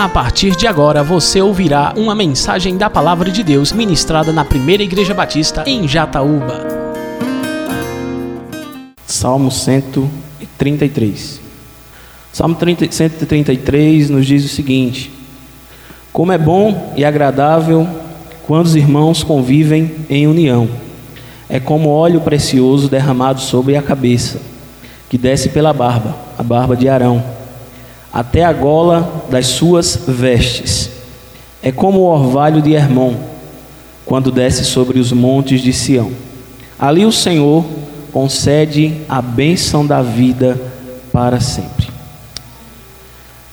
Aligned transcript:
A 0.00 0.08
partir 0.08 0.56
de 0.56 0.66
agora 0.66 1.02
você 1.02 1.42
ouvirá 1.42 1.92
uma 1.94 2.14
mensagem 2.14 2.78
da 2.78 2.88
Palavra 2.88 3.30
de 3.30 3.42
Deus 3.44 3.70
ministrada 3.70 4.32
na 4.32 4.46
Primeira 4.46 4.82
Igreja 4.82 5.12
Batista 5.12 5.62
em 5.66 5.86
Jataúba. 5.86 6.66
Salmo 9.04 9.50
133. 9.50 11.38
Salmo 12.32 12.54
30, 12.54 12.90
133 12.90 14.08
nos 14.08 14.24
diz 14.24 14.42
o 14.42 14.48
seguinte: 14.48 15.12
Como 16.14 16.32
é 16.32 16.38
bom 16.38 16.94
e 16.96 17.04
agradável 17.04 17.86
quando 18.46 18.64
os 18.64 18.74
irmãos 18.74 19.22
convivem 19.22 19.96
em 20.08 20.26
união. 20.26 20.66
É 21.46 21.60
como 21.60 21.90
óleo 21.90 22.22
precioso 22.22 22.88
derramado 22.88 23.42
sobre 23.42 23.76
a 23.76 23.82
cabeça, 23.82 24.40
que 25.10 25.18
desce 25.18 25.50
pela 25.50 25.74
barba, 25.74 26.16
a 26.38 26.42
barba 26.42 26.74
de 26.74 26.88
Arão, 26.88 27.22
até 28.12 28.44
a 28.44 28.52
gola 28.52 29.26
das 29.30 29.46
suas 29.46 30.04
vestes. 30.06 30.90
É 31.62 31.70
como 31.70 32.00
o 32.00 32.10
orvalho 32.10 32.60
de 32.60 32.72
Hermon, 32.72 33.14
quando 34.04 34.32
desce 34.32 34.64
sobre 34.64 34.98
os 34.98 35.12
montes 35.12 35.60
de 35.60 35.72
Sião. 35.72 36.10
Ali 36.78 37.04
o 37.04 37.12
Senhor 37.12 37.64
concede 38.12 38.94
a 39.08 39.22
bênção 39.22 39.86
da 39.86 40.02
vida 40.02 40.60
para 41.12 41.38
sempre. 41.38 41.88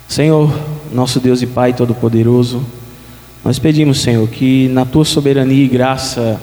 Senhor, 0.08 0.52
nosso 0.92 1.20
Deus 1.20 1.42
e 1.42 1.48
Pai 1.48 1.74
Todo-Poderoso, 1.74 2.66
nós 3.44 3.60
pedimos, 3.60 4.02
Senhor, 4.02 4.28
que 4.28 4.68
na 4.70 4.86
tua 4.86 5.06
soberania 5.06 5.64
e 5.64 5.68
graça 5.68 6.40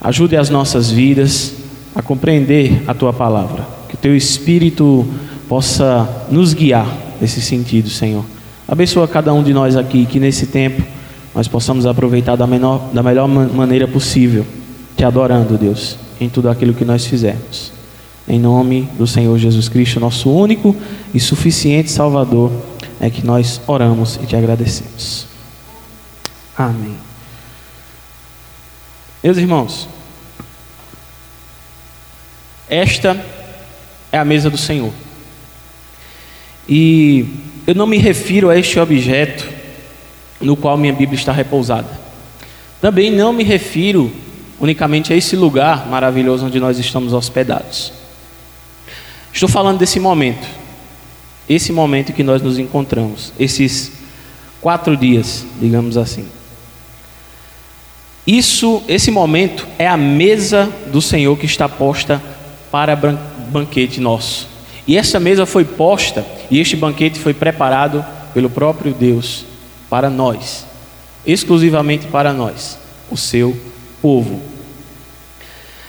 ajude 0.00 0.36
as 0.36 0.48
nossas 0.48 0.90
vidas 0.90 1.54
a 1.94 2.00
compreender 2.00 2.82
a 2.86 2.94
tua 2.94 3.12
palavra, 3.12 3.66
que 3.88 3.94
o 3.94 3.98
teu 3.98 4.16
Espírito 4.16 5.06
possa 5.48 6.08
nos 6.30 6.54
guiar 6.54 7.03
nesse 7.20 7.40
sentido, 7.40 7.88
Senhor. 7.88 8.24
Abençoa 8.66 9.06
cada 9.06 9.32
um 9.32 9.42
de 9.42 9.52
nós 9.52 9.76
aqui, 9.76 10.06
que 10.06 10.18
nesse 10.18 10.46
tempo 10.46 10.82
nós 11.34 11.48
possamos 11.48 11.84
aproveitar 11.84 12.36
da, 12.36 12.46
menor, 12.46 12.90
da 12.92 13.02
melhor 13.02 13.26
maneira 13.28 13.86
possível, 13.86 14.46
te 14.96 15.04
adorando, 15.04 15.58
Deus, 15.58 15.98
em 16.20 16.28
tudo 16.28 16.48
aquilo 16.48 16.72
que 16.72 16.84
nós 16.84 17.04
fizermos. 17.04 17.72
Em 18.26 18.38
nome 18.38 18.88
do 18.96 19.06
Senhor 19.06 19.36
Jesus 19.38 19.68
Cristo, 19.68 20.00
nosso 20.00 20.30
único 20.30 20.74
e 21.12 21.20
suficiente 21.20 21.90
Salvador, 21.90 22.50
é 23.00 23.10
que 23.10 23.26
nós 23.26 23.60
oramos 23.66 24.18
e 24.22 24.26
te 24.26 24.34
agradecemos. 24.34 25.26
Amém. 26.56 26.96
Meus 29.22 29.36
irmãos, 29.36 29.88
esta 32.68 33.22
é 34.10 34.18
a 34.18 34.24
mesa 34.24 34.48
do 34.48 34.56
Senhor. 34.56 34.92
E 36.68 37.26
eu 37.66 37.74
não 37.74 37.86
me 37.86 37.98
refiro 37.98 38.50
a 38.50 38.58
este 38.58 38.78
objeto 38.78 39.48
no 40.40 40.56
qual 40.56 40.76
minha 40.76 40.92
Bíblia 40.92 41.18
está 41.18 41.32
repousada. 41.32 41.88
Também 42.80 43.10
não 43.10 43.32
me 43.32 43.42
refiro 43.42 44.12
unicamente 44.60 45.12
a 45.12 45.16
esse 45.16 45.36
lugar 45.36 45.88
maravilhoso 45.88 46.46
onde 46.46 46.60
nós 46.60 46.78
estamos 46.78 47.12
hospedados. 47.12 47.92
Estou 49.32 49.48
falando 49.48 49.78
desse 49.78 49.98
momento, 49.98 50.46
esse 51.48 51.72
momento 51.72 52.12
que 52.12 52.22
nós 52.22 52.40
nos 52.40 52.58
encontramos, 52.58 53.32
esses 53.38 53.92
quatro 54.60 54.96
dias, 54.96 55.44
digamos 55.60 55.96
assim. 55.96 56.26
Isso, 58.26 58.82
esse 58.88 59.10
momento 59.10 59.66
é 59.78 59.86
a 59.86 59.96
mesa 59.96 60.72
do 60.86 61.02
Senhor 61.02 61.36
que 61.36 61.46
está 61.46 61.68
posta 61.68 62.22
para 62.70 62.96
banquete 62.96 64.00
nosso. 64.00 64.53
E 64.86 64.98
essa 64.98 65.18
mesa 65.18 65.46
foi 65.46 65.64
posta 65.64 66.24
e 66.50 66.60
este 66.60 66.76
banquete 66.76 67.18
foi 67.18 67.32
preparado 67.32 68.04
pelo 68.34 68.50
próprio 68.50 68.92
Deus 68.92 69.44
para 69.88 70.10
nós, 70.10 70.66
exclusivamente 71.26 72.06
para 72.06 72.32
nós, 72.32 72.78
o 73.10 73.16
seu 73.16 73.56
povo. 74.02 74.40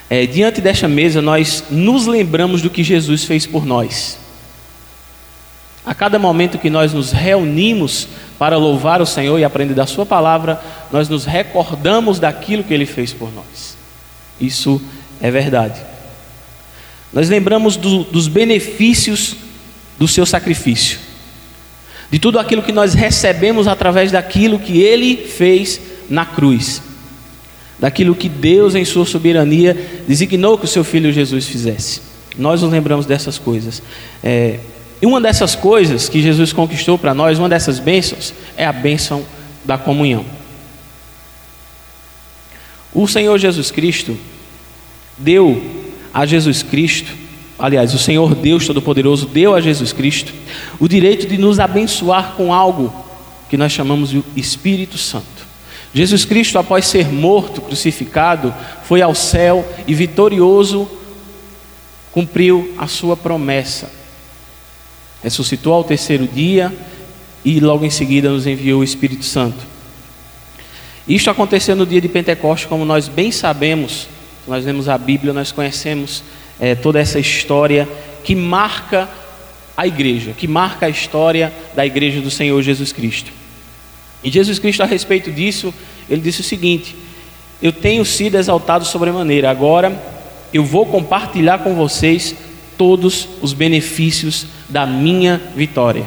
É, 0.10 0.26
diante 0.26 0.62
desta 0.62 0.88
mesa, 0.88 1.22
nós 1.22 1.64
nos 1.70 2.06
lembramos 2.06 2.62
do 2.62 2.70
que 2.70 2.84
Jesus 2.84 3.24
fez 3.24 3.46
por 3.46 3.66
nós. 3.66 4.20
A 5.86 5.94
cada 5.94 6.18
momento 6.18 6.58
que 6.58 6.70
nós 6.70 6.94
nos 6.94 7.12
reunimos 7.12 8.08
para 8.40 8.58
louvar 8.58 9.02
o 9.02 9.06
Senhor 9.06 9.40
e 9.40 9.44
aprender 9.44 9.74
da 9.74 9.86
Sua 9.86 10.06
palavra, 10.06 10.62
nós 10.92 11.10
nos 11.10 11.26
recordamos 11.26 12.20
daquilo 12.20 12.64
que 12.64 12.74
Ele 12.74 12.86
fez 12.86 13.12
por 13.14 13.34
nós. 13.34 13.78
Isso 14.40 14.82
é 15.22 15.30
verdade. 15.30 15.95
Nós 17.16 17.30
lembramos 17.30 17.78
do, 17.78 18.04
dos 18.04 18.28
benefícios 18.28 19.38
do 19.98 20.06
Seu 20.06 20.26
sacrifício, 20.26 21.00
de 22.12 22.20
tudo 22.20 22.38
aquilo 22.38 22.62
que 22.62 22.74
nós 22.74 22.94
recebemos 22.94 23.70
através 23.70 24.12
daquilo 24.12 24.60
que 24.60 24.82
Ele 24.82 25.16
fez 25.16 25.80
na 26.10 26.26
cruz, 26.26 26.82
daquilo 27.80 28.14
que 28.14 28.28
Deus, 28.28 28.76
em 28.76 28.84
Sua 28.84 29.06
soberania, 29.06 30.04
designou 30.06 30.58
que 30.58 30.66
o 30.66 30.68
Seu 30.68 30.84
Filho 30.84 31.10
Jesus 31.14 31.48
fizesse. 31.48 32.02
Nós 32.38 32.62
nos 32.62 32.70
lembramos 32.70 33.06
dessas 33.06 33.40
coisas. 33.40 33.82
É, 34.22 34.60
e 35.02 35.06
uma 35.06 35.22
dessas 35.22 35.56
coisas 35.56 36.10
que 36.10 36.22
Jesus 36.22 36.52
conquistou 36.52 36.98
para 36.98 37.14
nós, 37.14 37.40
uma 37.40 37.48
dessas 37.48 37.80
bênçãos, 37.80 38.34
é 38.58 38.66
a 38.66 38.74
bênção 38.74 39.26
da 39.64 39.78
comunhão. 39.78 40.26
O 42.94 43.08
Senhor 43.08 43.38
Jesus 43.38 43.72
Cristo 43.72 44.18
deu 45.18 45.85
a 46.16 46.26
Jesus 46.26 46.64
Cristo, 46.64 47.12
aliás, 47.60 47.94
o 47.94 48.00
Senhor 48.00 48.34
Deus 48.34 48.66
Todo-Poderoso 48.66 49.28
deu 49.28 49.54
a 49.54 49.62
Jesus 49.62 49.94
Cristo 49.94 50.34
o 50.80 50.88
direito 50.88 51.28
de 51.28 51.38
nos 51.38 51.60
abençoar 51.60 52.34
com 52.36 52.52
algo 52.54 52.92
que 53.50 53.58
nós 53.58 53.72
chamamos 53.72 54.10
de 54.10 54.24
Espírito 54.36 54.98
Santo. 54.98 55.46
Jesus 55.94 56.26
Cristo, 56.26 56.58
após 56.58 56.88
ser 56.88 57.12
morto, 57.12 57.62
crucificado, 57.62 58.54
foi 58.84 59.02
ao 59.02 59.14
céu 59.14 59.64
e 59.86 59.94
vitorioso 59.94 60.90
cumpriu 62.12 62.74
a 62.78 62.88
sua 62.88 63.16
promessa 63.16 64.06
ressuscitou 65.26 65.74
ao 65.74 65.84
terceiro 65.84 66.28
dia 66.28 66.72
e 67.44 67.60
logo 67.60 67.84
em 67.84 67.90
seguida 67.90 68.30
nos 68.30 68.46
enviou 68.46 68.82
o 68.82 68.84
Espírito 68.84 69.26
Santo. 69.26 69.58
Isto 71.08 71.32
aconteceu 71.32 71.76
no 71.76 71.84
dia 71.84 72.00
de 72.00 72.08
Pentecostes, 72.08 72.70
como 72.70 72.86
nós 72.86 73.08
bem 73.08 73.32
sabemos, 73.32 74.08
nós 74.48 74.66
lemos 74.66 74.88
a 74.88 74.98
Bíblia, 74.98 75.34
nós 75.34 75.52
conhecemos 75.52 76.24
é, 76.60 76.76
toda 76.76 77.00
essa 77.00 77.20
história 77.20 77.88
que 78.24 78.36
marca 78.36 79.10
a 79.76 79.86
igreja, 79.86 80.32
que 80.32 80.48
marca 80.48 80.86
a 80.86 80.90
história 80.90 81.52
da 81.76 81.86
igreja 81.86 82.22
do 82.22 82.32
Senhor 82.32 82.62
Jesus 82.62 82.92
Cristo. 82.92 83.32
E 84.24 84.32
Jesus 84.32 84.58
Cristo, 84.58 84.82
a 84.82 84.86
respeito 84.86 85.32
disso, 85.32 85.74
ele 86.10 86.22
disse 86.22 86.42
o 86.42 86.44
seguinte: 86.44 86.96
Eu 87.62 87.72
tenho 87.72 88.06
sido 88.06 88.36
exaltado 88.36 88.86
sobremaneira, 88.86 89.50
agora 89.50 89.96
eu 90.54 90.64
vou 90.64 90.86
compartilhar 90.86 91.60
com 91.60 91.76
vocês 91.76 92.36
todos 92.78 93.28
os 93.42 93.54
benefícios 93.54 94.48
da 94.70 94.86
minha 94.86 95.42
vitória. 95.56 96.06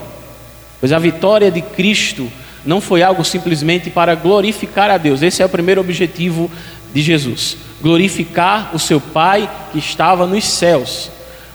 Pois 0.80 0.92
a 0.92 0.98
vitória 0.98 1.50
de 1.50 1.60
Cristo 1.60 2.30
não 2.64 2.80
foi 2.80 3.02
algo 3.02 3.24
simplesmente 3.24 3.90
para 3.90 4.14
glorificar 4.14 4.90
a 4.90 4.98
Deus, 4.98 5.22
esse 5.22 5.42
é 5.42 5.46
o 5.46 5.48
primeiro 5.48 5.80
objetivo 5.80 6.50
de 6.92 7.02
Jesus: 7.02 7.56
glorificar 7.80 8.70
o 8.74 8.78
seu 8.78 9.00
Pai 9.00 9.50
que 9.72 9.78
estava 9.78 10.26
nos 10.26 10.44
céus. 10.44 11.10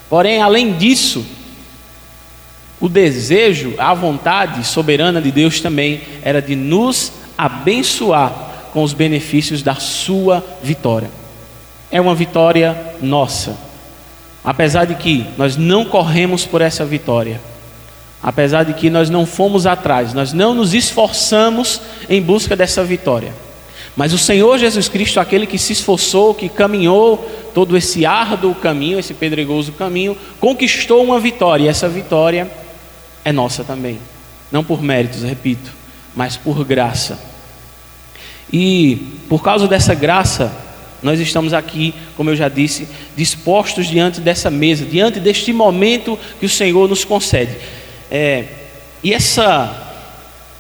Porém, 0.10 0.42
além 0.42 0.74
disso, 0.74 1.26
o 2.80 2.88
desejo, 2.88 3.74
a 3.78 3.94
vontade 3.94 4.66
soberana 4.66 5.22
de 5.22 5.32
Deus 5.32 5.60
também 5.60 6.02
era 6.22 6.42
de 6.42 6.56
nos 6.56 7.12
abençoar 7.38 8.70
com 8.72 8.84
os 8.84 8.94
benefícios 8.94 9.64
da 9.64 9.76
sua 9.76 10.44
vitória. 10.62 11.10
É 11.92 12.00
uma 12.02 12.16
vitória 12.16 12.96
nossa 13.02 13.74
apesar 14.44 14.86
de 14.86 14.96
que 14.96 15.26
nós 15.38 15.56
não 15.56 15.86
corremos 15.86 16.46
por 16.46 16.62
essa 16.62 16.84
vitória, 16.84 17.40
apesar 18.22 18.64
de 18.64 18.74
que 18.74 18.90
nós 18.90 19.10
não 19.10 19.26
fomos 19.26 19.66
atrás, 19.66 20.14
nós 20.14 20.34
não 20.34 20.54
nos 20.54 20.74
esforçamos 20.74 21.82
em 22.10 22.22
busca 22.22 22.56
dessa 22.56 22.84
vitória. 22.84 23.34
Mas 23.96 24.12
o 24.12 24.18
Senhor 24.18 24.58
Jesus 24.58 24.88
Cristo, 24.88 25.20
aquele 25.20 25.46
que 25.46 25.58
se 25.58 25.74
esforçou, 25.74 26.34
que 26.34 26.50
caminhou 26.50 27.18
todo 27.54 27.78
esse 27.78 28.06
árduo 28.06 28.56
caminho, 28.56 28.98
esse 28.98 29.14
pedregoso 29.14 29.72
caminho, 29.74 30.18
conquistou 30.40 31.04
uma 31.04 31.20
vitória, 31.20 31.66
e 31.66 31.68
essa 31.68 31.88
vitória 31.88 32.50
é 33.24 33.32
nossa 33.32 33.64
também. 33.64 34.00
Não 34.52 34.64
por 34.64 34.82
méritos, 34.82 35.24
repito, 35.24 35.72
mas 36.16 36.36
por 36.36 36.64
graça. 36.66 37.20
E 38.52 38.98
por 39.30 39.44
causa 39.44 39.68
dessa 39.68 39.94
graça, 39.94 40.52
nós 41.02 41.20
estamos 41.20 41.54
aqui, 41.54 41.94
como 42.16 42.30
eu 42.30 42.36
já 42.36 42.48
disse, 42.48 42.88
dispostos 43.16 43.88
diante 43.88 44.22
dessa 44.22 44.50
mesa, 44.50 44.86
diante 44.86 45.20
deste 45.20 45.52
momento 45.52 46.18
que 46.40 46.46
o 46.46 46.50
Senhor 46.50 46.88
nos 46.88 47.04
concede. 47.04 47.58
É, 48.10 48.46
e 49.04 49.14
essa, 49.14 49.93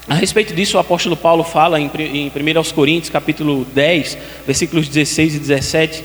a 0.07 0.15
respeito 0.15 0.53
disso, 0.53 0.75
o 0.75 0.79
apóstolo 0.79 1.15
Paulo 1.15 1.43
fala 1.43 1.79
em, 1.79 1.89
em 1.97 2.27
1 2.27 2.73
Coríntios, 2.73 3.09
capítulo 3.09 3.65
10, 3.73 4.17
versículos 4.45 4.89
16 4.89 5.35
e 5.35 5.39
17, 5.39 6.03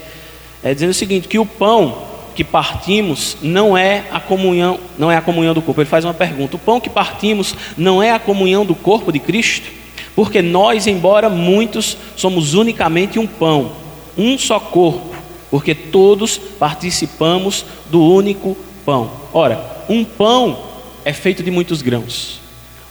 é, 0.63 0.73
dizendo 0.73 0.91
o 0.91 0.95
seguinte: 0.95 1.27
que 1.27 1.39
o 1.39 1.45
pão 1.45 2.07
que 2.35 2.45
partimos 2.45 3.37
não 3.43 3.77
é 3.77 4.05
a 4.13 4.21
comunhão, 4.21 4.79
não 4.97 5.11
é 5.11 5.17
a 5.17 5.21
comunhão 5.21 5.53
do 5.53 5.61
corpo. 5.61 5.81
Ele 5.81 5.89
faz 5.89 6.05
uma 6.05 6.15
pergunta: 6.15 6.55
o 6.55 6.61
pão 6.61 6.81
que 6.81 6.89
partimos 6.89 7.57
não 7.77 8.01
é 8.01 8.13
a 8.13 8.21
comunhão 8.21 8.65
do 8.65 8.75
corpo 8.75 9.11
de 9.11 9.19
Cristo? 9.19 9.69
Porque 10.15 10.41
nós, 10.41 10.87
embora 10.87 11.29
muitos, 11.29 11.97
somos 12.15 12.55
unicamente 12.55 13.19
um 13.19 13.27
pão, 13.27 13.73
um 14.17 14.39
só 14.39 14.61
corpo, 14.61 15.13
porque 15.51 15.75
todos 15.75 16.39
participamos 16.39 17.65
do 17.91 18.01
único 18.01 18.57
pão. 18.87 19.11
Ora, 19.33 19.61
um 19.89 20.05
pão 20.05 20.57
é 21.05 21.13
feito 21.13 21.43
de 21.43 21.51
muitos 21.51 21.83
grãos. 21.83 22.48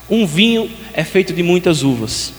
Um 0.09 0.25
vinho 0.25 0.69
é 0.94 1.04
feito 1.04 1.33
de 1.33 1.44
muitas 1.44 1.83
uvas. 1.83 2.33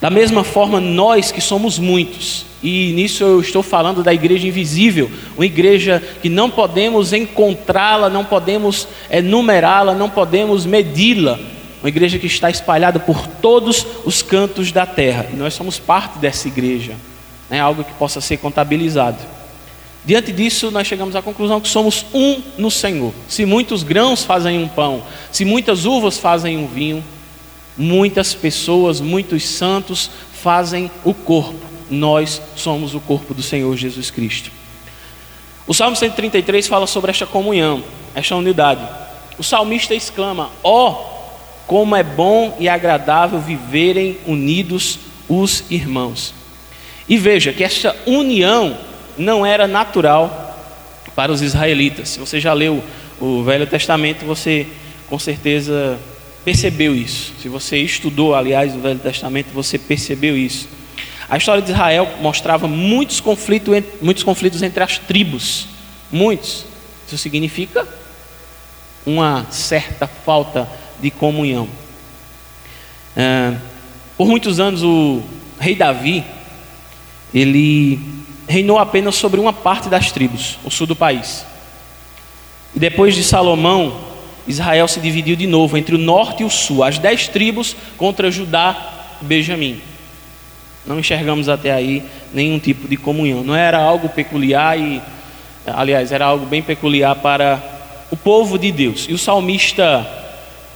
Da 0.00 0.08
mesma 0.08 0.42
forma, 0.42 0.80
nós 0.80 1.30
que 1.30 1.40
somos 1.40 1.78
muitos, 1.78 2.46
e 2.62 2.92
nisso 2.94 3.22
eu 3.22 3.40
estou 3.40 3.62
falando 3.62 4.02
da 4.02 4.14
igreja 4.14 4.48
invisível, 4.48 5.10
uma 5.36 5.44
igreja 5.44 6.02
que 6.22 6.28
não 6.28 6.50
podemos 6.50 7.12
encontrá-la, 7.12 8.08
não 8.08 8.24
podemos 8.24 8.88
enumerá-la, 9.10 9.94
não 9.94 10.08
podemos 10.08 10.64
medi-la, 10.64 11.38
uma 11.82 11.88
igreja 11.88 12.18
que 12.18 12.26
está 12.26 12.48
espalhada 12.48 12.98
por 12.98 13.26
todos 13.26 13.86
os 14.04 14.22
cantos 14.22 14.72
da 14.72 14.86
terra, 14.86 15.26
e 15.30 15.36
nós 15.36 15.52
somos 15.52 15.78
parte 15.78 16.18
dessa 16.18 16.48
igreja, 16.48 16.94
é 17.50 17.58
algo 17.58 17.84
que 17.84 17.92
possa 17.94 18.20
ser 18.22 18.38
contabilizado. 18.38 19.18
Diante 20.04 20.32
disso, 20.32 20.70
nós 20.70 20.86
chegamos 20.86 21.14
à 21.14 21.20
conclusão 21.20 21.60
que 21.60 21.68
somos 21.68 22.06
um 22.14 22.40
no 22.56 22.70
Senhor. 22.70 23.12
Se 23.28 23.44
muitos 23.44 23.82
grãos 23.82 24.24
fazem 24.24 24.58
um 24.58 24.68
pão, 24.68 25.02
se 25.30 25.44
muitas 25.44 25.84
uvas 25.84 26.18
fazem 26.18 26.56
um 26.56 26.66
vinho, 26.66 27.04
muitas 27.76 28.34
pessoas, 28.34 29.00
muitos 29.00 29.46
santos 29.46 30.10
fazem 30.42 30.90
o 31.04 31.12
corpo. 31.12 31.66
Nós 31.90 32.40
somos 32.56 32.94
o 32.94 33.00
corpo 33.00 33.34
do 33.34 33.42
Senhor 33.42 33.76
Jesus 33.76 34.10
Cristo. 34.10 34.50
O 35.66 35.74
Salmo 35.74 35.94
133 35.94 36.66
fala 36.66 36.86
sobre 36.86 37.10
esta 37.10 37.26
comunhão, 37.26 37.82
esta 38.14 38.34
unidade. 38.34 38.86
O 39.38 39.42
salmista 39.42 39.94
exclama: 39.94 40.50
Ó, 40.62 40.90
oh, 40.90 41.66
como 41.66 41.94
é 41.94 42.02
bom 42.02 42.56
e 42.58 42.68
agradável 42.68 43.38
viverem 43.38 44.18
unidos 44.26 44.98
os 45.28 45.64
irmãos. 45.70 46.34
E 47.08 47.16
veja 47.18 47.52
que 47.52 47.62
esta 47.62 47.94
união 48.06 48.76
não 49.20 49.44
era 49.44 49.68
natural 49.68 50.56
para 51.14 51.30
os 51.30 51.42
israelitas. 51.42 52.08
Se 52.08 52.18
você 52.18 52.40
já 52.40 52.52
leu 52.52 52.82
o 53.20 53.42
Velho 53.42 53.66
Testamento, 53.66 54.24
você 54.24 54.66
com 55.08 55.18
certeza 55.18 55.98
percebeu 56.44 56.94
isso. 56.96 57.34
Se 57.40 57.48
você 57.48 57.78
estudou, 57.78 58.34
aliás, 58.34 58.74
o 58.74 58.80
Velho 58.80 58.98
Testamento, 58.98 59.48
você 59.52 59.78
percebeu 59.78 60.36
isso. 60.36 60.68
A 61.28 61.36
história 61.36 61.62
de 61.62 61.70
Israel 61.70 62.08
mostrava 62.20 62.66
muitos 62.66 63.20
conflitos, 63.20 63.84
muitos 64.00 64.22
conflitos 64.22 64.62
entre 64.62 64.82
as 64.82 64.98
tribos. 64.98 65.68
Muitos. 66.10 66.64
Isso 67.06 67.18
significa 67.18 67.86
uma 69.04 69.46
certa 69.50 70.06
falta 70.06 70.68
de 71.00 71.10
comunhão. 71.10 71.68
É, 73.16 73.54
por 74.16 74.26
muitos 74.26 74.58
anos, 74.58 74.82
o 74.82 75.22
rei 75.58 75.74
Davi, 75.74 76.24
ele 77.34 78.19
reinou 78.50 78.78
apenas 78.78 79.14
sobre 79.14 79.38
uma 79.38 79.52
parte 79.52 79.88
das 79.88 80.10
tribos, 80.10 80.58
o 80.64 80.70
sul 80.70 80.86
do 80.86 80.96
país. 80.96 81.46
E 82.74 82.78
depois 82.78 83.14
de 83.14 83.22
Salomão, 83.22 84.00
Israel 84.46 84.88
se 84.88 85.00
dividiu 85.00 85.36
de 85.36 85.46
novo 85.46 85.78
entre 85.78 85.94
o 85.94 85.98
norte 85.98 86.42
e 86.42 86.46
o 86.46 86.50
sul, 86.50 86.82
as 86.82 86.98
dez 86.98 87.28
tribos 87.28 87.76
contra 87.96 88.30
Judá 88.30 89.18
e 89.22 89.24
Benjamim. 89.24 89.80
Não 90.84 90.98
enxergamos 90.98 91.48
até 91.48 91.70
aí 91.70 92.02
nenhum 92.34 92.58
tipo 92.58 92.88
de 92.88 92.96
comunhão. 92.96 93.44
Não 93.44 93.54
era 93.54 93.78
algo 93.78 94.08
peculiar 94.08 94.78
e, 94.78 95.00
aliás, 95.66 96.10
era 96.10 96.24
algo 96.24 96.46
bem 96.46 96.62
peculiar 96.62 97.14
para 97.16 97.62
o 98.10 98.16
povo 98.16 98.58
de 98.58 98.72
Deus. 98.72 99.06
E 99.08 99.12
o 99.12 99.18
salmista, 99.18 100.08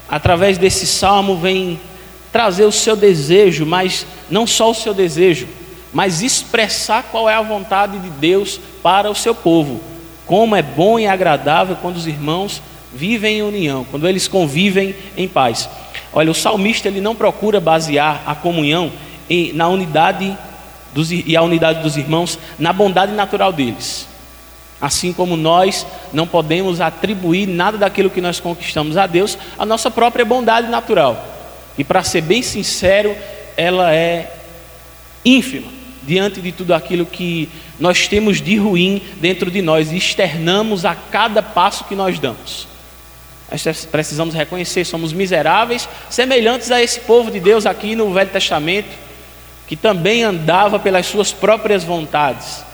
através 0.08 0.58
desse 0.58 0.86
salmo, 0.86 1.36
vem 1.38 1.80
trazer 2.30 2.64
o 2.64 2.72
seu 2.72 2.94
desejo, 2.94 3.66
mas 3.66 4.06
não 4.30 4.46
só 4.46 4.70
o 4.70 4.74
seu 4.74 4.92
desejo, 4.92 5.48
mas 5.94 6.22
expressar 6.22 7.04
qual 7.04 7.30
é 7.30 7.34
a 7.34 7.40
vontade 7.40 8.00
de 8.00 8.10
Deus 8.10 8.60
para 8.82 9.08
o 9.08 9.14
seu 9.14 9.32
povo. 9.32 9.80
Como 10.26 10.56
é 10.56 10.60
bom 10.60 10.98
e 10.98 11.06
agradável 11.06 11.76
quando 11.80 11.96
os 11.96 12.08
irmãos 12.08 12.60
vivem 12.92 13.38
em 13.38 13.42
união, 13.42 13.86
quando 13.88 14.08
eles 14.08 14.26
convivem 14.26 14.94
em 15.16 15.28
paz. 15.28 15.68
Olha, 16.12 16.32
o 16.32 16.34
salmista 16.34 16.88
ele 16.88 17.00
não 17.00 17.14
procura 17.14 17.60
basear 17.60 18.22
a 18.26 18.34
comunhão 18.34 18.90
em, 19.30 19.52
na 19.52 19.68
unidade 19.68 20.36
dos, 20.92 21.12
e 21.12 21.36
a 21.36 21.42
unidade 21.42 21.80
dos 21.80 21.96
irmãos 21.96 22.40
na 22.58 22.72
bondade 22.72 23.12
natural 23.12 23.52
deles. 23.52 24.08
Assim 24.80 25.12
como 25.12 25.36
nós 25.36 25.86
não 26.12 26.26
podemos 26.26 26.80
atribuir 26.80 27.46
nada 27.46 27.78
daquilo 27.78 28.10
que 28.10 28.20
nós 28.20 28.40
conquistamos 28.40 28.96
a 28.96 29.06
Deus 29.06 29.38
à 29.56 29.64
nossa 29.64 29.90
própria 29.92 30.24
bondade 30.24 30.68
natural. 30.68 31.24
E 31.78 31.84
para 31.84 32.02
ser 32.02 32.22
bem 32.22 32.42
sincero, 32.42 33.16
ela 33.56 33.94
é 33.94 34.40
ínfima 35.24 35.83
diante 36.06 36.40
de 36.40 36.52
tudo 36.52 36.74
aquilo 36.74 37.06
que 37.06 37.48
nós 37.78 38.06
temos 38.06 38.40
de 38.40 38.56
ruim 38.56 39.02
dentro 39.20 39.50
de 39.50 39.62
nós 39.62 39.90
e 39.90 39.96
externamos 39.96 40.84
a 40.84 40.94
cada 40.94 41.42
passo 41.42 41.84
que 41.84 41.94
nós 41.94 42.18
damos. 42.18 42.68
Nós 43.50 43.86
precisamos 43.86 44.34
reconhecer, 44.34 44.84
somos 44.84 45.12
miseráveis, 45.12 45.88
semelhantes 46.10 46.70
a 46.70 46.82
esse 46.82 47.00
povo 47.00 47.30
de 47.30 47.40
Deus 47.40 47.66
aqui 47.66 47.94
no 47.94 48.12
Velho 48.12 48.30
Testamento, 48.30 48.88
que 49.66 49.76
também 49.76 50.22
andava 50.22 50.78
pelas 50.78 51.06
suas 51.06 51.32
próprias 51.32 51.84
vontades 51.84 52.64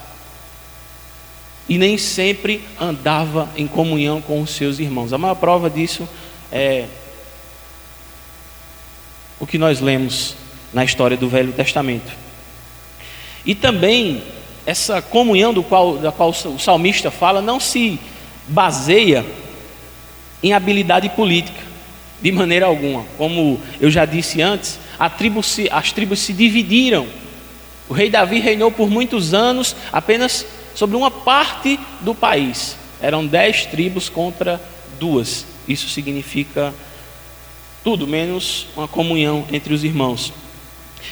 e 1.68 1.78
nem 1.78 1.96
sempre 1.96 2.64
andava 2.80 3.48
em 3.56 3.66
comunhão 3.66 4.20
com 4.20 4.40
os 4.40 4.50
seus 4.50 4.80
irmãos. 4.80 5.12
A 5.12 5.18
maior 5.18 5.36
prova 5.36 5.70
disso 5.70 6.08
é 6.50 6.86
o 9.38 9.46
que 9.46 9.56
nós 9.56 9.80
lemos 9.80 10.34
na 10.72 10.84
história 10.84 11.16
do 11.16 11.28
Velho 11.28 11.52
Testamento. 11.52 12.10
E 13.44 13.54
também 13.54 14.22
essa 14.66 15.00
comunhão 15.00 15.52
do 15.52 15.62
qual, 15.62 15.98
da 15.98 16.12
qual 16.12 16.30
o 16.30 16.58
salmista 16.58 17.10
fala 17.10 17.40
não 17.40 17.58
se 17.58 17.98
baseia 18.46 19.24
em 20.42 20.52
habilidade 20.52 21.08
política, 21.10 21.60
de 22.20 22.32
maneira 22.32 22.66
alguma. 22.66 23.04
Como 23.16 23.60
eu 23.80 23.90
já 23.90 24.04
disse 24.04 24.42
antes, 24.42 24.78
tribo 25.16 25.42
se, 25.42 25.68
as 25.70 25.92
tribos 25.92 26.20
se 26.20 26.32
dividiram. 26.32 27.06
O 27.88 27.92
rei 27.92 28.10
Davi 28.10 28.38
reinou 28.38 28.70
por 28.70 28.88
muitos 28.88 29.34
anos 29.34 29.74
apenas 29.92 30.46
sobre 30.74 30.96
uma 30.96 31.10
parte 31.10 31.78
do 32.00 32.14
país. 32.14 32.76
Eram 33.02 33.26
dez 33.26 33.66
tribos 33.66 34.08
contra 34.08 34.60
duas. 34.98 35.46
Isso 35.66 35.88
significa 35.88 36.74
tudo 37.82 38.06
menos 38.06 38.66
uma 38.76 38.86
comunhão 38.86 39.44
entre 39.50 39.72
os 39.72 39.82
irmãos. 39.82 40.32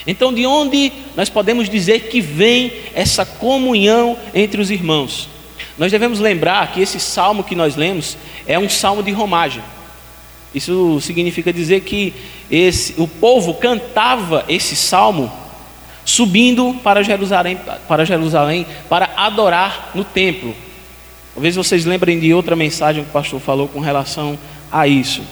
Então, 0.06 0.32
de 0.32 0.46
onde 0.46 0.92
nós 1.16 1.28
podemos 1.28 1.68
dizer 1.68 2.08
que 2.08 2.20
vem 2.20 2.72
essa 2.94 3.24
comunhão 3.24 4.16
entre 4.34 4.60
os 4.60 4.70
irmãos? 4.70 5.28
Nós 5.76 5.92
devemos 5.92 6.18
lembrar 6.18 6.72
que 6.72 6.80
esse 6.80 6.98
salmo 6.98 7.44
que 7.44 7.54
nós 7.54 7.76
lemos 7.76 8.16
é 8.46 8.58
um 8.58 8.68
salmo 8.68 9.02
de 9.02 9.12
romagem. 9.12 9.62
Isso 10.54 11.00
significa 11.00 11.52
dizer 11.52 11.82
que 11.82 12.14
esse, 12.50 12.94
o 13.00 13.06
povo 13.06 13.54
cantava 13.54 14.44
esse 14.48 14.74
salmo 14.74 15.30
subindo 16.04 16.74
para 16.82 17.02
Jerusalém, 17.02 17.58
para 17.86 18.04
Jerusalém 18.04 18.66
para 18.88 19.10
adorar 19.14 19.90
no 19.94 20.02
templo. 20.02 20.54
Talvez 21.34 21.54
vocês 21.54 21.84
lembrem 21.84 22.18
de 22.18 22.32
outra 22.32 22.56
mensagem 22.56 23.04
que 23.04 23.10
o 23.10 23.12
pastor 23.12 23.38
falou 23.38 23.68
com 23.68 23.78
relação 23.78 24.38
a 24.72 24.88
isso. 24.88 25.22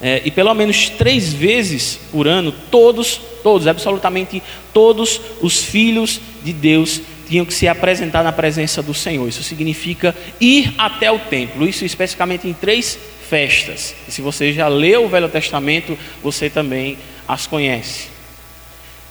É, 0.00 0.20
e 0.24 0.30
pelo 0.30 0.52
menos 0.52 0.90
três 0.90 1.32
vezes 1.32 1.98
por 2.12 2.28
ano, 2.28 2.52
todos, 2.70 3.18
todos, 3.42 3.66
absolutamente 3.66 4.42
todos 4.72 5.20
os 5.40 5.62
filhos 5.62 6.20
de 6.44 6.52
Deus 6.52 7.00
tinham 7.26 7.46
que 7.46 7.54
se 7.54 7.66
apresentar 7.66 8.22
na 8.22 8.32
presença 8.32 8.82
do 8.82 8.92
Senhor. 8.92 9.26
Isso 9.28 9.42
significa 9.42 10.14
ir 10.40 10.74
até 10.76 11.10
o 11.10 11.18
templo, 11.18 11.66
isso 11.66 11.84
especificamente 11.84 12.46
em 12.46 12.52
três 12.52 12.98
festas. 13.28 13.94
E 14.06 14.12
se 14.12 14.20
você 14.20 14.52
já 14.52 14.68
leu 14.68 15.04
o 15.04 15.08
Velho 15.08 15.28
Testamento, 15.28 15.98
você 16.22 16.48
também 16.50 16.98
as 17.26 17.46
conhece. 17.46 18.08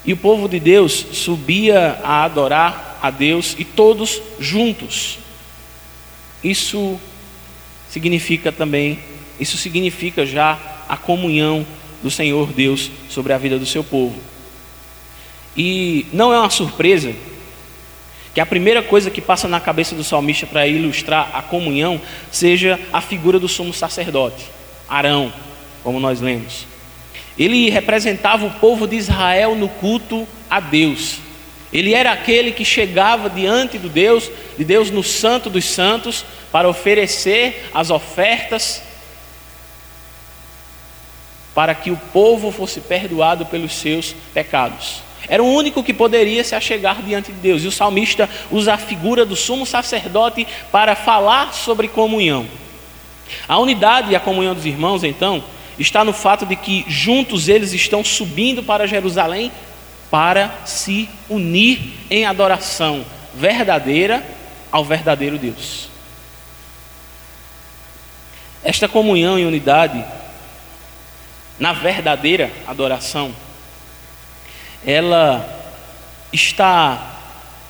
E 0.06 0.14
o 0.14 0.18
povo 0.18 0.48
de 0.48 0.60
Deus 0.60 0.94
subia 1.14 2.00
a 2.04 2.24
adorar 2.24 3.00
a 3.02 3.10
Deus 3.10 3.56
e 3.58 3.66
todos 3.66 4.22
juntos. 4.40 5.18
Isso 6.44 7.00
significa 7.90 8.52
também, 8.52 9.00
isso 9.40 9.58
significa 9.58 10.26
já 10.26 10.75
a 10.88 10.98
comunhão 10.98 11.66
do 12.02 12.12
Senhor 12.12 12.52
Deus 12.52 12.92
sobre 13.10 13.34
a 13.34 13.38
vida 13.38 13.58
do 13.58 13.66
seu 13.66 13.84
povo. 13.84 14.16
E 15.58 16.06
não 16.12 16.34
é 16.34 16.40
uma 16.40 16.50
surpresa 16.50 17.14
que 18.34 18.42
a 18.42 18.46
primeira 18.46 18.84
coisa 18.84 19.10
que 19.10 19.22
passa 19.22 19.48
na 19.48 19.62
cabeça 19.62 19.96
do 19.96 20.04
salmista 20.04 20.46
para 20.46 20.68
ilustrar 20.68 21.32
a 21.34 21.42
comunhão 21.42 22.02
seja 22.30 22.80
a 22.92 23.00
figura 23.00 23.40
do 23.40 23.48
sumo 23.48 23.74
sacerdote, 23.74 24.44
Arão, 24.90 25.32
como 25.84 26.02
nós 26.02 26.20
lemos. 26.20 26.68
Ele 27.40 27.70
representava 27.70 28.46
o 28.46 28.52
povo 28.52 28.88
de 28.88 28.98
Israel 28.98 29.56
no 29.56 29.70
culto 29.70 30.28
a 30.50 30.60
Deus. 30.60 31.20
Ele 31.72 31.94
era 31.94 32.12
aquele 32.12 32.52
que 32.52 32.64
chegava 32.64 33.30
diante 33.30 33.78
do 33.78 33.90
Deus, 33.90 34.30
de 34.58 34.64
Deus 34.64 34.92
no 34.92 35.04
Santo 35.04 35.50
dos 35.50 35.66
Santos, 35.66 36.26
para 36.52 36.70
oferecer 36.70 37.70
as 37.74 37.90
ofertas 37.90 38.82
para 41.56 41.74
que 41.74 41.90
o 41.90 41.98
povo 42.12 42.52
fosse 42.52 42.82
perdoado 42.82 43.46
pelos 43.46 43.74
seus 43.74 44.14
pecados. 44.34 45.02
Era 45.28 45.42
o 45.42 45.52
único 45.52 45.82
que 45.82 45.94
poderia 45.94 46.44
se 46.44 46.54
achegar 46.54 47.02
diante 47.02 47.32
de 47.32 47.40
Deus. 47.40 47.64
E 47.64 47.68
o 47.68 47.72
salmista 47.72 48.30
usa 48.52 48.74
a 48.74 48.78
figura 48.78 49.26
do 49.26 49.36
sumo 49.36 49.66
sacerdote 49.66 50.46
para 50.72 50.96
falar 50.96 51.54
sobre 51.54 51.88
comunhão. 51.88 52.46
A 53.48 53.58
unidade 53.58 54.12
e 54.12 54.16
a 54.16 54.20
comunhão 54.20 54.54
dos 54.54 54.66
irmãos, 54.66 55.04
então, 55.04 55.44
está 55.80 56.04
no 56.04 56.14
fato 56.14 56.46
de 56.46 56.56
que 56.56 56.86
juntos 56.88 57.48
eles 57.48 57.74
estão 57.74 58.04
subindo 58.04 58.62
para 58.62 58.86
Jerusalém 58.86 59.52
para 60.12 60.60
se 60.66 61.10
unir 61.28 61.94
em 62.10 62.26
adoração 62.26 63.04
verdadeira 63.34 64.24
ao 64.72 64.86
verdadeiro 64.86 65.38
Deus. 65.38 65.90
Esta 68.64 68.88
comunhão 68.88 69.38
e 69.40 69.46
unidade 69.46 70.04
na 71.60 71.74
verdadeira 71.74 72.52
adoração, 72.68 73.34
ela 74.86 75.48
está 76.32 77.16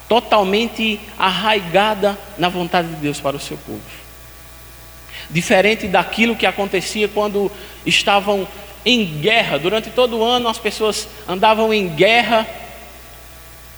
totalmente 0.07 0.99
arraigada 1.17 2.17
na 2.37 2.49
vontade 2.49 2.89
de 2.89 2.95
Deus 2.95 3.19
para 3.19 3.35
o 3.35 3.39
seu 3.39 3.57
povo. 3.57 3.81
Diferente 5.29 5.87
daquilo 5.87 6.35
que 6.35 6.45
acontecia 6.45 7.07
quando 7.07 7.51
estavam 7.85 8.47
em 8.85 9.05
guerra, 9.19 9.57
durante 9.57 9.89
todo 9.89 10.17
o 10.17 10.23
ano 10.23 10.47
as 10.47 10.59
pessoas 10.59 11.07
andavam 11.27 11.73
em 11.73 11.87
guerra 11.87 12.47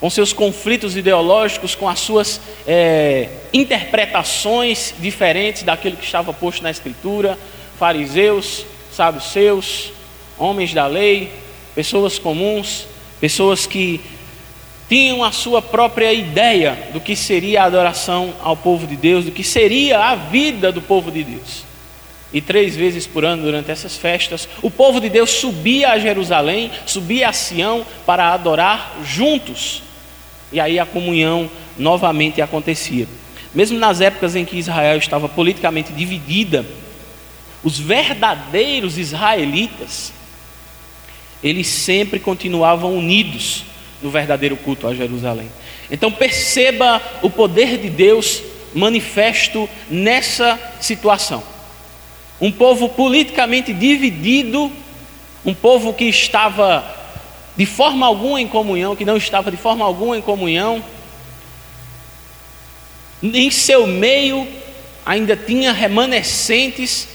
com 0.00 0.08
seus 0.08 0.32
conflitos 0.32 0.96
ideológicos, 0.96 1.74
com 1.74 1.88
as 1.88 1.98
suas 1.98 2.40
é, 2.66 3.28
interpretações 3.52 4.94
diferentes 4.98 5.62
daquilo 5.62 5.96
que 5.96 6.04
estava 6.04 6.32
posto 6.32 6.62
na 6.62 6.70
Escritura, 6.70 7.38
fariseus, 7.78 8.64
saduceus, 8.92 9.92
homens 10.38 10.72
da 10.72 10.86
lei, 10.86 11.32
pessoas 11.74 12.18
comuns, 12.18 12.86
pessoas 13.20 13.66
que 13.66 14.00
tinham 14.88 15.22
a 15.22 15.30
sua 15.30 15.60
própria 15.60 16.12
ideia 16.12 16.88
do 16.92 17.00
que 17.00 17.14
seria 17.14 17.62
a 17.62 17.66
adoração 17.66 18.32
ao 18.40 18.56
povo 18.56 18.86
de 18.86 18.96
Deus, 18.96 19.24
do 19.24 19.30
que 19.30 19.44
seria 19.44 19.98
a 19.98 20.14
vida 20.14 20.72
do 20.72 20.80
povo 20.80 21.10
de 21.10 21.22
Deus. 21.22 21.64
E 22.32 22.40
três 22.40 22.74
vezes 22.74 23.06
por 23.06 23.24
ano, 23.24 23.42
durante 23.42 23.70
essas 23.70 23.96
festas, 23.96 24.48
o 24.62 24.70
povo 24.70 25.00
de 25.00 25.08
Deus 25.08 25.30
subia 25.30 25.90
a 25.90 25.98
Jerusalém, 25.98 26.70
subia 26.86 27.28
a 27.28 27.32
Sião 27.32 27.86
para 28.06 28.32
adorar 28.32 28.96
juntos. 29.04 29.82
E 30.52 30.60
aí 30.60 30.78
a 30.78 30.86
comunhão 30.86 31.50
novamente 31.78 32.40
acontecia. 32.40 33.06
Mesmo 33.54 33.78
nas 33.78 34.00
épocas 34.00 34.36
em 34.36 34.44
que 34.44 34.58
Israel 34.58 34.98
estava 34.98 35.28
politicamente 35.28 35.92
dividida, 35.92 36.64
os 37.62 37.78
verdadeiros 37.78 38.98
israelitas 38.98 40.12
eles 41.42 41.66
sempre 41.66 42.18
continuavam 42.18 42.96
unidos 42.96 43.64
no 44.02 44.10
verdadeiro 44.10 44.56
culto 44.56 44.86
a 44.86 44.94
Jerusalém. 44.94 45.50
Então 45.90 46.10
perceba 46.10 47.00
o 47.22 47.30
poder 47.30 47.78
de 47.78 47.88
Deus 47.88 48.42
manifesto 48.74 49.68
nessa 49.90 50.58
situação. 50.80 51.42
Um 52.40 52.52
povo 52.52 52.88
politicamente 52.88 53.72
dividido, 53.72 54.70
um 55.44 55.54
povo 55.54 55.92
que 55.92 56.04
estava 56.04 56.96
de 57.56 57.66
forma 57.66 58.06
alguma 58.06 58.40
em 58.40 58.46
comunhão, 58.46 58.94
que 58.94 59.04
não 59.04 59.16
estava 59.16 59.50
de 59.50 59.56
forma 59.56 59.84
alguma 59.84 60.16
em 60.16 60.22
comunhão, 60.22 60.84
em 63.22 63.50
seu 63.50 63.86
meio 63.86 64.46
ainda 65.04 65.36
tinha 65.36 65.72
remanescentes 65.72 67.08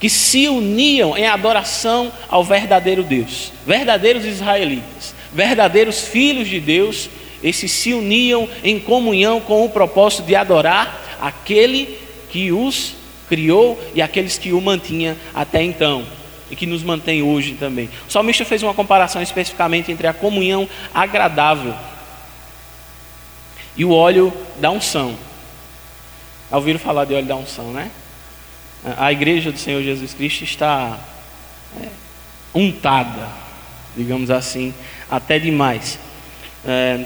que 0.00 0.08
se 0.08 0.48
uniam 0.48 1.16
em 1.16 1.26
adoração 1.26 2.12
ao 2.28 2.44
verdadeiro 2.44 3.02
Deus, 3.02 3.52
verdadeiros 3.66 4.24
israelitas, 4.24 5.14
verdadeiros 5.32 6.02
filhos 6.02 6.48
de 6.48 6.60
Deus, 6.60 7.10
esses 7.42 7.70
se 7.70 7.92
uniam 7.92 8.48
em 8.62 8.78
comunhão 8.78 9.40
com 9.40 9.64
o 9.64 9.70
propósito 9.70 10.22
de 10.22 10.34
adorar 10.34 11.18
aquele 11.20 11.98
que 12.30 12.52
os 12.52 12.94
criou 13.28 13.80
e 13.94 14.00
aqueles 14.00 14.38
que 14.38 14.52
o 14.52 14.60
mantinha 14.60 15.16
até 15.34 15.62
então 15.62 16.04
e 16.50 16.56
que 16.56 16.66
nos 16.66 16.82
mantém 16.82 17.22
hoje 17.22 17.54
também. 17.54 17.90
O 18.08 18.12
salmista 18.12 18.44
fez 18.44 18.62
uma 18.62 18.74
comparação 18.74 19.20
especificamente 19.20 19.92
entre 19.92 20.06
a 20.06 20.12
comunhão 20.12 20.68
agradável 20.94 21.74
e 23.76 23.84
o 23.84 23.92
óleo 23.92 24.32
da 24.58 24.70
unção. 24.70 25.14
Ouviram 26.50 26.78
falar 26.78 27.04
de 27.04 27.14
óleo 27.14 27.26
da 27.26 27.36
unção, 27.36 27.70
né? 27.72 27.90
A 28.96 29.12
igreja 29.12 29.50
do 29.50 29.58
Senhor 29.58 29.82
Jesus 29.82 30.14
Cristo 30.14 30.44
está 30.44 30.98
é, 31.80 31.88
untada, 32.54 33.28
digamos 33.96 34.30
assim, 34.30 34.72
até 35.10 35.38
demais. 35.38 35.98
É, 36.66 37.04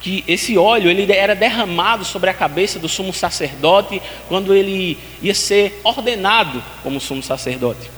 que 0.00 0.22
esse 0.28 0.58
óleo 0.58 0.90
ele 0.90 1.10
era 1.10 1.34
derramado 1.34 2.04
sobre 2.04 2.28
a 2.28 2.34
cabeça 2.34 2.78
do 2.78 2.90
sumo 2.90 3.10
sacerdote 3.10 4.02
quando 4.28 4.54
ele 4.54 4.98
ia 5.22 5.34
ser 5.34 5.80
ordenado 5.82 6.62
como 6.82 7.00
sumo 7.00 7.22
sacerdote. 7.22 7.90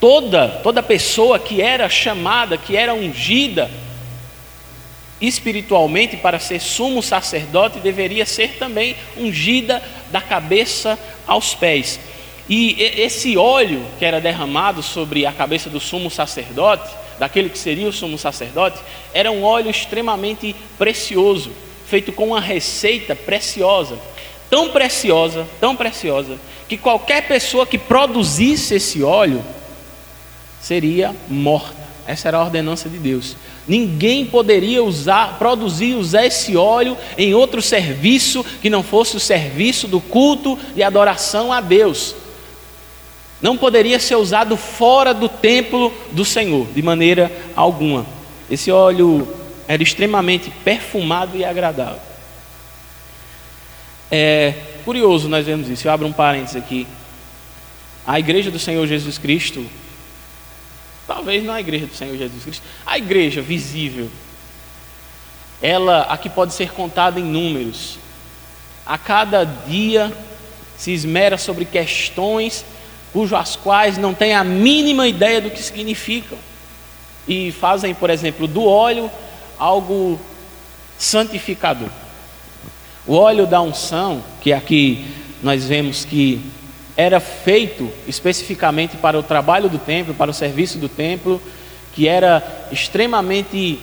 Toda 0.00 0.48
toda 0.62 0.82
pessoa 0.82 1.38
que 1.38 1.60
era 1.60 1.86
chamada, 1.90 2.56
que 2.56 2.74
era 2.76 2.94
ungida 2.94 3.70
espiritualmente 5.20 6.16
para 6.16 6.38
ser 6.38 6.60
sumo 6.60 7.02
sacerdote 7.02 7.80
deveria 7.80 8.24
ser 8.24 8.56
também 8.58 8.96
ungida 9.16 9.82
da 10.10 10.22
cabeça 10.22 10.98
aos 11.26 11.54
pés. 11.54 12.00
E 12.48 12.82
esse 12.96 13.36
óleo 13.36 13.84
que 13.98 14.04
era 14.04 14.20
derramado 14.20 14.82
sobre 14.82 15.26
a 15.26 15.32
cabeça 15.32 15.68
do 15.68 15.78
sumo 15.78 16.10
sacerdote, 16.10 16.88
daquele 17.18 17.50
que 17.50 17.58
seria 17.58 17.88
o 17.88 17.92
sumo 17.92 18.16
sacerdote, 18.16 18.78
era 19.12 19.30
um 19.30 19.44
óleo 19.44 19.70
extremamente 19.70 20.56
precioso, 20.78 21.50
feito 21.86 22.10
com 22.10 22.28
uma 22.28 22.40
receita 22.40 23.14
preciosa, 23.14 23.98
tão 24.48 24.70
preciosa, 24.70 25.46
tão 25.60 25.76
preciosa, 25.76 26.38
que 26.66 26.78
qualquer 26.78 27.28
pessoa 27.28 27.66
que 27.66 27.76
produzisse 27.76 28.76
esse 28.76 29.02
óleo 29.02 29.44
seria 30.58 31.14
morta. 31.28 31.76
Essa 32.06 32.28
era 32.28 32.38
a 32.38 32.44
ordenança 32.44 32.88
de 32.88 32.96
Deus. 32.96 33.36
Ninguém 33.66 34.24
poderia 34.24 34.82
usar, 34.82 35.38
produzir, 35.38 35.94
usar 35.94 36.24
esse 36.24 36.56
óleo 36.56 36.96
em 37.18 37.34
outro 37.34 37.60
serviço 37.60 38.42
que 38.62 38.70
não 38.70 38.82
fosse 38.82 39.14
o 39.14 39.20
serviço 39.20 39.86
do 39.86 40.00
culto 40.00 40.58
e 40.74 40.82
adoração 40.82 41.52
a 41.52 41.60
Deus 41.60 42.14
não 43.40 43.56
poderia 43.56 44.00
ser 44.00 44.16
usado 44.16 44.56
fora 44.56 45.14
do 45.14 45.28
templo 45.28 45.92
do 46.10 46.24
Senhor, 46.24 46.66
de 46.74 46.82
maneira 46.82 47.30
alguma. 47.54 48.04
Esse 48.50 48.70
óleo 48.70 49.28
era 49.68 49.82
extremamente 49.82 50.50
perfumado 50.64 51.36
e 51.36 51.44
agradável. 51.44 52.00
É 54.10 54.54
curioso 54.84 55.28
nós 55.28 55.44
vemos 55.44 55.68
isso. 55.68 55.86
Eu 55.86 55.92
abro 55.92 56.06
um 56.06 56.12
parênteses 56.12 56.56
aqui. 56.56 56.86
A 58.06 58.18
igreja 58.18 58.50
do 58.50 58.58
Senhor 58.58 58.86
Jesus 58.86 59.18
Cristo, 59.18 59.64
talvez 61.06 61.44
não 61.44 61.52
a 61.52 61.60
igreja 61.60 61.86
do 61.86 61.94
Senhor 61.94 62.16
Jesus 62.16 62.42
Cristo, 62.42 62.62
a 62.86 62.96
igreja 62.96 63.42
visível, 63.42 64.08
ela 65.60 66.02
aqui 66.02 66.30
pode 66.30 66.54
ser 66.54 66.72
contada 66.72 67.20
em 67.20 67.24
números. 67.24 67.98
A 68.86 68.96
cada 68.96 69.44
dia 69.44 70.10
se 70.78 70.92
esmera 70.92 71.36
sobre 71.36 71.66
questões 71.66 72.64
cujas 73.12 73.56
quais 73.56 73.96
não 73.96 74.14
têm 74.14 74.34
a 74.34 74.44
mínima 74.44 75.06
ideia 75.08 75.40
do 75.40 75.50
que 75.50 75.62
significam 75.62 76.38
e 77.26 77.52
fazem, 77.52 77.94
por 77.94 78.10
exemplo, 78.10 78.46
do 78.46 78.64
óleo 78.64 79.10
algo 79.58 80.18
santificador. 80.98 81.90
O 83.06 83.14
óleo 83.14 83.46
da 83.46 83.60
unção, 83.60 84.22
que 84.40 84.52
aqui 84.52 85.06
nós 85.42 85.64
vemos 85.64 86.04
que 86.04 86.40
era 86.96 87.20
feito 87.20 87.90
especificamente 88.06 88.96
para 88.96 89.18
o 89.18 89.22
trabalho 89.22 89.68
do 89.68 89.78
templo, 89.78 90.14
para 90.14 90.30
o 90.30 90.34
serviço 90.34 90.78
do 90.78 90.88
templo, 90.88 91.40
que 91.94 92.08
era 92.08 92.66
extremamente 92.72 93.78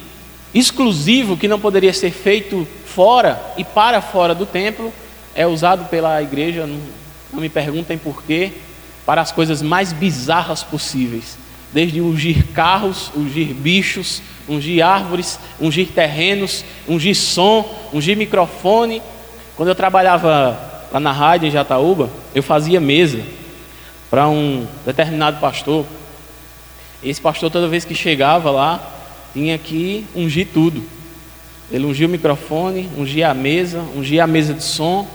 exclusivo, 0.53 1.37
que 1.37 1.47
não 1.47 1.59
poderia 1.59 1.93
ser 1.93 2.11
feito 2.11 2.67
fora 2.85 3.41
e 3.57 3.63
para 3.63 4.01
fora 4.01 4.35
do 4.35 4.45
templo, 4.45 4.93
é 5.33 5.45
usado 5.45 5.85
pela 5.89 6.21
igreja, 6.21 6.65
não, 6.65 6.79
não 7.33 7.41
me 7.41 7.49
perguntem 7.49 7.97
porquê, 7.97 8.53
para 9.05 9.21
as 9.21 9.31
coisas 9.31 9.61
mais 9.61 9.93
bizarras 9.93 10.63
possíveis, 10.63 11.37
desde 11.73 12.01
ungir 12.01 12.47
carros, 12.53 13.11
ungir 13.15 13.53
bichos, 13.53 14.21
ungir 14.47 14.83
árvores, 14.83 15.39
ungir 15.59 15.87
terrenos, 15.87 16.65
ungir 16.87 17.15
som, 17.15 17.89
ungir 17.93 18.17
microfone. 18.17 19.01
Quando 19.55 19.69
eu 19.69 19.75
trabalhava 19.75 20.87
lá 20.91 20.99
na 20.99 21.11
rádio 21.11 21.47
em 21.47 21.51
Jataúba, 21.51 22.09
eu 22.33 22.41
fazia 22.41 22.79
mesa 22.79 23.21
para 24.09 24.27
um 24.27 24.65
determinado 24.85 25.39
pastor. 25.39 25.85
Esse 27.03 27.21
pastor, 27.21 27.51
toda 27.51 27.67
vez 27.67 27.85
que 27.85 27.93
chegava 27.93 28.49
lá, 28.49 28.91
tinha 29.33 29.57
que 29.57 30.05
ungir 30.15 30.47
tudo. 30.53 30.83
Ele 31.71 31.85
ungiu 31.85 32.07
o 32.07 32.11
microfone, 32.11 32.89
ungia 32.97 33.29
a 33.29 33.33
mesa, 33.33 33.83
ungia 33.95 34.23
a 34.23 34.27
mesa 34.27 34.53
de 34.53 34.63
som. 34.63 35.07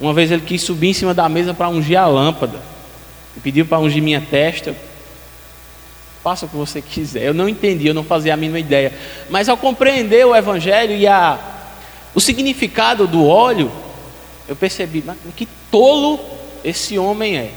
Uma 0.00 0.12
vez 0.12 0.30
ele 0.30 0.42
quis 0.42 0.62
subir 0.62 0.88
em 0.88 0.92
cima 0.92 1.14
da 1.14 1.28
mesa 1.28 1.54
para 1.54 1.68
ungir 1.68 1.98
a 1.98 2.06
lâmpada. 2.06 2.71
E 3.36 3.40
pediu 3.40 3.66
para 3.66 3.78
ungir 3.78 4.02
minha 4.02 4.20
testa. 4.20 4.74
Faça 6.22 6.46
o 6.46 6.48
que 6.48 6.56
você 6.56 6.80
quiser. 6.80 7.24
Eu 7.24 7.34
não 7.34 7.48
entendi, 7.48 7.86
eu 7.86 7.94
não 7.94 8.04
fazia 8.04 8.34
a 8.34 8.36
mínima 8.36 8.58
ideia. 8.58 8.92
Mas 9.28 9.48
ao 9.48 9.56
compreender 9.56 10.24
o 10.24 10.36
Evangelho 10.36 10.94
e 10.94 11.06
a, 11.06 11.38
o 12.14 12.20
significado 12.20 13.06
do 13.06 13.26
óleo, 13.26 13.72
eu 14.48 14.54
percebi, 14.54 15.02
que 15.34 15.48
tolo 15.70 16.20
esse 16.62 16.98
homem 16.98 17.36
é. 17.36 17.50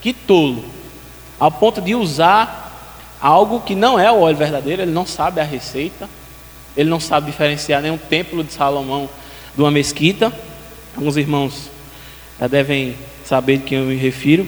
Que 0.00 0.12
tolo. 0.12 0.64
Ao 1.38 1.50
ponto 1.50 1.80
de 1.82 1.94
usar 1.94 2.62
algo 3.20 3.60
que 3.60 3.74
não 3.74 3.98
é 3.98 4.10
o 4.10 4.20
óleo 4.20 4.36
verdadeiro, 4.36 4.82
ele 4.82 4.92
não 4.92 5.04
sabe 5.04 5.40
a 5.40 5.44
receita, 5.44 6.08
ele 6.76 6.88
não 6.88 7.00
sabe 7.00 7.26
diferenciar 7.30 7.82
nenhum 7.82 7.98
templo 7.98 8.44
de 8.44 8.52
Salomão 8.52 9.08
de 9.54 9.60
uma 9.60 9.70
mesquita. 9.70 10.32
Alguns 10.96 11.16
irmãos 11.16 11.70
já 12.38 12.46
devem 12.46 12.96
saber 13.24 13.58
de 13.58 13.64
quem 13.64 13.78
eu 13.78 13.84
me 13.84 13.96
refiro. 13.96 14.46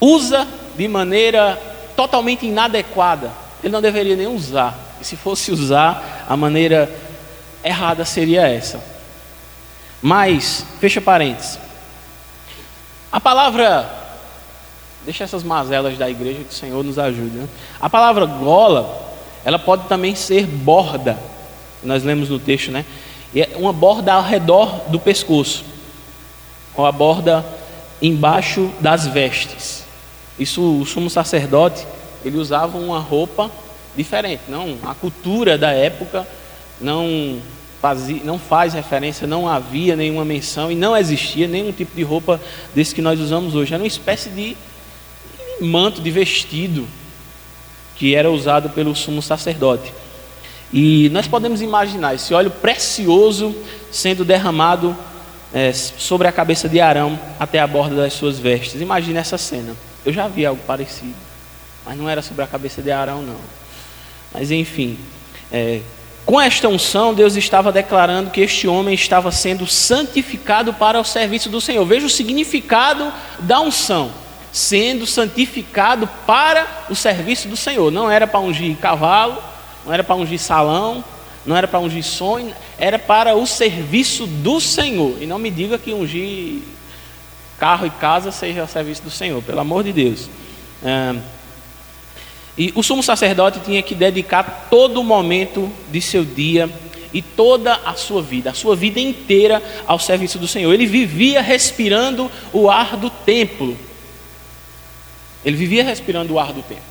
Usa 0.00 0.46
de 0.76 0.88
maneira 0.88 1.60
totalmente 1.94 2.46
inadequada. 2.46 3.30
Ele 3.62 3.72
não 3.72 3.82
deveria 3.82 4.16
nem 4.16 4.26
usar. 4.26 4.78
E 5.00 5.04
se 5.04 5.16
fosse 5.16 5.52
usar, 5.52 6.24
a 6.28 6.36
maneira 6.36 6.90
errada 7.62 8.04
seria 8.04 8.48
essa. 8.48 8.80
Mas, 10.00 10.64
fecha 10.80 11.00
parênteses. 11.00 11.58
A 13.12 13.20
palavra, 13.20 13.90
deixa 15.04 15.24
essas 15.24 15.42
mazelas 15.42 15.98
da 15.98 16.08
igreja 16.08 16.44
que 16.44 16.54
o 16.54 16.56
Senhor 16.56 16.82
nos 16.82 16.98
ajude. 16.98 17.36
Né? 17.36 17.48
A 17.80 17.90
palavra 17.90 18.24
gola, 18.24 19.10
ela 19.44 19.58
pode 19.58 19.88
também 19.88 20.14
ser 20.14 20.46
borda. 20.46 21.18
Nós 21.82 22.02
lemos 22.04 22.28
no 22.28 22.38
texto, 22.38 22.70
né? 22.70 22.84
E 23.34 23.42
é 23.42 23.50
uma 23.56 23.72
borda 23.72 24.12
ao 24.12 24.22
redor 24.22 24.88
do 24.88 24.98
pescoço, 24.98 25.64
ou 26.74 26.84
a 26.84 26.92
borda 26.92 27.44
embaixo 28.02 28.70
das 28.80 29.06
vestes. 29.06 29.79
Isso 30.40 30.62
o 30.80 30.86
sumo 30.86 31.10
sacerdote, 31.10 31.86
ele 32.24 32.38
usava 32.38 32.78
uma 32.78 32.98
roupa 32.98 33.50
diferente, 33.94 34.44
não, 34.48 34.78
a 34.84 34.94
cultura 34.94 35.58
da 35.58 35.70
época 35.70 36.26
não 36.80 37.38
fazia, 37.80 38.22
não 38.24 38.38
faz 38.38 38.72
referência, 38.72 39.26
não 39.26 39.46
havia 39.46 39.94
nenhuma 39.94 40.24
menção 40.24 40.72
e 40.72 40.74
não 40.74 40.96
existia 40.96 41.46
nenhum 41.46 41.72
tipo 41.72 41.94
de 41.94 42.02
roupa 42.02 42.40
desse 42.74 42.94
que 42.94 43.02
nós 43.02 43.20
usamos 43.20 43.54
hoje. 43.54 43.74
Era 43.74 43.82
uma 43.82 43.86
espécie 43.86 44.30
de 44.30 44.56
manto, 45.60 46.00
de 46.00 46.10
vestido 46.10 46.88
que 47.96 48.14
era 48.14 48.30
usado 48.30 48.70
pelo 48.70 48.96
sumo 48.96 49.20
sacerdote. 49.20 49.92
E 50.72 51.10
nós 51.10 51.28
podemos 51.28 51.60
imaginar 51.60 52.14
esse 52.14 52.32
óleo 52.32 52.50
precioso 52.50 53.54
sendo 53.90 54.24
derramado 54.24 54.96
é, 55.52 55.70
sobre 55.72 56.26
a 56.26 56.32
cabeça 56.32 56.66
de 56.66 56.80
Arão 56.80 57.18
até 57.38 57.58
a 57.58 57.66
borda 57.66 57.96
das 57.96 58.14
suas 58.14 58.38
vestes. 58.38 58.80
Imagine 58.80 59.18
essa 59.18 59.36
cena. 59.36 59.76
Eu 60.04 60.12
já 60.12 60.28
vi 60.28 60.46
algo 60.46 60.62
parecido, 60.66 61.14
mas 61.84 61.96
não 61.96 62.08
era 62.08 62.22
sobre 62.22 62.44
a 62.44 62.46
cabeça 62.46 62.82
de 62.82 62.90
Arão, 62.90 63.22
não. 63.22 63.40
Mas 64.32 64.50
enfim, 64.50 64.98
é, 65.52 65.80
com 66.24 66.40
esta 66.40 66.68
unção, 66.68 67.12
Deus 67.12 67.34
estava 67.36 67.72
declarando 67.72 68.30
que 68.30 68.40
este 68.40 68.68
homem 68.68 68.94
estava 68.94 69.32
sendo 69.32 69.66
santificado 69.66 70.72
para 70.72 71.00
o 71.00 71.04
serviço 71.04 71.48
do 71.48 71.60
Senhor. 71.60 71.84
Veja 71.84 72.06
o 72.06 72.10
significado 72.10 73.12
da 73.40 73.60
unção: 73.60 74.12
sendo 74.52 75.06
santificado 75.06 76.08
para 76.26 76.84
o 76.88 76.94
serviço 76.94 77.48
do 77.48 77.56
Senhor. 77.56 77.90
Não 77.90 78.10
era 78.10 78.26
para 78.26 78.40
ungir 78.40 78.76
cavalo, 78.76 79.42
não 79.84 79.92
era 79.92 80.04
para 80.04 80.14
ungir 80.14 80.38
salão, 80.38 81.04
não 81.44 81.56
era 81.56 81.66
para 81.66 81.80
ungir 81.80 82.04
sonho, 82.04 82.54
era 82.78 82.98
para 82.98 83.34
o 83.34 83.46
serviço 83.46 84.26
do 84.26 84.60
Senhor. 84.60 85.16
E 85.20 85.26
não 85.26 85.38
me 85.38 85.50
diga 85.50 85.78
que 85.78 85.92
ungir 85.92 86.62
carro 87.60 87.86
e 87.86 87.90
casa 87.90 88.32
seja 88.32 88.62
ao 88.62 88.66
serviço 88.66 89.02
do 89.02 89.10
Senhor, 89.10 89.42
pelo 89.42 89.60
amor 89.60 89.84
de 89.84 89.92
Deus. 89.92 90.30
É, 90.82 91.14
e 92.56 92.72
o 92.74 92.82
sumo 92.82 93.02
sacerdote 93.02 93.60
tinha 93.60 93.82
que 93.82 93.94
dedicar 93.94 94.66
todo 94.70 95.00
o 95.00 95.04
momento 95.04 95.70
de 95.90 96.00
seu 96.00 96.24
dia 96.24 96.68
e 97.12 97.20
toda 97.20 97.74
a 97.84 97.94
sua 97.94 98.22
vida, 98.22 98.50
a 98.50 98.54
sua 98.54 98.74
vida 98.74 98.98
inteira 98.98 99.62
ao 99.86 99.98
serviço 99.98 100.38
do 100.38 100.48
Senhor. 100.48 100.72
Ele 100.72 100.86
vivia 100.86 101.42
respirando 101.42 102.30
o 102.52 102.70
ar 102.70 102.96
do 102.96 103.10
templo. 103.10 103.76
Ele 105.44 105.56
vivia 105.56 105.84
respirando 105.84 106.34
o 106.34 106.38
ar 106.38 106.52
do 106.52 106.62
templo. 106.62 106.89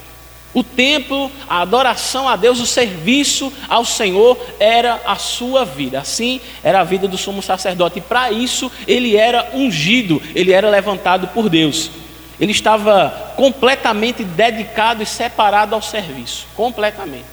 O 0.54 0.64
templo, 0.64 1.32
a 1.48 1.62
adoração 1.62 2.28
a 2.28 2.36
Deus, 2.36 2.60
o 2.60 2.66
serviço 2.66 3.54
ao 3.68 3.86
Senhor 3.86 4.38
era 4.60 5.00
a 5.06 5.16
sua 5.16 5.64
vida. 5.64 6.00
Assim 6.00 6.42
era 6.64 6.80
a 6.80 6.84
vida 6.84 7.08
do 7.08 7.18
sumo 7.18 7.42
sacerdote. 7.42 8.00
E 8.00 8.02
para 8.02 8.32
isso 8.32 8.72
ele 8.88 9.16
era 9.16 9.52
ungido, 9.54 10.22
ele 10.34 10.52
era 10.52 10.70
levantado 10.70 11.28
por 11.28 11.50
Deus. 11.50 11.92
Ele 12.40 12.52
estava 12.52 13.34
completamente 13.36 14.24
dedicado 14.24 15.04
e 15.04 15.06
separado 15.06 15.76
ao 15.76 15.82
serviço. 15.82 16.48
Completamente. 16.56 17.26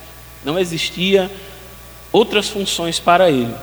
Não 0.45 0.59
existia 0.59 1.31
outras 2.13 2.49
funções 2.49 3.01
para 3.01 3.31
ele. 3.31 3.55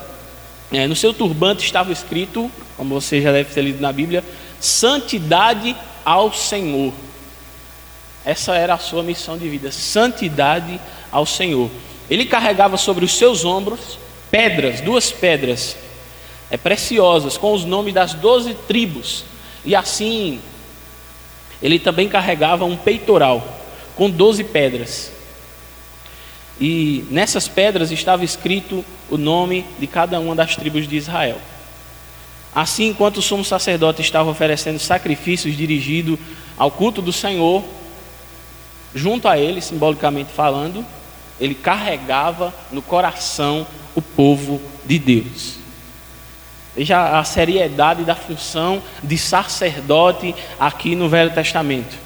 É, 0.71 0.87
no 0.87 0.95
seu 0.95 1.13
turbante 1.13 1.63
estava 1.63 1.91
escrito, 1.91 2.49
como 2.75 2.99
você 2.99 3.21
já 3.21 3.31
deve 3.31 3.53
ter 3.53 3.61
lido 3.61 3.79
na 3.79 3.91
Bíblia, 3.91 4.23
santidade 4.59 5.75
ao 6.03 6.33
Senhor. 6.33 6.91
Essa 8.25 8.55
era 8.55 8.73
a 8.73 8.79
sua 8.79 9.03
missão 9.03 9.37
de 9.37 9.49
vida, 9.49 9.71
santidade 9.71 10.79
ao 11.11 11.25
Senhor. 11.25 11.69
Ele 12.09 12.25
carregava 12.25 12.77
sobre 12.77 13.03
os 13.03 13.17
seus 13.17 13.43
ombros 13.43 13.97
pedras, 14.31 14.81
duas 14.81 15.11
pedras 15.11 15.75
é, 16.49 16.57
preciosas, 16.57 17.37
com 17.37 17.53
os 17.53 17.65
nomes 17.65 17.93
das 17.93 18.13
doze 18.13 18.55
tribos. 18.67 19.25
E 19.65 19.75
assim, 19.75 20.39
ele 21.61 21.79
também 21.79 22.09
carregava 22.09 22.65
um 22.65 22.75
peitoral 22.75 23.45
com 23.95 24.09
doze 24.09 24.43
pedras. 24.43 25.11
E 26.59 27.05
nessas 27.09 27.47
pedras 27.47 27.91
estava 27.91 28.23
escrito 28.23 28.85
o 29.09 29.17
nome 29.17 29.65
de 29.79 29.87
cada 29.87 30.19
uma 30.19 30.35
das 30.35 30.55
tribos 30.55 30.87
de 30.87 30.95
Israel. 30.95 31.37
Assim, 32.55 32.89
enquanto 32.89 33.17
o 33.17 33.21
sumo 33.21 33.43
sacerdote 33.43 34.01
estava 34.01 34.29
oferecendo 34.29 34.77
sacrifícios 34.77 35.57
dirigidos 35.57 36.19
ao 36.57 36.69
culto 36.69 37.01
do 37.01 37.11
Senhor, 37.11 37.63
junto 38.93 39.27
a 39.27 39.37
ele, 39.37 39.61
simbolicamente 39.61 40.31
falando, 40.31 40.85
ele 41.39 41.55
carregava 41.55 42.53
no 42.71 42.81
coração 42.81 43.65
o 43.95 44.01
povo 44.01 44.61
de 44.85 44.99
Deus. 44.99 45.55
Veja 46.75 47.19
a 47.19 47.23
seriedade 47.23 48.03
da 48.03 48.15
função 48.15 48.81
de 49.03 49.17
sacerdote 49.17 50.33
aqui 50.59 50.95
no 50.95 51.07
Velho 51.07 51.31
Testamento. 51.31 51.97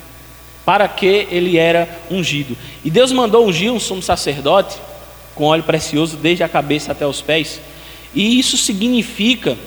Para 0.66 0.88
que 0.88 1.28
ele 1.32 1.58
era 1.58 1.88
ungido. 2.12 2.58
E 2.84 2.92
Deus 2.92 3.14
mandou 3.14 3.48
ungir 3.48 3.72
um 3.72 3.80
sumo 3.80 4.02
sacerdote 4.02 4.78
com 5.34 5.46
óleo 5.46 5.64
precioso 5.64 6.18
desde 6.18 6.44
a 6.44 6.50
cabeça 6.50 6.92
até 6.92 7.06
os 7.08 7.22
pés. 7.22 7.62
E 8.14 8.38
isso 8.40 8.58
significa 8.58 9.58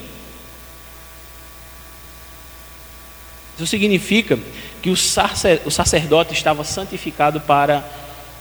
Isso 3.60 3.66
significa 3.66 4.38
que 4.82 4.90
o 4.90 4.96
sacerdote 4.96 6.32
estava 6.32 6.64
santificado 6.64 7.40
para 7.40 7.84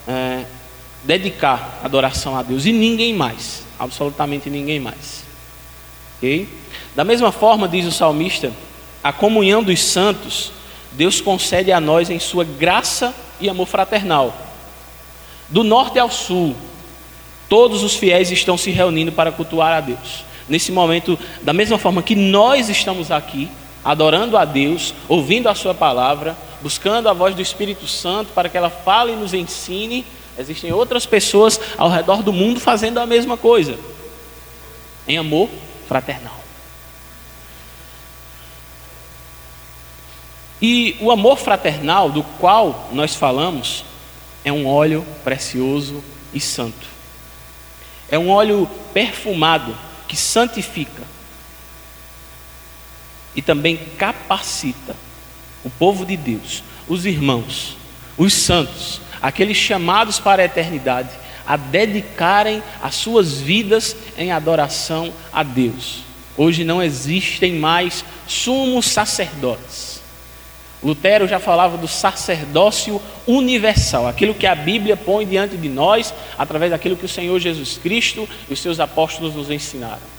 é, 0.08 0.46
dedicar 1.04 1.80
adoração 1.84 2.38
a 2.38 2.44
Deus 2.44 2.66
e 2.66 2.72
ninguém 2.72 3.14
mais, 3.14 3.64
absolutamente 3.78 4.50
ninguém 4.50 4.80
mais. 4.80 5.24
Okay? 6.18 6.48
Da 6.96 7.04
mesma 7.04 7.32
forma, 7.32 7.68
diz 7.68 7.86
o 7.86 7.92
salmista, 7.92 8.52
a 9.04 9.14
comunhão 9.14 9.64
dos 9.64 9.82
santos, 9.82 10.52
Deus 10.92 11.22
concede 11.22 11.72
a 11.72 11.80
nós 11.80 12.10
em 12.10 12.20
sua 12.20 12.44
graça 12.44 13.14
e 13.40 13.50
amor 13.50 13.68
fraternal. 13.68 14.36
Do 15.48 15.64
norte 15.64 15.98
ao 15.98 16.12
sul, 16.12 16.56
todos 17.48 17.84
os 17.84 17.96
fiéis 17.96 18.32
estão 18.32 18.58
se 18.58 18.70
reunindo 18.70 19.12
para 19.12 19.32
cultuar 19.32 19.74
a 19.74 19.82
Deus. 19.82 20.24
Nesse 20.48 20.72
momento, 20.72 21.18
da 21.42 21.54
mesma 21.54 21.78
forma 21.78 22.04
que 22.04 22.16
nós 22.16 22.70
estamos 22.70 23.12
aqui, 23.12 23.50
adorando 23.84 24.38
a 24.38 24.46
Deus, 24.46 24.94
ouvindo 25.08 25.48
a 25.48 25.56
Sua 25.56 25.74
palavra, 25.74 26.36
buscando 26.62 27.08
a 27.10 27.14
voz 27.14 27.36
do 27.36 27.42
Espírito 27.42 27.88
Santo 27.88 28.32
para 28.34 28.50
que 28.50 28.58
ela 28.58 28.70
fale 28.70 29.14
e 29.14 29.16
nos 29.16 29.34
ensine. 29.34 30.06
Existem 30.38 30.72
outras 30.72 31.06
pessoas 31.06 31.60
ao 31.78 31.90
redor 31.90 32.24
do 32.24 32.32
mundo 32.32 32.60
fazendo 32.60 33.00
a 33.00 33.06
mesma 33.06 33.38
coisa, 33.38 33.78
em 35.08 35.18
amor 35.18 35.50
fraternal. 35.88 36.40
E 40.62 40.98
o 41.00 41.10
amor 41.10 41.38
fraternal 41.38 42.10
do 42.10 42.22
qual 42.22 42.90
nós 42.92 43.16
falamos 43.16 43.86
é 44.44 44.52
um 44.52 44.68
óleo 44.68 45.06
precioso 45.24 46.04
e 46.34 46.40
santo. 46.40 46.88
É 48.12 48.18
um 48.18 48.30
óleo 48.30 48.70
perfumado 48.94 49.76
que 50.08 50.18
santifica, 50.18 51.04
e 53.36 53.42
também 53.42 53.78
capacita 53.98 54.96
o 55.64 55.70
povo 55.70 56.06
de 56.06 56.16
Deus, 56.16 56.64
os 56.88 57.06
irmãos, 57.06 57.78
os 58.18 58.34
santos, 58.34 59.02
aqueles 59.22 59.58
chamados 59.58 60.20
para 60.20 60.42
a 60.42 60.46
eternidade, 60.46 61.10
a 61.46 61.58
dedicarem 61.58 62.62
as 62.82 62.96
suas 62.96 63.40
vidas 63.40 63.96
em 64.18 64.32
adoração 64.32 65.12
a 65.34 65.44
Deus. 65.44 66.04
Hoje 66.38 66.64
não 66.64 66.82
existem 66.82 67.54
mais 67.54 68.06
sumos 68.28 68.86
sacerdotes. 68.86 70.00
Lutero 70.82 71.28
já 71.28 71.40
falava 71.40 71.76
do 71.76 71.88
sacerdócio 71.88 73.02
universal, 73.28 74.08
aquilo 74.08 74.34
que 74.34 74.48
a 74.48 74.56
Bíblia 74.56 74.96
põe 74.96 75.26
diante 75.26 75.58
de 75.58 75.68
nós, 75.68 76.14
através 76.38 76.72
daquilo 76.72 76.96
que 76.96 77.06
o 77.06 77.10
Senhor 77.10 77.38
Jesus 77.40 77.78
Cristo 77.78 78.28
e 78.50 78.54
os 78.54 78.62
seus 78.62 78.80
apóstolos 78.80 79.36
nos 79.36 79.52
ensinaram. 79.52 80.19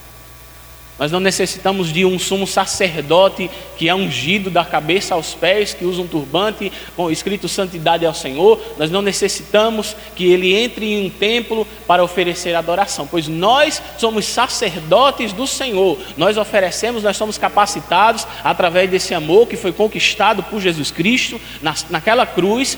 Nós 1.01 1.11
não 1.11 1.19
necessitamos 1.19 1.91
de 1.91 2.05
um 2.05 2.19
sumo 2.19 2.47
sacerdote 2.47 3.51
que 3.79 3.89
é 3.89 3.95
ungido 3.95 4.51
da 4.51 4.67
cabeça 4.67 5.15
aos 5.15 5.33
pés, 5.33 5.73
que 5.73 5.87
usa 5.87 6.03
um 6.03 6.07
turbante 6.07 6.71
com 6.95 7.11
escrito 7.11 7.49
santidade 7.49 8.05
ao 8.05 8.13
Senhor. 8.13 8.61
Nós 8.77 8.91
não 8.91 9.01
necessitamos 9.01 9.97
que 10.15 10.31
ele 10.31 10.55
entre 10.55 10.85
em 10.85 11.07
um 11.07 11.09
templo 11.09 11.67
para 11.87 12.05
oferecer 12.05 12.55
adoração, 12.55 13.09
pois 13.11 13.27
nós 13.27 13.81
somos 13.97 14.27
sacerdotes 14.27 15.33
do 15.33 15.47
Senhor. 15.47 15.97
Nós 16.19 16.37
oferecemos, 16.37 17.03
nós 17.03 17.17
somos 17.17 17.39
capacitados 17.39 18.27
através 18.45 18.91
desse 18.91 19.15
amor 19.15 19.49
que 19.49 19.57
foi 19.57 19.73
conquistado 19.73 20.43
por 20.43 20.61
Jesus 20.61 20.91
Cristo 20.91 21.41
na, 21.63 21.75
naquela 21.89 22.27
cruz 22.27 22.77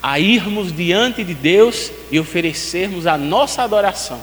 a 0.00 0.20
irmos 0.20 0.72
diante 0.72 1.24
de 1.24 1.34
Deus 1.34 1.90
e 2.12 2.20
oferecermos 2.20 3.08
a 3.08 3.18
nossa 3.18 3.64
adoração 3.64 4.20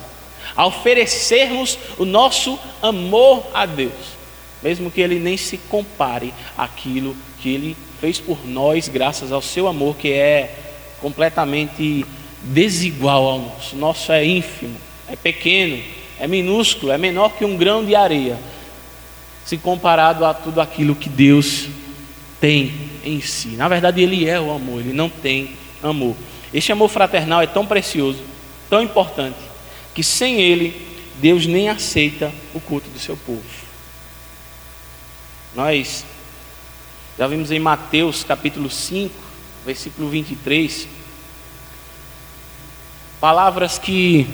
a 0.58 0.66
oferecermos 0.66 1.78
o 2.00 2.04
nosso 2.04 2.60
amor 2.82 3.46
a 3.54 3.68
Deus, 3.68 4.18
mesmo 4.64 4.90
que 4.90 5.00
ele 5.00 5.20
nem 5.20 5.38
se 5.38 5.56
compare 5.58 6.34
àquilo 6.58 7.16
que 7.40 7.54
ele 7.54 7.78
fez 8.02 8.20
por 8.20 8.44
nós, 8.44 8.88
graças 8.88 9.32
ao 9.32 9.42
seu 9.42 9.68
amor 9.68 9.96
que 9.96 10.12
é 10.12 10.56
completamente 11.00 12.04
desigual 12.42 13.28
ao 13.28 13.40
nosso. 13.40 13.76
O 13.76 13.80
nosso 13.80 14.12
é 14.12 14.26
ínfimo, 14.26 14.76
é 15.08 15.16
pequeno, 15.16 15.80
é 16.20 16.28
minúsculo, 16.28 16.92
é 16.92 16.98
menor 16.98 17.34
que 17.34 17.46
um 17.46 17.56
grão 17.56 17.86
de 17.86 17.96
areia, 17.96 18.40
se 19.46 19.58
comparado 19.58 20.26
a 20.26 20.34
tudo 20.34 20.60
aquilo 20.60 20.96
que 20.96 21.08
Deus 21.08 21.68
tem 22.42 22.74
em 23.06 23.22
si. 23.22 23.50
Na 23.50 23.68
verdade, 23.68 24.02
Ele 24.02 24.28
é 24.28 24.42
o 24.42 24.52
amor, 24.52 24.82
Ele 24.82 24.94
não 24.94 25.08
tem 25.08 25.52
amor. 25.84 26.16
Este 26.52 26.72
amor 26.72 26.90
fraternal 26.90 27.42
é 27.44 27.48
tão 27.48 27.66
precioso, 27.66 28.20
tão 28.70 28.82
importante, 28.82 29.38
que 29.98 30.04
sem 30.04 30.40
ele, 30.40 30.80
Deus 31.16 31.48
nem 31.48 31.70
aceita 31.70 32.32
o 32.54 32.60
culto 32.60 32.88
do 32.88 33.00
seu 33.00 33.18
povo. 33.18 33.42
Nós 35.56 36.06
já 37.18 37.26
vimos 37.26 37.50
em 37.50 37.58
Mateus 37.58 38.24
capítulo 38.24 38.70
5, 38.70 39.12
versículo 39.66 40.08
23, 40.08 40.88
palavras 43.20 43.80
que 43.80 44.28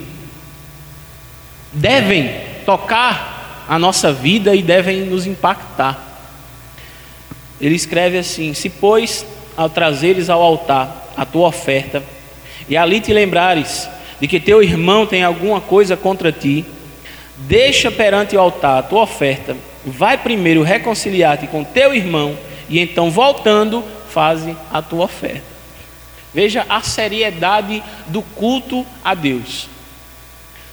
devem 1.72 2.30
tocar 2.66 3.64
a 3.66 3.78
nossa 3.78 4.12
vida 4.12 4.54
e 4.54 4.62
devem 4.62 5.06
nos 5.06 5.26
impactar. 5.26 5.98
Ele 7.58 7.74
escreve 7.74 8.18
assim: 8.18 8.52
Se, 8.52 8.68
pois, 8.68 9.24
ao 9.56 9.70
trazeres 9.70 10.28
ao 10.28 10.42
altar 10.42 11.14
a 11.16 11.24
tua 11.24 11.48
oferta, 11.48 12.04
e 12.68 12.76
ali 12.76 13.00
te 13.00 13.14
lembrares 13.14 13.93
de 14.20 14.28
que 14.28 14.40
teu 14.40 14.62
irmão 14.62 15.06
tem 15.06 15.22
alguma 15.22 15.60
coisa 15.60 15.96
contra 15.96 16.32
ti, 16.32 16.64
deixa 17.36 17.90
perante 17.90 18.36
o 18.36 18.40
altar 18.40 18.78
a 18.78 18.82
tua 18.82 19.02
oferta, 19.02 19.56
vai 19.84 20.16
primeiro 20.16 20.62
reconciliar-te 20.62 21.46
com 21.46 21.64
teu 21.64 21.94
irmão 21.94 22.36
e 22.68 22.78
então 22.78 23.10
voltando, 23.10 23.84
faze 24.08 24.56
a 24.72 24.80
tua 24.80 25.04
oferta. 25.04 25.54
Veja 26.32 26.66
a 26.68 26.80
seriedade 26.80 27.82
do 28.06 28.22
culto 28.22 28.84
a 29.04 29.14
Deus. 29.14 29.68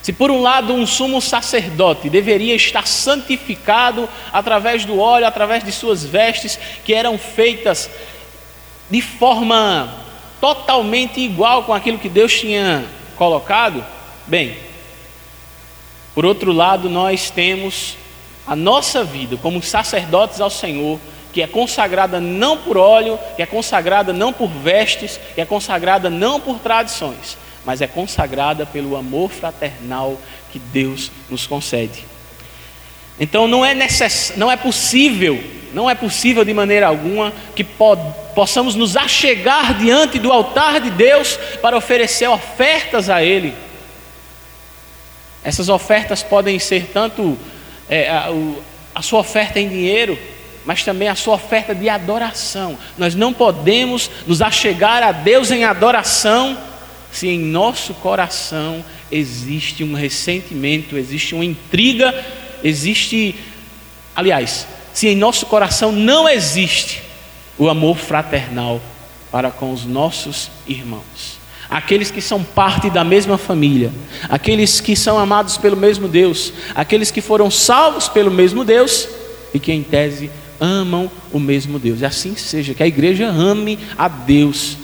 Se 0.02 0.12
por 0.12 0.32
um 0.32 0.42
lado 0.42 0.72
um 0.72 0.84
sumo 0.84 1.20
sacerdote 1.20 2.10
deveria 2.10 2.56
estar 2.56 2.88
santificado 2.88 4.08
através 4.32 4.84
do 4.84 4.98
óleo, 4.98 5.26
através 5.26 5.62
de 5.62 5.70
suas 5.70 6.04
vestes, 6.04 6.58
que 6.84 6.92
eram 6.92 7.16
feitas 7.16 7.88
de 8.90 9.00
forma 9.00 9.94
totalmente 10.40 11.20
igual 11.20 11.62
com 11.62 11.72
aquilo 11.72 11.98
que 11.98 12.08
Deus 12.08 12.34
tinha 12.40 12.84
colocado? 13.22 13.84
Bem, 14.26 14.56
por 16.12 16.26
outro 16.26 16.50
lado, 16.50 16.90
nós 16.90 17.30
temos 17.30 17.96
a 18.44 18.56
nossa 18.56 19.04
vida 19.04 19.36
como 19.36 19.62
sacerdotes 19.62 20.40
ao 20.40 20.50
Senhor, 20.50 20.98
que 21.32 21.40
é 21.40 21.46
consagrada 21.46 22.20
não 22.20 22.58
por 22.58 22.76
óleo, 22.76 23.16
que 23.36 23.42
é 23.42 23.46
consagrada 23.46 24.12
não 24.12 24.32
por 24.32 24.48
vestes, 24.48 25.20
que 25.36 25.40
é 25.40 25.44
consagrada 25.44 26.10
não 26.10 26.40
por 26.40 26.58
tradições, 26.58 27.38
mas 27.64 27.80
é 27.80 27.86
consagrada 27.86 28.66
pelo 28.66 28.96
amor 28.96 29.30
fraternal 29.30 30.18
que 30.50 30.58
Deus 30.58 31.12
nos 31.30 31.46
concede. 31.46 32.04
Então 33.18 33.46
não 33.46 33.64
é, 33.64 33.74
necess... 33.74 34.32
não 34.36 34.50
é 34.50 34.56
possível, 34.56 35.42
não 35.72 35.88
é 35.88 35.94
possível 35.94 36.44
de 36.44 36.52
maneira 36.52 36.86
alguma 36.86 37.32
que 37.54 37.62
po... 37.62 37.96
possamos 38.34 38.74
nos 38.74 38.96
achegar 38.96 39.74
diante 39.74 40.18
do 40.18 40.32
altar 40.32 40.80
de 40.80 40.90
Deus 40.90 41.38
para 41.60 41.76
oferecer 41.76 42.28
ofertas 42.28 43.08
a 43.10 43.22
Ele. 43.22 43.54
Essas 45.44 45.68
ofertas 45.68 46.22
podem 46.22 46.58
ser 46.58 46.90
tanto 46.92 47.36
é, 47.88 48.08
a, 48.08 48.30
a 48.94 49.02
sua 49.02 49.20
oferta 49.20 49.58
em 49.58 49.68
dinheiro, 49.68 50.18
mas 50.64 50.84
também 50.84 51.08
a 51.08 51.14
sua 51.14 51.34
oferta 51.34 51.74
de 51.74 51.88
adoração. 51.88 52.78
Nós 52.96 53.14
não 53.14 53.32
podemos 53.32 54.10
nos 54.26 54.40
achegar 54.40 55.02
a 55.02 55.12
Deus 55.12 55.50
em 55.50 55.64
adoração 55.64 56.56
se 57.12 57.28
em 57.28 57.38
nosso 57.38 57.92
coração 57.94 58.82
existe 59.10 59.84
um 59.84 59.92
ressentimento, 59.92 60.96
existe 60.96 61.34
uma 61.34 61.44
intriga 61.44 62.12
existe, 62.62 63.34
aliás, 64.14 64.66
se 64.92 65.08
em 65.08 65.16
nosso 65.16 65.46
coração 65.46 65.92
não 65.92 66.28
existe 66.28 67.02
o 67.58 67.68
amor 67.68 67.96
fraternal 67.96 68.80
para 69.30 69.50
com 69.50 69.72
os 69.72 69.84
nossos 69.84 70.50
irmãos, 70.66 71.38
aqueles 71.70 72.10
que 72.10 72.20
são 72.20 72.42
parte 72.42 72.90
da 72.90 73.02
mesma 73.02 73.38
família, 73.38 73.90
aqueles 74.28 74.80
que 74.80 74.94
são 74.94 75.18
amados 75.18 75.56
pelo 75.56 75.76
mesmo 75.76 76.06
Deus, 76.06 76.52
aqueles 76.74 77.10
que 77.10 77.20
foram 77.20 77.50
salvos 77.50 78.08
pelo 78.08 78.30
mesmo 78.30 78.64
Deus 78.64 79.08
e 79.54 79.58
que 79.58 79.72
em 79.72 79.82
tese 79.82 80.30
amam 80.60 81.10
o 81.32 81.40
mesmo 81.40 81.78
Deus. 81.78 82.00
E 82.00 82.04
assim 82.04 82.36
seja, 82.36 82.74
que 82.74 82.82
a 82.82 82.86
igreja 82.86 83.26
ame 83.26 83.78
a 83.96 84.06
Deus 84.08 84.76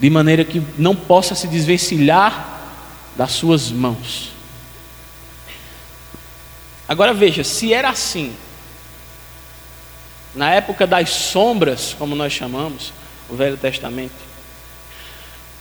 de 0.00 0.10
maneira 0.10 0.44
que 0.44 0.62
não 0.78 0.94
possa 0.94 1.34
se 1.34 1.46
desvencilhar 1.46 2.54
das 3.16 3.32
suas 3.32 3.70
mãos. 3.70 4.35
Agora 6.88 7.12
veja, 7.12 7.42
se 7.42 7.72
era 7.72 7.90
assim, 7.90 8.34
na 10.34 10.52
época 10.52 10.86
das 10.86 11.10
sombras, 11.10 11.94
como 11.98 12.14
nós 12.14 12.32
chamamos, 12.32 12.92
o 13.28 13.34
Velho 13.34 13.56
Testamento, 13.56 14.14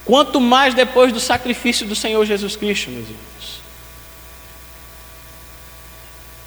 quanto 0.04 0.40
mais 0.40 0.74
depois 0.76 1.12
do 1.12 1.20
sacrifício 1.20 1.88
do 1.88 1.96
Senhor 1.96 2.24
Jesus 2.26 2.56
Cristo, 2.56 2.92
meus 2.92 3.06
irmãos. 3.06 3.66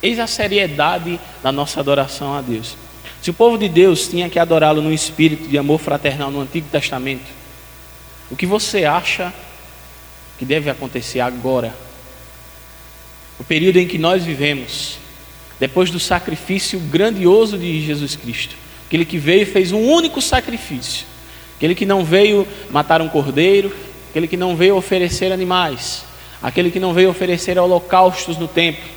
Eis 0.00 0.18
a 0.20 0.28
seriedade 0.28 1.18
da 1.42 1.50
nossa 1.50 1.80
adoração 1.80 2.34
a 2.34 2.40
Deus. 2.40 2.76
Se 3.20 3.30
o 3.30 3.34
povo 3.34 3.58
de 3.58 3.68
Deus 3.68 4.06
tinha 4.06 4.30
que 4.30 4.38
adorá-lo 4.38 4.80
no 4.80 4.92
espírito 4.92 5.48
de 5.48 5.58
amor 5.58 5.80
fraternal 5.80 6.30
no 6.30 6.40
Antigo 6.40 6.68
Testamento, 6.70 7.26
o 8.30 8.36
que 8.36 8.46
você 8.46 8.84
acha 8.84 9.32
que 10.38 10.44
deve 10.44 10.70
acontecer 10.70 11.18
agora 11.18 11.74
o 13.38 13.44
período 13.44 13.76
em 13.78 13.86
que 13.86 13.98
nós 13.98 14.24
vivemos, 14.24 14.98
depois 15.60 15.90
do 15.90 16.00
sacrifício 16.00 16.78
grandioso 16.78 17.56
de 17.56 17.84
Jesus 17.84 18.16
Cristo, 18.16 18.54
aquele 18.86 19.04
que 19.04 19.18
veio 19.18 19.42
e 19.42 19.46
fez 19.46 19.72
um 19.72 19.80
único 19.80 20.20
sacrifício, 20.20 21.06
aquele 21.56 21.74
que 21.74 21.86
não 21.86 22.04
veio 22.04 22.46
matar 22.70 23.00
um 23.00 23.08
cordeiro, 23.08 23.74
aquele 24.10 24.26
que 24.26 24.36
não 24.36 24.56
veio 24.56 24.76
oferecer 24.76 25.32
animais, 25.32 26.04
aquele 26.42 26.70
que 26.70 26.80
não 26.80 26.92
veio 26.92 27.10
oferecer 27.10 27.58
holocaustos 27.58 28.36
no 28.36 28.48
templo, 28.48 28.88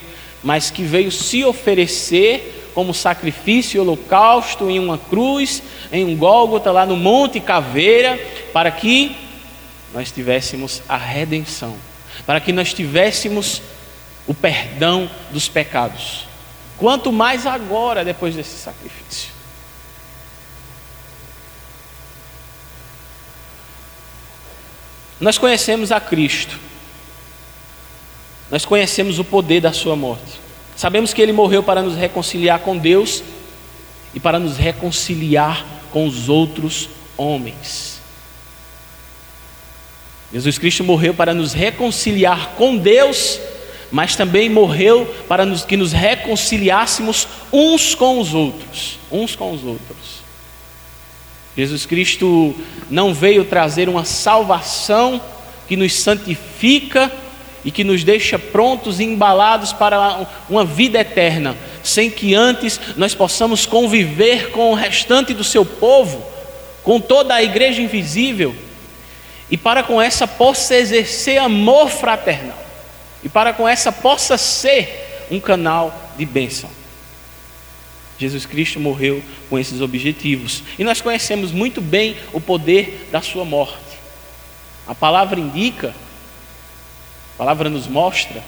mas 0.42 0.70
que 0.70 0.82
veio 0.82 1.10
se 1.10 1.44
oferecer 1.44 2.70
como 2.74 2.94
sacrifício 2.94 3.76
e 3.76 3.80
holocausto 3.80 4.70
em 4.70 4.78
uma 4.78 4.96
cruz, 4.96 5.62
em 5.92 6.04
um 6.04 6.16
Gólgota 6.16 6.72
lá 6.72 6.86
no 6.86 6.96
Monte 6.96 7.38
Caveira, 7.38 8.18
para 8.52 8.70
que 8.70 9.14
nós 9.92 10.10
tivéssemos 10.10 10.82
a 10.88 10.96
redenção, 10.96 11.76
para 12.26 12.40
que 12.40 12.52
nós 12.52 12.72
tivéssemos 12.72 13.60
o 14.26 14.34
perdão 14.34 15.10
dos 15.30 15.48
pecados. 15.48 16.26
Quanto 16.78 17.12
mais 17.12 17.46
agora, 17.46 18.04
depois 18.04 18.34
desse 18.34 18.56
sacrifício. 18.58 19.32
Nós 25.20 25.38
conhecemos 25.38 25.92
a 25.92 26.00
Cristo, 26.00 26.58
nós 28.50 28.64
conhecemos 28.64 29.20
o 29.20 29.24
poder 29.24 29.60
da 29.60 29.72
Sua 29.72 29.94
morte, 29.94 30.40
sabemos 30.76 31.14
que 31.14 31.22
Ele 31.22 31.32
morreu 31.32 31.62
para 31.62 31.80
nos 31.80 31.94
reconciliar 31.94 32.58
com 32.58 32.76
Deus 32.76 33.22
e 34.12 34.18
para 34.18 34.40
nos 34.40 34.56
reconciliar 34.56 35.64
com 35.92 36.08
os 36.08 36.28
outros 36.28 36.88
homens. 37.16 38.00
Jesus 40.32 40.58
Cristo 40.58 40.82
morreu 40.82 41.14
para 41.14 41.34
nos 41.34 41.52
reconciliar 41.52 42.54
com 42.56 42.76
Deus, 42.76 43.38
mas 43.92 44.16
também 44.16 44.48
morreu 44.48 45.06
para 45.28 45.44
nos, 45.44 45.64
que 45.64 45.76
nos 45.76 45.92
reconciliássemos 45.92 47.28
uns 47.52 47.94
com 47.94 48.18
os 48.18 48.32
outros, 48.32 48.98
uns 49.10 49.36
com 49.36 49.52
os 49.52 49.62
outros. 49.62 50.22
Jesus 51.54 51.84
Cristo 51.84 52.54
não 52.90 53.12
veio 53.12 53.44
trazer 53.44 53.88
uma 53.88 54.04
salvação 54.04 55.20
que 55.68 55.76
nos 55.76 55.92
santifica 55.94 57.12
e 57.64 57.70
que 57.70 57.84
nos 57.84 58.02
deixa 58.02 58.38
prontos 58.38 58.98
e 58.98 59.04
embalados 59.04 59.72
para 59.72 60.26
uma 60.48 60.64
vida 60.64 60.98
eterna, 60.98 61.56
sem 61.82 62.10
que 62.10 62.34
antes 62.34 62.80
nós 62.96 63.14
possamos 63.14 63.66
conviver 63.66 64.50
com 64.50 64.72
o 64.72 64.74
restante 64.74 65.34
do 65.34 65.44
seu 65.44 65.64
povo, 65.64 66.24
com 66.82 66.98
toda 66.98 67.34
a 67.34 67.42
igreja 67.42 67.80
invisível, 67.80 68.54
e 69.50 69.56
para 69.56 69.82
com 69.82 70.00
essa 70.00 70.26
possa 70.26 70.74
exercer 70.74 71.38
amor 71.38 71.90
fraternal, 71.90 72.61
e 73.22 73.28
para 73.28 73.52
com 73.52 73.68
essa 73.68 73.92
possa 73.92 74.36
ser 74.36 75.26
um 75.30 75.40
canal 75.40 76.12
de 76.16 76.26
bênção. 76.26 76.70
Jesus 78.18 78.46
Cristo 78.46 78.78
morreu 78.78 79.22
com 79.48 79.58
esses 79.58 79.80
objetivos, 79.80 80.62
e 80.78 80.84
nós 80.84 81.00
conhecemos 81.00 81.50
muito 81.50 81.80
bem 81.80 82.16
o 82.32 82.40
poder 82.40 83.08
da 83.10 83.20
sua 83.20 83.44
morte. 83.44 83.76
A 84.86 84.94
palavra 84.94 85.40
indica 85.40 85.94
a 87.34 87.38
palavra 87.38 87.68
nos 87.70 87.86
mostra 87.86 88.42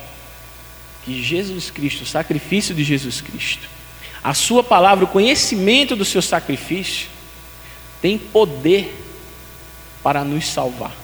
que 1.05 1.23
Jesus 1.23 1.71
Cristo, 1.71 2.03
o 2.03 2.07
sacrifício 2.07 2.75
de 2.75 2.85
Jesus 2.85 3.21
Cristo, 3.21 3.69
a 4.23 4.33
Sua 4.33 4.63
palavra, 4.63 5.05
o 5.05 5.09
conhecimento 5.09 5.97
do 5.97 6.05
seu 6.05 6.23
sacrifício, 6.23 7.09
tem 8.01 8.17
poder 8.17 8.95
para 10.03 10.25
nos 10.25 10.47
salvar. 10.47 10.95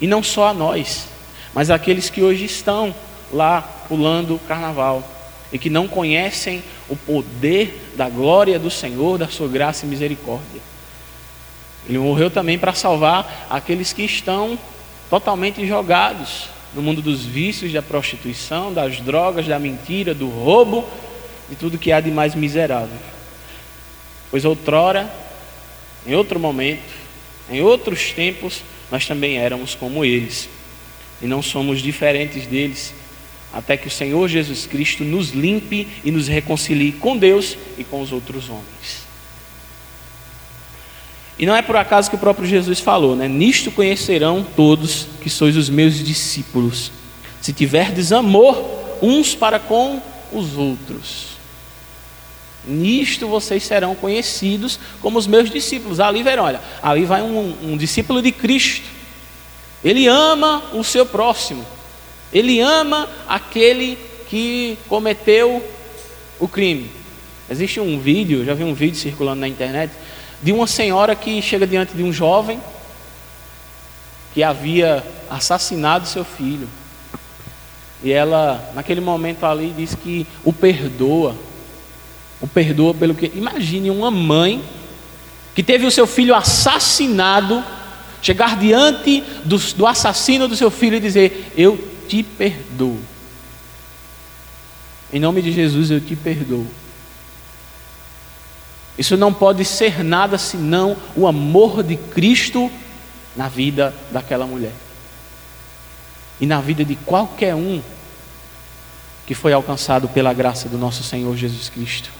E 0.00 0.06
não 0.06 0.22
só 0.22 0.48
a 0.48 0.54
nós, 0.54 1.06
mas 1.54 1.70
aqueles 1.70 2.10
que 2.10 2.22
hoje 2.22 2.44
estão 2.44 2.94
lá 3.32 3.62
pulando 3.88 4.34
o 4.34 4.38
carnaval 4.38 5.02
e 5.52 5.58
que 5.58 5.70
não 5.70 5.88
conhecem 5.88 6.62
o 6.88 6.96
poder 6.96 7.92
da 7.96 8.08
glória 8.08 8.58
do 8.58 8.70
Senhor, 8.70 9.18
da 9.18 9.28
Sua 9.28 9.48
graça 9.48 9.86
e 9.86 9.88
misericórdia. 9.88 10.60
Ele 11.88 11.98
morreu 11.98 12.30
também 12.30 12.58
para 12.58 12.74
salvar 12.74 13.46
aqueles 13.48 13.92
que 13.92 14.02
estão 14.02 14.58
totalmente 15.08 15.66
jogados 15.66 16.48
no 16.74 16.82
mundo 16.82 17.00
dos 17.00 17.24
vícios, 17.24 17.72
da 17.72 17.80
prostituição, 17.80 18.72
das 18.72 19.00
drogas, 19.00 19.46
da 19.46 19.58
mentira, 19.58 20.14
do 20.14 20.28
roubo, 20.28 20.86
de 21.48 21.56
tudo 21.56 21.78
que 21.78 21.90
há 21.90 22.00
de 22.00 22.10
mais 22.10 22.34
miserável. 22.34 22.98
Pois 24.30 24.44
outrora, 24.44 25.10
em 26.06 26.14
outro 26.14 26.38
momento, 26.38 26.82
em 27.50 27.62
outros 27.62 28.12
tempos, 28.12 28.62
nós 28.90 29.06
também 29.06 29.38
éramos 29.38 29.74
como 29.74 30.04
eles. 30.04 30.48
E 31.22 31.26
não 31.26 31.42
somos 31.42 31.80
diferentes 31.80 32.46
deles, 32.46 32.94
até 33.52 33.76
que 33.76 33.88
o 33.88 33.90
Senhor 33.90 34.28
Jesus 34.28 34.66
Cristo 34.66 35.04
nos 35.04 35.30
limpe 35.30 35.88
e 36.04 36.10
nos 36.10 36.28
reconcilie 36.28 36.92
com 36.92 37.16
Deus 37.16 37.56
e 37.76 37.84
com 37.84 38.00
os 38.00 38.12
outros 38.12 38.48
homens. 38.48 39.08
E 41.38 41.46
não 41.46 41.54
é 41.54 41.62
por 41.62 41.76
acaso 41.76 42.10
que 42.10 42.16
o 42.16 42.18
próprio 42.18 42.46
Jesus 42.46 42.80
falou, 42.80 43.14
né? 43.14 43.28
Nisto 43.28 43.70
conhecerão 43.70 44.44
todos 44.56 45.06
que 45.20 45.30
sois 45.30 45.56
os 45.56 45.68
meus 45.68 46.02
discípulos, 46.04 46.90
se 47.40 47.52
tiverdes 47.52 48.10
amor 48.10 48.56
uns 49.00 49.34
para 49.34 49.60
com 49.60 50.02
os 50.32 50.56
outros. 50.56 51.38
Nisto 52.66 53.28
vocês 53.28 53.62
serão 53.62 53.94
conhecidos 53.94 54.78
como 55.00 55.18
os 55.18 55.26
meus 55.26 55.48
discípulos. 55.48 56.00
Ali 56.00 56.22
verão, 56.22 56.44
olha, 56.44 56.60
ali 56.82 57.04
vai 57.04 57.22
um, 57.22 57.54
um 57.62 57.76
discípulo 57.76 58.20
de 58.20 58.32
Cristo. 58.32 58.86
Ele 59.82 60.06
ama 60.06 60.62
o 60.74 60.82
seu 60.82 61.06
próximo. 61.06 61.64
Ele 62.32 62.60
ama 62.60 63.08
aquele 63.26 63.98
que 64.28 64.78
cometeu 64.88 65.62
o 66.38 66.46
crime. 66.46 66.90
Existe 67.50 67.80
um 67.80 67.98
vídeo, 67.98 68.44
já 68.44 68.54
vi 68.54 68.64
um 68.64 68.74
vídeo 68.74 68.96
circulando 68.96 69.40
na 69.40 69.48
internet, 69.48 69.92
de 70.42 70.52
uma 70.52 70.66
senhora 70.66 71.16
que 71.16 71.40
chega 71.40 71.66
diante 71.66 71.94
de 71.94 72.02
um 72.02 72.12
jovem 72.12 72.60
que 74.34 74.42
havia 74.42 75.04
assassinado 75.30 76.06
seu 76.06 76.24
filho. 76.24 76.68
E 78.02 78.12
ela, 78.12 78.70
naquele 78.74 79.00
momento 79.00 79.44
ali, 79.44 79.72
diz 79.76 79.94
que 79.94 80.26
o 80.44 80.52
perdoa. 80.52 81.34
O 82.40 82.46
perdoa 82.46 82.94
pelo 82.94 83.14
que. 83.14 83.32
Imagine 83.34 83.90
uma 83.90 84.10
mãe 84.10 84.62
que 85.54 85.62
teve 85.62 85.86
o 85.86 85.90
seu 85.90 86.06
filho 86.06 86.34
assassinado, 86.34 87.64
chegar 88.22 88.56
diante 88.56 89.24
do, 89.44 89.58
do 89.58 89.86
assassino 89.86 90.46
do 90.46 90.54
seu 90.54 90.70
filho 90.70 90.98
e 90.98 91.00
dizer: 91.00 91.52
Eu 91.56 91.76
te 92.08 92.22
perdoo. 92.22 92.98
Em 95.12 95.20
nome 95.20 95.42
de 95.42 95.52
Jesus, 95.52 95.90
eu 95.90 96.00
te 96.00 96.16
perdoo. 96.16 96.66
Isso 98.98 99.16
não 99.16 99.32
pode 99.32 99.64
ser 99.64 100.02
nada 100.02 100.36
senão 100.36 100.96
o 101.14 101.26
amor 101.26 101.82
de 101.82 101.96
Cristo 101.96 102.70
na 103.36 103.48
vida 103.48 103.94
daquela 104.10 104.46
mulher. 104.46 104.72
E 106.40 106.46
na 106.46 106.60
vida 106.60 106.84
de 106.84 106.96
qualquer 106.96 107.54
um 107.54 107.80
que 109.26 109.34
foi 109.34 109.52
alcançado 109.52 110.08
pela 110.08 110.32
graça 110.32 110.68
do 110.68 110.76
nosso 110.76 111.04
Senhor 111.04 111.36
Jesus 111.36 111.68
Cristo. 111.68 112.17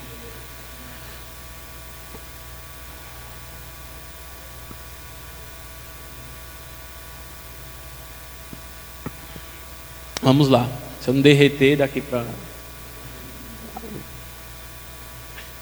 Vamos 10.29 10.51
lá. 10.51 10.69
Se 11.01 11.09
eu 11.09 11.15
não 11.15 11.23
derreter 11.23 11.79
daqui 11.79 12.03
para 12.03 12.23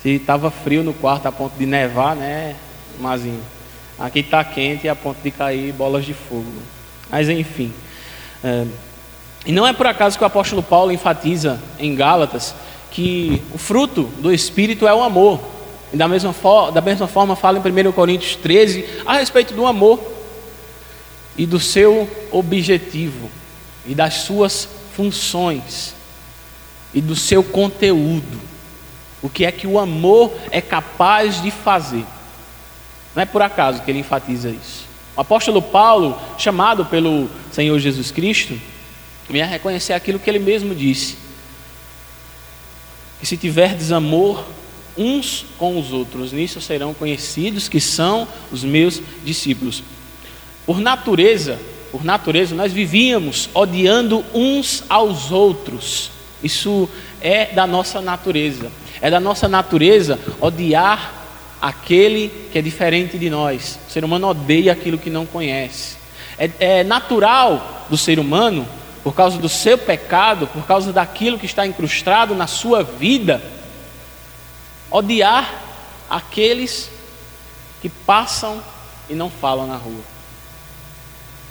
Se 0.03 0.09
estava 0.09 0.51
frio 0.51 0.83
no 0.83 0.93
quarto 0.93 1.27
a 1.27 1.31
ponto 1.31 1.57
de 1.57 1.65
nevar, 1.65 2.17
né, 2.17 2.57
Mazinho? 2.99 3.41
Aqui 3.97 4.19
está 4.19 4.43
quente 4.43 4.89
a 4.89 4.97
ponto 4.97 5.23
de 5.23 5.31
cair 5.31 5.73
bolas 5.73 6.05
de 6.05 6.15
fogo. 6.15 6.53
Mas 7.09 7.29
enfim. 7.29 7.73
É, 8.43 8.67
e 9.47 9.53
não 9.53 9.65
é 9.65 9.73
por 9.73 9.87
acaso 9.87 10.19
que 10.19 10.25
o 10.25 10.27
apóstolo 10.27 10.65
Paulo 10.65 10.91
enfatiza 10.91 11.63
em 11.79 11.95
Gálatas 11.95 12.53
que 12.91 13.41
o 13.55 13.59
fruto 13.59 14.03
do 14.19 14.33
Espírito 14.33 14.85
é 14.89 14.93
o 14.93 15.01
amor. 15.01 15.39
E 15.93 15.97
da 15.97 16.09
mesma, 16.09 16.35
da 16.75 16.81
mesma 16.81 17.07
forma 17.07 17.37
fala 17.37 17.63
em 17.65 17.89
1 17.89 17.93
Coríntios 17.93 18.35
13 18.35 18.85
a 19.07 19.15
respeito 19.15 19.55
do 19.55 19.65
amor 19.65 20.03
e 21.39 21.47
do 21.47 21.61
seu 21.61 22.11
objetivo 22.33 23.31
e 23.87 23.95
das 23.95 24.15
suas 24.15 24.69
funções 24.95 25.95
e 26.93 27.01
do 27.01 27.15
seu 27.15 27.43
conteúdo 27.43 28.47
o 29.23 29.29
que 29.29 29.45
é 29.45 29.51
que 29.51 29.67
o 29.67 29.79
amor 29.79 30.33
é 30.51 30.61
capaz 30.61 31.43
de 31.43 31.51
fazer. 31.51 32.05
Não 33.15 33.23
é 33.23 33.27
por 33.27 33.43
acaso 33.43 33.83
que 33.83 33.91
ele 33.91 33.99
enfatiza 33.99 34.51
isso. 34.51 34.87
O 35.17 35.21
apóstolo 35.21 35.61
Paulo, 35.61 36.17
chamado 36.39 36.85
pelo 36.85 37.29
Senhor 37.51 37.77
Jesus 37.79 38.11
Cristo, 38.11 38.57
vem 39.29 39.43
a 39.43 39.47
reconhecer 39.47 39.95
aquilo 39.95 40.21
que 40.21 40.29
ele 40.31 40.39
mesmo 40.39 40.75
disse: 40.75 41.17
que 43.19 43.27
se 43.27 43.37
tiverdes 43.37 43.91
amor 43.91 44.45
uns 44.97 45.45
com 45.59 45.79
os 45.79 45.93
outros, 45.93 46.33
nisso 46.33 46.61
serão 46.61 46.95
conhecidos 46.95 47.69
que 47.69 47.81
são 47.81 48.29
os 48.53 48.63
meus 48.63 49.03
discípulos. 49.25 49.83
Por 50.65 50.79
natureza, 50.79 51.59
por 51.97 52.05
natureza, 52.05 52.55
nós 52.55 52.75
vivíamos 52.75 53.49
odiando 53.55 54.23
uns 54.35 54.85
aos 54.87 55.33
outros. 55.33 56.11
Isso 56.43 56.91
é 57.23 57.47
da 57.47 57.67
nossa 57.67 58.03
natureza. 58.03 58.71
É 59.01 59.11
da 59.11 59.19
nossa 59.19 59.49
natureza 59.49 60.21
odiar 60.39 61.15
aquele 61.59 62.29
que 62.53 62.59
é 62.59 62.61
diferente 62.61 63.17
de 63.17 63.31
nós. 63.31 63.79
O 63.89 63.91
ser 63.91 64.05
humano 64.05 64.29
odeia 64.29 64.73
aquilo 64.73 64.99
que 64.99 65.09
não 65.09 65.25
conhece. 65.25 65.97
É, 66.39 66.51
é 66.59 66.85
natural 66.85 67.87
do 67.89 67.97
ser 67.97 68.19
humano, 68.19 68.69
por 69.03 69.15
causa 69.15 69.39
do 69.39 69.49
seu 69.49 69.79
pecado, 69.79 70.47
por 70.49 70.67
causa 70.67 70.93
daquilo 70.93 71.39
que 71.39 71.47
está 71.47 71.67
incrustado 71.67 72.35
na 72.35 72.47
sua 72.47 72.83
vida, 72.83 73.43
odiar 74.91 75.63
aqueles 76.11 76.91
que 77.81 77.89
passam 77.89 78.63
e 79.09 79.15
não 79.15 79.31
falam 79.31 79.67
na 79.67 79.77
rua. 79.77 80.16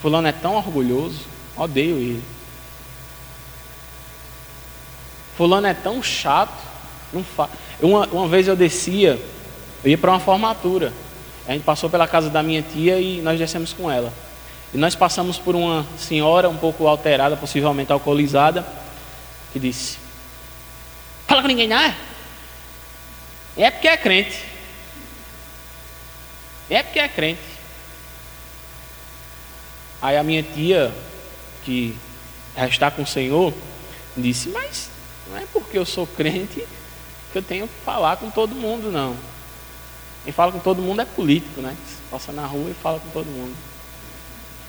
Fulano 0.05 0.27
é 0.27 0.31
tão 0.31 0.53
orgulhoso, 0.53 1.21
odeio 1.57 1.97
ele. 1.97 2.23
Fulano 5.35 5.65
é 5.65 5.73
tão 5.73 6.03
chato, 6.03 6.61
fa... 7.35 7.49
uma, 7.81 8.05
uma 8.09 8.27
vez 8.27 8.47
eu 8.47 8.55
descia, 8.55 9.19
eu 9.83 9.89
ia 9.89 9.97
para 9.97 10.11
uma 10.11 10.19
formatura. 10.19 10.93
A 11.47 11.53
gente 11.53 11.63
passou 11.63 11.89
pela 11.89 12.07
casa 12.07 12.29
da 12.29 12.43
minha 12.43 12.61
tia 12.61 12.99
e 12.99 13.19
nós 13.19 13.39
descemos 13.39 13.73
com 13.73 13.89
ela. 13.89 14.13
E 14.71 14.77
nós 14.77 14.93
passamos 14.93 15.39
por 15.39 15.55
uma 15.55 15.83
senhora 15.97 16.47
um 16.49 16.57
pouco 16.57 16.85
alterada, 16.85 17.35
possivelmente 17.35 17.91
alcoolizada, 17.91 18.63
que 19.51 19.57
disse: 19.57 19.97
Fala 21.25 21.41
com 21.41 21.47
ninguém, 21.47 21.67
não 21.67 21.79
é? 21.79 21.95
É 23.57 23.71
porque 23.71 23.87
é 23.87 23.97
crente. 23.97 24.39
É 26.69 26.83
porque 26.83 26.99
é 26.99 27.07
crente. 27.07 27.54
Aí 30.05 30.17
a 30.17 30.23
minha 30.23 30.43
tia, 30.43 30.93
que 31.63 31.97
já 32.55 32.67
está 32.67 32.91
com 32.91 33.01
o 33.01 33.07
Senhor, 33.07 33.51
disse: 34.15 34.49
Mas 34.49 34.87
não 35.27 35.35
é 35.35 35.47
porque 35.51 35.79
eu 35.79 35.83
sou 35.83 36.05
crente 36.05 36.63
que 37.31 37.37
eu 37.39 37.41
tenho 37.41 37.67
que 37.67 37.73
falar 37.83 38.17
com 38.17 38.29
todo 38.29 38.53
mundo, 38.53 38.91
não. 38.91 39.15
Quem 40.23 40.31
fala 40.31 40.51
com 40.51 40.59
todo 40.59 40.79
mundo 40.79 41.01
é 41.01 41.05
político, 41.05 41.59
né? 41.59 41.75
Passa 42.11 42.31
na 42.31 42.45
rua 42.45 42.69
e 42.69 42.73
fala 42.75 42.99
com 42.99 43.09
todo 43.09 43.25
mundo. 43.25 43.55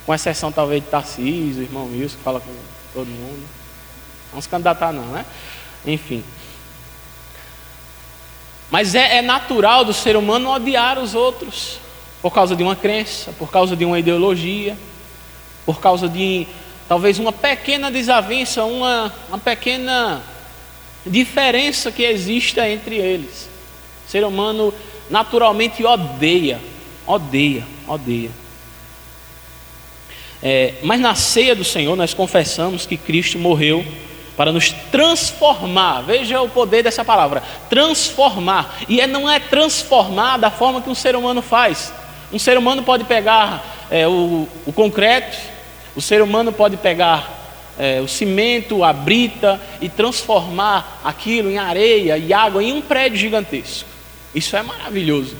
Com 0.06 0.14
exceção 0.14 0.50
talvez 0.50 0.82
de 0.82 0.88
Tarcísio, 0.88 1.62
irmão 1.62 1.90
Wilson, 1.92 2.16
que 2.16 2.22
fala 2.22 2.40
com 2.40 2.54
todo 2.94 3.06
mundo. 3.06 3.46
Não 4.32 4.40
se 4.40 4.48
candidatar 4.48 4.90
não, 4.90 5.04
né? 5.08 5.26
Enfim. 5.84 6.24
Mas 8.70 8.94
é, 8.94 9.18
é 9.18 9.22
natural 9.22 9.84
do 9.84 9.92
ser 9.92 10.16
humano 10.16 10.50
odiar 10.50 10.98
os 10.98 11.14
outros 11.14 11.78
por 12.22 12.32
causa 12.32 12.56
de 12.56 12.62
uma 12.62 12.74
crença, 12.74 13.32
por 13.32 13.50
causa 13.50 13.76
de 13.76 13.84
uma 13.84 13.98
ideologia, 13.98 14.78
por 15.66 15.80
causa 15.80 16.08
de 16.08 16.46
talvez 16.88 17.18
uma 17.18 17.32
pequena 17.32 17.90
desavença, 17.90 18.64
uma, 18.64 19.12
uma 19.28 19.38
pequena 19.38 20.22
diferença 21.04 21.92
que 21.92 22.02
exista 22.04 22.66
entre 22.68 22.96
eles. 22.96 23.48
O 24.06 24.10
ser 24.10 24.24
humano 24.24 24.72
naturalmente 25.10 25.84
odeia, 25.84 26.60
odeia, 27.06 27.66
odeia. 27.86 28.30
É, 30.42 30.74
mas 30.82 31.00
na 31.00 31.14
ceia 31.14 31.56
do 31.56 31.64
Senhor 31.64 31.96
nós 31.96 32.14
confessamos 32.14 32.86
que 32.86 32.96
Cristo 32.96 33.38
morreu 33.38 33.84
para 34.36 34.52
nos 34.52 34.70
transformar. 34.70 36.02
Veja 36.02 36.40
o 36.40 36.48
poder 36.48 36.82
dessa 36.82 37.04
palavra: 37.04 37.42
transformar. 37.68 38.76
E 38.88 39.00
é, 39.00 39.06
não 39.06 39.28
é 39.28 39.40
transformar 39.40 40.36
da 40.36 40.50
forma 40.50 40.82
que 40.82 40.90
um 40.90 40.94
ser 40.94 41.16
humano 41.16 41.40
faz. 41.42 41.92
Um 42.32 42.38
ser 42.38 42.58
humano 42.58 42.82
pode 42.82 43.04
pegar 43.04 43.86
é, 43.90 44.06
o, 44.06 44.46
o, 44.66 44.72
concreto, 44.72 45.36
o 45.96 46.00
ser 46.00 46.20
humano 46.20 46.52
pode 46.52 46.76
pegar 46.76 47.74
é, 47.78 48.00
o 48.00 48.06
cimento, 48.06 48.84
a 48.84 48.92
brita 48.92 49.60
e 49.80 49.88
transformar 49.88 51.00
aquilo 51.02 51.50
em 51.50 51.58
areia 51.58 52.18
e 52.18 52.32
água 52.32 52.62
em 52.62 52.72
um 52.72 52.82
prédio 52.82 53.18
gigantesco. 53.18 53.88
Isso 54.34 54.54
é 54.56 54.62
maravilhoso. 54.62 55.36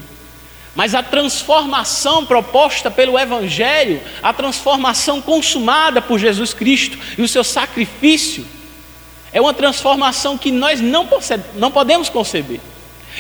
Mas 0.75 0.95
a 0.95 1.03
transformação 1.03 2.25
proposta 2.27 2.91
pelo 2.91 3.19
Evangelho, 3.19 4.01
a 4.23 4.33
transformação 4.33 5.21
consumada 5.23 6.03
por 6.03 6.19
Jesus 6.19 6.53
Cristo 6.53 6.99
e 7.17 7.23
o 7.23 7.29
seu 7.29 7.45
sacrifício, 7.45 8.47
é 9.33 9.41
uma 9.41 9.55
transformação 9.55 10.39
que 10.39 10.51
nós 10.51 10.81
não, 10.81 11.09
não 11.55 11.71
podemos 11.71 12.09
conceber. 12.09 12.61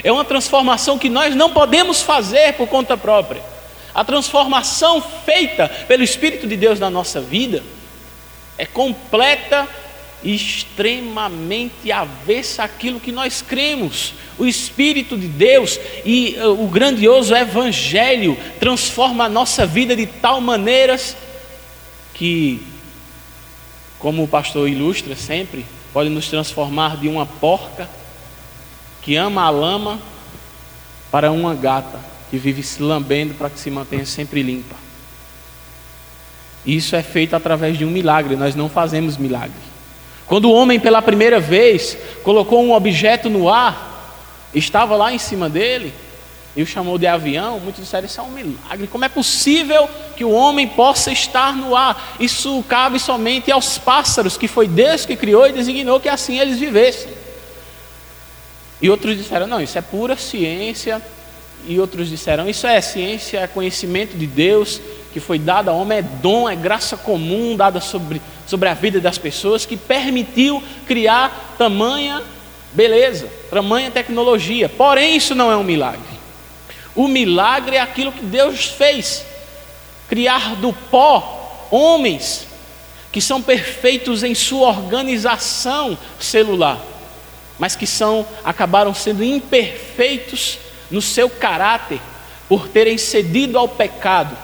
É 0.03 0.13
uma 0.13 0.25
transformação 0.25 0.99
que 0.99 1.09
nós 1.09 1.35
não 1.35 1.51
podemos 1.51 2.03
fazer 2.03 2.55
por 2.55 2.69
conta 2.69 2.97
própria. 2.97 3.43
A 3.97 4.05
transformação 4.05 5.01
feita 5.01 5.69
pelo 5.89 6.03
Espírito 6.03 6.47
de 6.47 6.55
Deus 6.55 6.79
na 6.79 6.91
nossa 6.91 7.19
vida 7.19 7.63
é 8.59 8.67
completa 8.67 9.67
e 10.23 10.35
extremamente 10.35 11.91
avessa 11.91 12.65
àquilo 12.65 13.01
que 13.01 13.11
nós 13.11 13.41
cremos. 13.41 14.13
O 14.37 14.45
Espírito 14.45 15.17
de 15.17 15.27
Deus 15.27 15.81
e 16.05 16.37
uh, 16.39 16.63
o 16.63 16.69
grandioso 16.69 17.35
Evangelho 17.35 18.37
transforma 18.61 19.25
a 19.25 19.29
nossa 19.31 19.65
vida 19.65 19.97
de 19.97 20.05
tal 20.05 20.43
maneira 20.43 21.01
que, 22.13 22.61
como 23.99 24.25
o 24.25 24.29
pastor 24.29 24.69
ilustra 24.69 25.17
sempre, 25.17 25.65
pode 25.95 26.11
nos 26.11 26.29
transformar 26.29 26.99
de 26.99 27.09
uma 27.09 27.25
porca 27.25 27.89
que 29.01 29.17
ama 29.17 29.45
a 29.45 29.49
lama 29.49 29.99
para 31.11 31.33
uma 31.33 31.55
gata 31.55 32.16
que 32.31 32.39
vive 32.39 32.63
se 32.63 32.83
lambendo 32.83 33.35
para 33.35 33.51
que 33.51 33.59
se 33.59 33.71
mantenha 33.71 34.05
sempre 34.05 34.43
limpa. 34.43 34.75
Isso 36.65 36.97
é 36.97 37.03
feito 37.03 37.37
através 37.37 37.79
de 37.79 37.85
um 37.85 37.91
milagre, 37.91 38.35
nós 38.35 38.55
não 38.55 38.69
fazemos 38.69 39.17
milagre. 39.17 39.55
Quando 40.27 40.47
o 40.47 40.53
homem 40.53 40.81
pela 40.81 41.01
primeira 41.01 41.39
vez 41.39 41.97
colocou 42.25 42.65
um 42.65 42.73
objeto 42.73 43.31
no 43.31 43.49
ar, 43.49 44.13
estava 44.53 44.97
lá 44.97 45.13
em 45.13 45.19
cima 45.19 45.49
dele, 45.49 45.95
e 46.57 46.63
o 46.63 46.67
chamou 46.67 46.97
de 46.97 47.07
avião, 47.07 47.61
muitos 47.61 47.85
disseram 47.85 48.07
isso 48.07 48.19
é 48.19 48.25
um 48.25 48.31
milagre. 48.31 48.87
Como 48.87 49.05
é 49.05 49.11
possível 49.11 49.89
que 50.17 50.25
o 50.25 50.31
homem 50.31 50.67
possa 50.67 51.13
estar 51.13 51.55
no 51.55 51.77
ar? 51.77 52.17
Isso 52.19 52.65
cabe 52.67 52.99
somente 52.99 53.53
aos 53.53 53.77
pássaros, 53.77 54.39
que 54.39 54.49
foi 54.49 54.67
Deus 54.67 55.05
que 55.05 55.15
criou 55.15 55.47
e 55.47 55.53
designou 55.53 56.01
que 56.01 56.09
assim 56.09 56.41
eles 56.41 56.59
vivessem. 56.59 57.13
E 58.81 58.89
outros 58.89 59.17
disseram, 59.19 59.47
não, 59.47 59.61
isso 59.61 59.77
é 59.77 59.83
pura 59.83 60.17
ciência. 60.17 61.03
E 61.67 61.81
outros 61.81 62.09
disseram, 62.09 62.49
isso 62.49 62.67
é 62.67 62.81
ciência, 62.81 63.39
é 63.39 63.47
conhecimento 63.47 64.17
de 64.17 64.27
Deus 64.27 64.81
que 65.13 65.21
foi 65.21 65.39
dado 65.39 65.71
ao 65.71 65.79
homem, 65.79 65.99
é 65.99 66.03
dom, 66.03 66.47
é 66.47 66.55
graça 66.55 66.95
comum 66.95 67.57
dada 67.57 67.81
sobre, 67.81 68.21
sobre 68.47 68.69
a 68.69 68.75
vida 68.75 69.01
das 69.01 69.17
pessoas, 69.17 69.65
que 69.65 69.75
permitiu 69.75 70.63
criar 70.87 71.55
tamanha 71.57 72.23
beleza, 72.77 73.27
tamanha 73.51 73.91
tecnologia. 73.91 74.69
Porém, 74.69 75.17
isso 75.17 75.35
não 75.35 75.51
é 75.51 75.57
um 75.57 75.65
milagre. 75.65 76.03
O 76.95 77.09
milagre 77.09 77.77
é 77.77 77.81
aquilo 77.81 78.13
que 78.13 78.25
Deus 78.25 78.67
fez: 78.67 79.25
criar 80.07 80.57
do 80.57 80.73
pó 80.73 81.67
homens 81.71 82.47
que 83.11 83.21
são 83.23 83.41
perfeitos 83.41 84.23
em 84.23 84.35
sua 84.35 84.69
organização 84.69 85.97
celular, 86.21 86.79
mas 87.59 87.75
que 87.75 87.87
são 87.87 88.27
acabaram 88.45 88.93
sendo 88.93 89.25
imperfeitos 89.25 90.59
no 90.91 91.03
seu 91.03 91.29
caráter 91.29 92.01
por 92.49 92.69
terem 92.69 92.97
cedido 92.97 93.59
ao 93.59 93.69
pecado, 93.69 94.37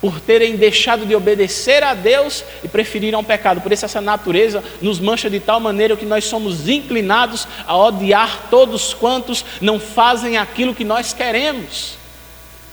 por 0.00 0.18
terem 0.20 0.56
deixado 0.56 1.04
de 1.04 1.14
obedecer 1.14 1.82
a 1.82 1.94
Deus 1.94 2.42
e 2.64 2.68
preferiram 2.68 3.20
o 3.20 3.24
pecado. 3.24 3.60
Por 3.60 3.72
isso 3.72 3.84
essa 3.84 4.00
natureza 4.00 4.64
nos 4.80 4.98
mancha 4.98 5.28
de 5.28 5.40
tal 5.40 5.60
maneira 5.60 5.96
que 5.96 6.06
nós 6.06 6.24
somos 6.24 6.68
inclinados 6.68 7.46
a 7.66 7.76
odiar 7.76 8.46
todos 8.50 8.94
quantos 8.94 9.44
não 9.60 9.78
fazem 9.78 10.38
aquilo 10.38 10.74
que 10.74 10.84
nós 10.84 11.12
queremos. 11.12 11.98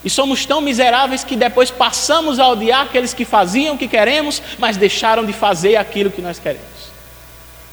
E 0.03 0.09
somos 0.09 0.45
tão 0.45 0.61
miseráveis 0.61 1.23
que 1.23 1.35
depois 1.35 1.69
passamos 1.69 2.39
a 2.39 2.47
odiar 2.47 2.83
aqueles 2.83 3.13
que 3.13 3.25
faziam 3.25 3.75
o 3.75 3.77
que 3.77 3.87
queremos, 3.87 4.41
mas 4.57 4.77
deixaram 4.77 5.25
de 5.25 5.33
fazer 5.33 5.75
aquilo 5.75 6.11
que 6.11 6.21
nós 6.21 6.39
queremos. 6.39 6.76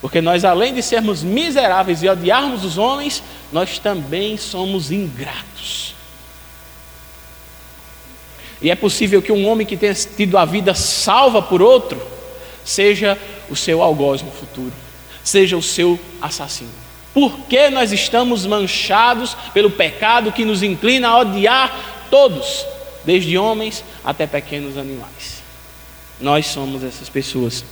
Porque 0.04 0.20
nós, 0.20 0.44
além 0.44 0.74
de 0.74 0.82
sermos 0.82 1.22
miseráveis 1.22 2.02
e 2.02 2.08
odiarmos 2.10 2.62
os 2.62 2.76
homens, 2.76 3.22
nós 3.50 3.78
também 3.78 4.36
somos 4.36 4.92
ingratos. 4.92 5.94
E 8.60 8.70
é 8.70 8.74
possível 8.74 9.22
que 9.22 9.32
um 9.32 9.48
homem 9.48 9.66
que 9.66 9.78
tenha 9.78 9.94
tido 9.94 10.36
a 10.36 10.44
vida 10.44 10.74
salva 10.74 11.40
por 11.40 11.62
outro, 11.62 12.06
seja 12.62 13.18
o 13.48 13.56
seu 13.56 13.80
algoz 13.82 14.20
no 14.20 14.30
futuro, 14.30 14.74
seja 15.24 15.56
o 15.56 15.62
seu 15.62 15.98
assassino. 16.20 16.68
Por 17.14 17.38
que 17.48 17.70
nós 17.70 17.90
estamos 17.90 18.44
manchados 18.44 19.34
pelo 19.54 19.70
pecado 19.70 20.32
que 20.32 20.44
nos 20.44 20.62
inclina 20.62 21.08
a 21.08 21.20
odiar 21.20 22.06
todos, 22.10 22.66
desde 23.06 23.38
homens 23.38 23.82
até 24.04 24.26
pequenos 24.26 24.76
animais? 24.76 25.42
Nós 26.20 26.48
somos 26.48 26.84
essas 26.84 27.08
pessoas. 27.08 27.64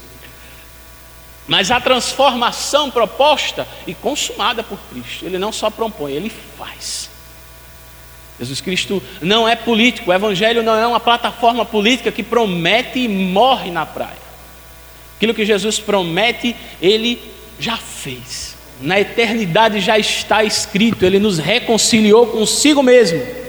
Mas 1.47 1.71
a 1.71 1.79
transformação 1.79 2.89
proposta 2.89 3.67
e 3.85 3.93
consumada 3.93 4.63
por 4.63 4.79
Cristo, 4.89 5.25
Ele 5.25 5.37
não 5.37 5.51
só 5.51 5.69
propõe, 5.69 6.13
Ele 6.13 6.31
faz. 6.57 7.09
Jesus 8.39 8.61
Cristo 8.61 9.03
não 9.21 9.47
é 9.47 9.55
político, 9.55 10.09
o 10.09 10.13
Evangelho 10.13 10.63
não 10.63 10.75
é 10.75 10.87
uma 10.87 10.99
plataforma 10.99 11.65
política 11.65 12.11
que 12.11 12.23
promete 12.23 12.99
e 12.99 13.07
morre 13.07 13.71
na 13.71 13.85
praia. 13.85 14.23
Aquilo 15.17 15.33
que 15.33 15.45
Jesus 15.45 15.79
promete, 15.79 16.55
Ele 16.81 17.21
já 17.59 17.77
fez. 17.77 18.55
Na 18.81 18.99
eternidade 18.99 19.79
já 19.79 19.99
está 19.99 20.43
escrito, 20.43 21.05
Ele 21.05 21.19
nos 21.19 21.37
reconciliou 21.37 22.27
consigo 22.27 22.81
mesmo 22.81 23.42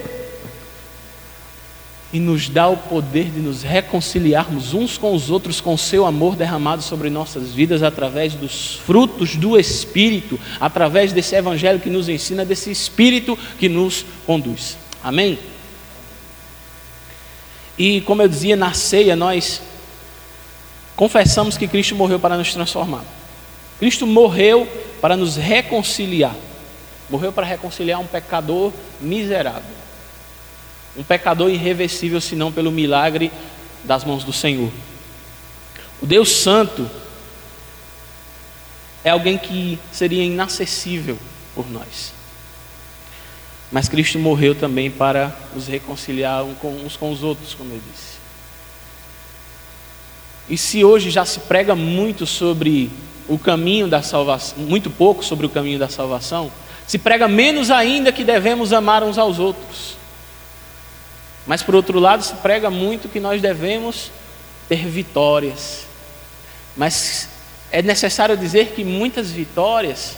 e 2.15 2.19
nos 2.19 2.47
dá 2.47 2.69
o 2.69 2.77
poder 2.77 3.25
de 3.25 3.41
nos 3.41 3.61
reconciliarmos 3.61 4.73
uns 4.73 4.97
com 4.97 5.13
os 5.13 5.29
outros 5.29 5.59
com 5.59 5.77
seu 5.77 6.05
amor 6.05 6.37
derramado 6.37 6.81
sobre 6.81 7.09
nossas 7.09 7.51
vidas 7.51 7.83
através 7.83 8.33
dos 8.33 8.77
frutos 8.85 9.35
do 9.35 9.59
Espírito, 9.59 10.39
através 10.57 11.11
desse 11.11 11.35
Evangelho 11.35 11.77
que 11.77 11.89
nos 11.89 12.07
ensina, 12.07 12.45
desse 12.45 12.71
Espírito 12.71 13.37
que 13.59 13.67
nos 13.67 14.05
conduz. 14.25 14.77
Amém? 15.03 15.37
E 17.77 17.99
como 17.99 18.21
eu 18.21 18.29
dizia, 18.29 18.55
na 18.55 18.71
ceia 18.71 19.13
nós 19.13 19.61
confessamos 20.95 21.57
que 21.57 21.67
Cristo 21.67 21.95
morreu 21.95 22.17
para 22.17 22.37
nos 22.37 22.53
transformar. 22.53 23.03
Cristo 23.77 24.07
morreu 24.07 24.65
para 25.01 25.17
nos 25.17 25.35
reconciliar. 25.35 26.35
Morreu 27.09 27.33
para 27.33 27.45
reconciliar 27.45 27.99
um 27.99 28.07
pecador 28.07 28.71
miserável 29.01 29.84
um 30.97 31.03
pecador 31.03 31.49
irreversível, 31.49 32.21
senão 32.21 32.51
pelo 32.51 32.71
milagre 32.71 33.31
das 33.83 34.03
mãos 34.03 34.23
do 34.23 34.33
Senhor. 34.33 34.71
O 36.01 36.05
Deus 36.05 36.29
Santo 36.29 36.89
é 39.03 39.09
alguém 39.09 39.37
que 39.37 39.79
seria 39.91 40.23
inacessível 40.23 41.17
por 41.53 41.69
nós. 41.69 42.13
Mas 43.71 43.89
Cristo 43.89 44.19
morreu 44.19 44.55
também 44.55 44.89
para 44.89 45.35
nos 45.53 45.67
reconciliar 45.67 46.43
uns 46.43 46.97
com 46.97 47.11
os 47.11 47.23
outros, 47.23 47.53
como 47.53 47.71
eu 47.71 47.81
disse. 47.91 48.15
E 50.47 50.57
se 50.57 50.83
hoje 50.83 51.09
já 51.09 51.25
se 51.25 51.39
prega 51.41 51.75
muito 51.75 52.25
sobre 52.25 52.91
o 53.27 53.39
caminho 53.39 53.87
da 53.87 54.01
salvação, 54.01 54.59
muito 54.59 54.89
pouco 54.89 55.25
sobre 55.25 55.45
o 55.45 55.49
caminho 55.49 55.79
da 55.79 55.89
salvação, 55.89 56.51
se 56.85 56.99
prega 56.99 57.27
menos 57.27 57.71
ainda 57.71 58.11
que 58.11 58.23
devemos 58.23 58.71
amar 58.71 59.03
uns 59.03 59.17
aos 59.17 59.39
outros. 59.39 59.97
Mas 61.45 61.61
por 61.61 61.75
outro 61.75 61.99
lado, 61.99 62.23
se 62.23 62.33
prega 62.35 62.69
muito 62.69 63.09
que 63.09 63.19
nós 63.19 63.41
devemos 63.41 64.11
ter 64.67 64.87
vitórias. 64.87 65.85
Mas 66.75 67.29
é 67.71 67.81
necessário 67.81 68.35
dizer 68.35 68.73
que 68.75 68.83
muitas 68.83 69.31
vitórias, 69.31 70.17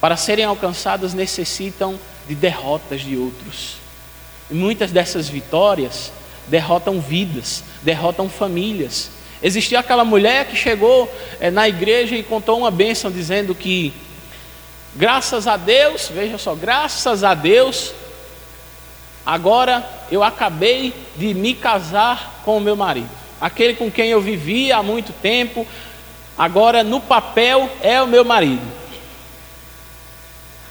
para 0.00 0.16
serem 0.16 0.44
alcançadas, 0.44 1.14
necessitam 1.14 1.98
de 2.28 2.34
derrotas 2.34 3.00
de 3.00 3.16
outros. 3.16 3.76
E 4.50 4.54
muitas 4.54 4.90
dessas 4.90 5.28
vitórias 5.28 6.12
derrotam 6.48 7.00
vidas, 7.00 7.64
derrotam 7.82 8.28
famílias. 8.28 9.10
Existia 9.42 9.80
aquela 9.80 10.04
mulher 10.04 10.46
que 10.46 10.56
chegou 10.56 11.12
é, 11.40 11.50
na 11.50 11.68
igreja 11.68 12.14
e 12.14 12.22
contou 12.22 12.58
uma 12.58 12.70
bênção 12.70 13.10
dizendo 13.10 13.54
que, 13.54 13.92
graças 14.94 15.46
a 15.46 15.56
Deus, 15.56 16.10
veja 16.12 16.38
só, 16.38 16.54
graças 16.54 17.24
a 17.24 17.34
Deus, 17.34 17.92
agora 19.24 19.84
eu 20.10 20.22
acabei 20.22 20.94
de 21.16 21.34
me 21.34 21.54
casar 21.54 22.40
com 22.44 22.56
o 22.56 22.60
meu 22.60 22.76
marido, 22.76 23.10
aquele 23.40 23.74
com 23.74 23.90
quem 23.90 24.08
eu 24.08 24.20
vivia 24.20 24.76
há 24.76 24.82
muito 24.82 25.12
tempo, 25.12 25.66
agora 26.36 26.82
no 26.82 27.00
papel 27.00 27.70
é 27.82 28.00
o 28.02 28.06
meu 28.06 28.24
marido. 28.24 28.82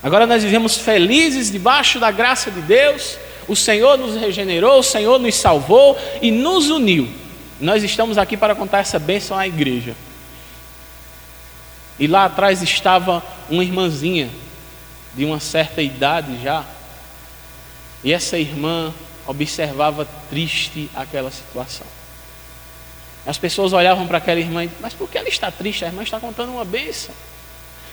Agora 0.02 0.26
nós 0.26 0.42
vivemos 0.42 0.76
felizes 0.76 1.50
debaixo 1.50 2.00
da 2.00 2.10
graça 2.10 2.50
de 2.50 2.60
Deus, 2.60 3.16
o 3.46 3.54
Senhor 3.54 3.96
nos 3.96 4.16
regenerou, 4.16 4.80
o 4.80 4.82
Senhor 4.82 5.18
nos 5.18 5.34
salvou 5.36 5.96
e 6.20 6.30
nos 6.30 6.70
uniu. 6.70 7.08
Nós 7.60 7.84
estamos 7.84 8.18
aqui 8.18 8.36
para 8.36 8.54
contar 8.54 8.80
essa 8.80 8.98
bênção 8.98 9.38
à 9.38 9.46
igreja. 9.46 9.94
E 11.98 12.08
lá 12.08 12.24
atrás 12.24 12.60
estava 12.62 13.22
uma 13.48 13.62
irmãzinha, 13.62 14.28
de 15.14 15.24
uma 15.24 15.38
certa 15.38 15.82
idade 15.82 16.42
já, 16.42 16.64
e 18.02 18.12
essa 18.12 18.38
irmã 18.38 18.92
observava 19.26 20.06
triste 20.28 20.90
aquela 20.94 21.30
situação. 21.30 21.86
As 23.24 23.38
pessoas 23.38 23.72
olhavam 23.72 24.06
para 24.06 24.18
aquela 24.18 24.40
irmã 24.40 24.64
e 24.64 24.70
mas 24.80 24.94
por 24.94 25.08
que 25.08 25.16
ela 25.16 25.28
está 25.28 25.50
triste? 25.50 25.84
A 25.84 25.88
irmã 25.88 26.02
está 26.02 26.18
contando 26.18 26.52
uma 26.52 26.64
bênção. 26.64 27.14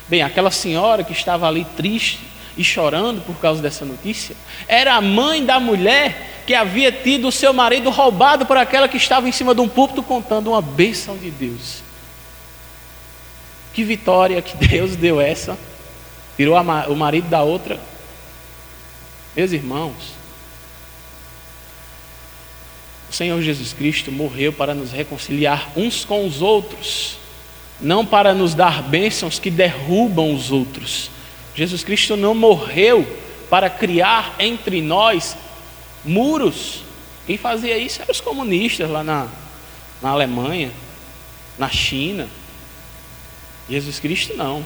Bem, 0.07 0.23
aquela 0.23 0.49
senhora 0.49 1.03
que 1.03 1.11
estava 1.11 1.47
ali 1.47 1.65
triste, 1.77 2.19
e 2.59 2.63
chorando 2.63 3.21
por 3.21 3.35
causa 3.37 3.61
dessa 3.61 3.85
notícia, 3.85 4.35
era 4.67 4.95
a 4.95 5.01
mãe 5.01 5.45
da 5.45 5.61
mulher 5.61 6.43
que 6.45 6.53
havia 6.53 6.91
tido 6.91 7.29
o 7.29 7.31
seu 7.31 7.53
marido 7.53 7.89
roubado 7.89 8.45
por 8.45 8.57
aquela 8.57 8.89
que 8.89 8.97
estava 8.97 9.29
em 9.29 9.31
cima 9.31 9.55
de 9.55 9.61
um 9.61 9.69
púlpito 9.69 10.03
contando 10.03 10.49
uma 10.49 10.61
bênção 10.61 11.17
de 11.17 11.31
Deus. 11.31 11.81
Que 13.73 13.81
vitória 13.81 14.41
que 14.41 14.57
Deus 14.67 14.97
deu 14.97 15.21
essa, 15.21 15.57
tirou 16.35 16.59
o 16.59 16.95
marido 16.95 17.29
da 17.29 17.43
outra. 17.43 17.79
Meus 19.35 19.51
irmãos, 19.51 20.13
o 23.09 23.13
Senhor 23.13 23.41
Jesus 23.41 23.73
Cristo 23.73 24.11
morreu 24.11 24.53
para 24.53 24.73
nos 24.73 24.91
reconciliar 24.91 25.71
uns 25.75 26.05
com 26.05 26.25
os 26.25 26.41
outros, 26.41 27.17
não 27.79 28.05
para 28.05 28.33
nos 28.33 28.53
dar 28.53 28.83
bênçãos 28.83 29.39
que 29.39 29.49
derrubam 29.49 30.33
os 30.33 30.51
outros 30.51 31.09
Jesus 31.59 31.83
Cristo 31.83 32.15
não 32.15 32.33
morreu 32.33 33.05
para 33.49 33.69
criar 33.69 34.35
entre 34.39 34.81
nós 34.81 35.35
muros. 36.05 36.83
Quem 37.27 37.37
fazia 37.37 37.77
isso 37.77 38.01
eram 38.01 38.11
os 38.11 38.21
comunistas 38.21 38.89
lá 38.89 39.03
na, 39.03 39.27
na 40.01 40.09
Alemanha, 40.11 40.71
na 41.57 41.69
China. 41.69 42.29
Jesus 43.69 43.99
Cristo 43.99 44.37
não. 44.37 44.63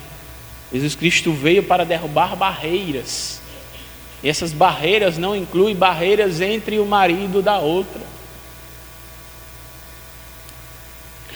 Jesus 0.72 0.93
Cristo 0.93 1.34
veio 1.34 1.64
para 1.64 1.84
derrubar 1.84 2.36
barreiras. 2.36 3.41
E 4.24 4.30
essas 4.30 4.53
barreiras 4.53 5.17
não 5.17 5.36
incluem 5.36 5.76
barreiras 5.76 6.39
entre 6.39 6.80
o 6.80 6.86
marido 6.86 7.41
da 7.41 7.59
outra. 7.59 8.01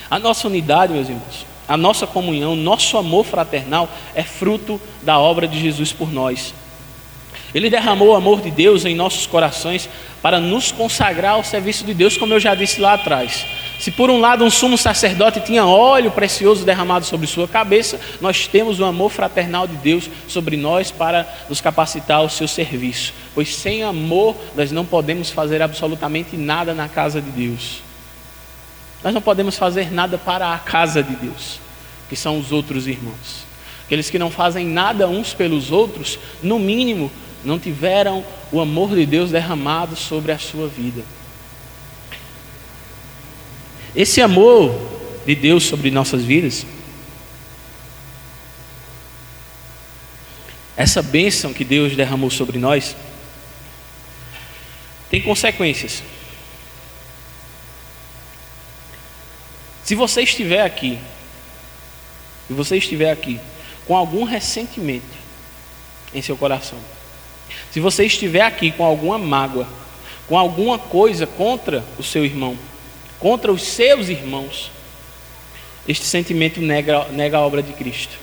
A 0.09 0.17
nossa 0.17 0.47
unidade, 0.47 0.93
meus 0.93 1.09
irmãos, 1.09 1.45
a 1.67 1.75
nossa 1.75 2.07
comunhão, 2.07 2.55
nosso 2.55 2.97
amor 2.97 3.25
fraternal 3.25 3.89
é 4.15 4.23
fruto 4.23 4.79
da 5.03 5.19
obra 5.19 5.45
de 5.45 5.59
Jesus 5.59 5.91
por 5.91 6.11
nós. 6.11 6.53
Ele 7.53 7.69
derramou 7.69 8.09
o 8.09 8.15
amor 8.15 8.41
de 8.41 8.49
Deus 8.49 8.85
em 8.85 8.95
nossos 8.95 9.25
corações 9.25 9.89
para 10.21 10.39
nos 10.39 10.71
consagrar 10.71 11.33
ao 11.33 11.43
serviço 11.43 11.83
de 11.83 11.93
Deus, 11.93 12.15
como 12.15 12.33
eu 12.33 12.39
já 12.39 12.55
disse 12.55 12.79
lá 12.79 12.93
atrás. 12.93 13.45
Se 13.79 13.91
por 13.91 14.09
um 14.09 14.19
lado 14.19 14.43
um 14.43 14.49
sumo 14.49 14.77
sacerdote 14.77 15.39
tinha 15.39 15.65
óleo 15.65 16.09
precioso 16.09 16.65
derramado 16.65 17.05
sobre 17.05 17.27
sua 17.27 17.47
cabeça, 17.47 17.99
nós 18.19 18.47
temos 18.47 18.79
o 18.79 18.85
amor 18.85 19.11
fraternal 19.11 19.67
de 19.67 19.75
Deus 19.75 20.09
sobre 20.27 20.57
nós 20.57 20.89
para 20.89 21.27
nos 21.47 21.61
capacitar 21.61 22.17
ao 22.17 22.29
seu 22.29 22.47
serviço. 22.47 23.13
Pois 23.35 23.55
sem 23.55 23.83
amor 23.83 24.35
nós 24.55 24.71
não 24.71 24.83
podemos 24.83 25.29
fazer 25.29 25.61
absolutamente 25.61 26.35
nada 26.35 26.73
na 26.73 26.89
casa 26.89 27.21
de 27.21 27.29
Deus. 27.29 27.83
Nós 29.03 29.13
não 29.13 29.21
podemos 29.21 29.57
fazer 29.57 29.91
nada 29.91 30.17
para 30.17 30.53
a 30.53 30.57
casa 30.57 31.03
de 31.03 31.15
Deus, 31.15 31.59
que 32.09 32.15
são 32.15 32.39
os 32.39 32.51
outros 32.51 32.87
irmãos. 32.87 33.45
Aqueles 33.85 34.09
que 34.09 34.17
não 34.17 34.31
fazem 34.31 34.65
nada 34.65 35.07
uns 35.07 35.33
pelos 35.35 35.71
outros, 35.71 36.17
no 36.41 36.57
mínimo, 36.57 37.11
não 37.45 37.59
tiveram 37.59 38.25
o 38.51 38.59
amor 38.59 38.95
de 38.95 39.05
Deus 39.05 39.29
derramado 39.31 39.95
sobre 39.95 40.31
a 40.31 40.39
sua 40.39 40.67
vida. 40.67 41.03
Esse 43.97 44.21
amor 44.21 44.79
de 45.25 45.33
Deus 45.33 45.63
sobre 45.63 45.89
nossas 45.89 46.23
vidas, 46.23 46.67
essa 50.75 51.01
bênção 51.01 51.51
que 51.51 51.63
Deus 51.63 51.95
derramou 51.95 52.29
sobre 52.29 52.59
nós, 52.59 52.95
tem 55.09 55.19
consequências. 55.19 56.03
Se 59.83 59.95
você 59.95 60.21
estiver 60.21 60.61
aqui, 60.61 60.99
se 62.45 62.53
você 62.53 62.77
estiver 62.77 63.09
aqui 63.09 63.39
com 63.87 63.97
algum 63.97 64.25
ressentimento 64.25 65.17
em 66.13 66.21
seu 66.21 66.37
coração, 66.37 66.77
se 67.71 67.79
você 67.79 68.05
estiver 68.05 68.41
aqui 68.41 68.71
com 68.71 68.85
alguma 68.85 69.17
mágoa, 69.17 69.67
com 70.27 70.37
alguma 70.37 70.77
coisa 70.77 71.25
contra 71.25 71.83
o 71.97 72.03
seu 72.03 72.23
irmão, 72.23 72.55
contra 73.19 73.51
os 73.51 73.61
seus 73.63 74.09
irmãos, 74.09 74.71
este 75.87 76.05
sentimento 76.05 76.59
nega, 76.61 77.05
nega 77.11 77.37
a 77.37 77.41
obra 77.41 77.63
de 77.63 77.73
Cristo. 77.73 78.17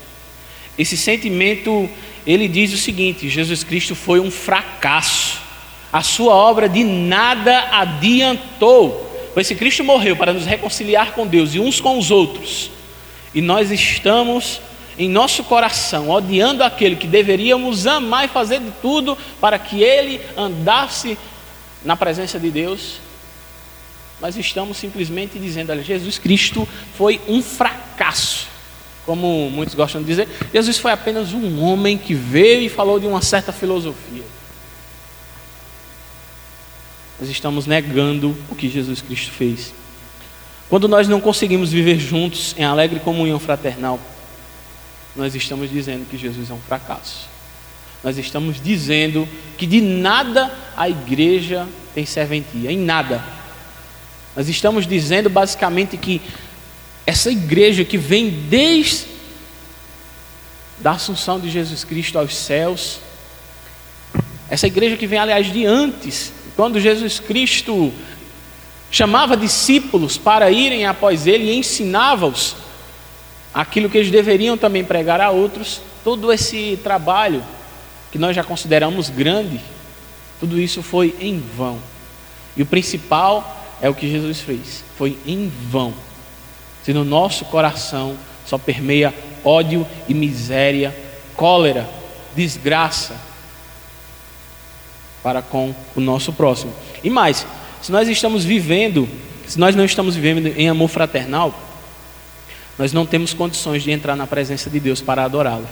Esse 0.79 0.97
sentimento, 0.97 1.89
ele 2.27 2.49
diz 2.49 2.73
o 2.73 2.77
seguinte: 2.77 3.29
Jesus 3.29 3.65
Cristo 3.65 3.95
foi 3.95 4.21
um 4.21 4.31
fracasso, 4.31 5.39
a 5.93 6.03
sua 6.03 6.35
obra 6.35 6.69
de 6.69 6.85
nada 6.85 7.69
adiantou. 7.71 9.03
Pois 9.33 9.47
se 9.47 9.55
Cristo 9.55 9.83
morreu 9.83 10.17
para 10.17 10.33
nos 10.33 10.47
reconciliar 10.47 11.13
com 11.13 11.27
Deus 11.27 11.55
e 11.55 11.61
uns 11.61 11.81
com 11.81 11.99
os 11.99 12.11
outros, 12.11 12.71
e 13.35 13.41
nós 13.41 13.71
estamos 13.71 14.61
em 14.97 15.09
nosso 15.09 15.43
coração 15.45 16.09
odiando 16.09 16.63
aquele 16.63 16.95
que 16.95 17.07
deveríamos 17.07 17.87
amar 17.87 18.27
e 18.27 18.29
fazer 18.29 18.61
de 18.61 18.71
tudo 18.81 19.19
para 19.41 19.59
que 19.59 19.83
ele 19.83 20.21
andasse 20.37 21.19
na 21.85 21.97
presença 21.97 22.39
de 22.39 22.51
Deus, 22.51 23.01
nós 24.25 24.37
estamos 24.37 24.77
simplesmente 24.77 25.39
dizendo: 25.39 25.71
olha, 25.71 25.83
Jesus 25.83 26.19
Cristo 26.19 26.67
foi 26.97 27.21
um 27.29 27.43
fracasso. 27.43 28.49
Como 29.07 29.51
muitos 29.51 29.75
gostam 29.75 30.01
de 30.01 30.07
dizer, 30.07 30.29
Jesus 30.53 30.79
foi 30.79 30.91
apenas 30.91 31.33
um 31.33 31.63
homem 31.63 31.99
que 31.99 32.15
veio 32.15 32.63
e 32.63 32.69
falou 32.71 32.99
de 32.99 33.07
uma 33.07 33.21
certa 33.21 33.53
filosofia 33.53 34.25
nós 37.25 37.31
estamos 37.31 37.67
negando 37.67 38.37
o 38.51 38.55
que 38.55 38.69
Jesus 38.69 39.01
Cristo 39.01 39.31
fez. 39.31 39.73
Quando 40.69 40.89
nós 40.89 41.07
não 41.09 41.21
conseguimos 41.21 41.71
viver 41.73 41.99
juntos 41.99 42.55
em 42.59 42.65
alegre 42.65 43.01
comunhão 43.01 43.39
fraternal, 43.39 44.01
nós 45.15 45.35
estamos 45.35 45.71
dizendo 45.71 46.09
que 46.09 46.19
Jesus 46.19 46.51
é 46.51 46.53
um 46.53 46.61
fracasso. 46.61 47.29
Nós 48.03 48.19
estamos 48.19 48.61
dizendo 48.61 49.29
que 49.57 49.67
de 49.67 49.81
nada 49.81 50.53
a 50.77 50.89
igreja 50.89 51.67
tem 51.95 52.05
serventia, 52.05 52.71
em 52.71 52.79
nada. 52.79 53.25
Nós 54.37 54.49
estamos 54.49 54.87
dizendo 54.87 55.31
basicamente 55.31 55.97
que 55.97 56.21
essa 57.07 57.31
igreja 57.31 57.85
que 57.85 57.99
vem 57.99 58.31
desde 58.31 59.15
da 60.79 60.93
assunção 60.93 61.39
de 61.39 61.49
Jesus 61.51 61.85
Cristo 61.85 62.19
aos 62.19 62.37
céus, 62.37 62.99
essa 64.51 64.67
igreja 64.67 64.97
que 64.97 65.07
vem, 65.07 65.19
aliás, 65.19 65.53
de 65.53 65.65
antes 65.65 66.33
quando 66.57 66.79
Jesus 66.79 67.19
Cristo 67.19 67.93
chamava 68.91 69.37
discípulos 69.37 70.17
para 70.17 70.51
irem 70.51 70.87
após 70.87 71.27
ele 71.27 71.51
e 71.51 71.57
ensinava-os 71.57 72.57
aquilo 73.53 73.91
que 73.91 73.99
eles 73.99 74.11
deveriam 74.11 74.57
também 74.57 74.85
pregar 74.85 75.21
a 75.21 75.31
outros, 75.31 75.81
todo 76.03 76.33
esse 76.33 76.79
trabalho 76.83 77.43
que 78.13 78.19
nós 78.19 78.37
já 78.37 78.45
consideramos 78.45 79.11
grande, 79.11 79.61
tudo 80.39 80.61
isso 80.61 80.83
foi 80.83 81.15
em 81.21 81.43
vão. 81.57 81.79
E 82.57 82.63
o 82.63 82.67
principal 82.67 83.64
é 83.85 83.91
o 83.91 83.95
que 83.95 84.11
Jesus 84.11 84.41
fez. 84.41 84.83
Foi 84.97 85.19
em 85.27 85.53
vão. 85.69 85.93
Se 86.83 86.95
no 86.95 87.05
nosso 87.05 87.45
coração 87.45 88.17
só 88.47 88.57
permeia 88.57 89.13
ódio 89.45 89.87
e 90.09 90.15
miséria, 90.15 90.97
cólera, 91.37 91.87
desgraça 92.35 93.15
para 95.23 95.43
com 95.43 95.75
o 95.95 96.01
nosso 96.01 96.33
próximo. 96.33 96.73
E 97.03 97.11
mais, 97.11 97.47
se 97.83 97.93
nós 97.93 98.09
estamos 98.09 98.43
vivendo, 98.43 99.07
se 99.47 99.61
nós 99.61 99.77
não 99.77 99.85
estamos 99.85 100.17
vivendo 100.17 100.47
em 100.59 100.67
amor 100.67 100.89
fraternal, 100.89 101.55
nós 102.79 102.91
não 102.91 103.05
temos 103.05 103.35
condições 103.35 103.83
de 103.83 103.91
entrar 103.91 104.17
na 104.17 104.27
presença 104.27 104.71
de 104.71 104.81
Deus 104.81 105.03
para 105.03 105.25
adorá-lo. 105.25 105.69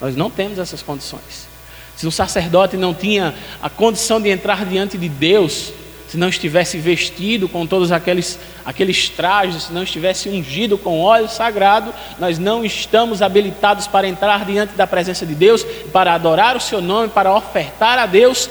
Nós 0.00 0.14
não 0.14 0.30
temos 0.30 0.60
essas 0.60 0.82
condições. 0.82 1.48
Se 1.96 2.06
um 2.06 2.12
sacerdote 2.12 2.76
não 2.76 2.94
tinha 2.94 3.34
a 3.60 3.68
condição 3.68 4.20
de 4.20 4.28
entrar 4.28 4.64
diante 4.64 4.96
de 4.96 5.08
Deus, 5.08 5.72
se 6.10 6.16
não 6.16 6.28
estivesse 6.28 6.76
vestido 6.76 7.48
com 7.48 7.64
todos 7.64 7.92
aqueles, 7.92 8.36
aqueles 8.64 9.08
trajes, 9.08 9.64
se 9.64 9.72
não 9.72 9.84
estivesse 9.84 10.28
ungido 10.28 10.76
com 10.76 11.00
óleo 11.00 11.28
sagrado, 11.28 11.94
nós 12.18 12.36
não 12.36 12.64
estamos 12.64 13.22
habilitados 13.22 13.86
para 13.86 14.08
entrar 14.08 14.44
diante 14.44 14.72
da 14.72 14.88
presença 14.88 15.24
de 15.24 15.36
Deus, 15.36 15.64
para 15.92 16.12
adorar 16.12 16.56
o 16.56 16.60
seu 16.60 16.80
nome, 16.80 17.10
para 17.10 17.32
ofertar 17.32 17.96
a 17.96 18.06
Deus, 18.06 18.50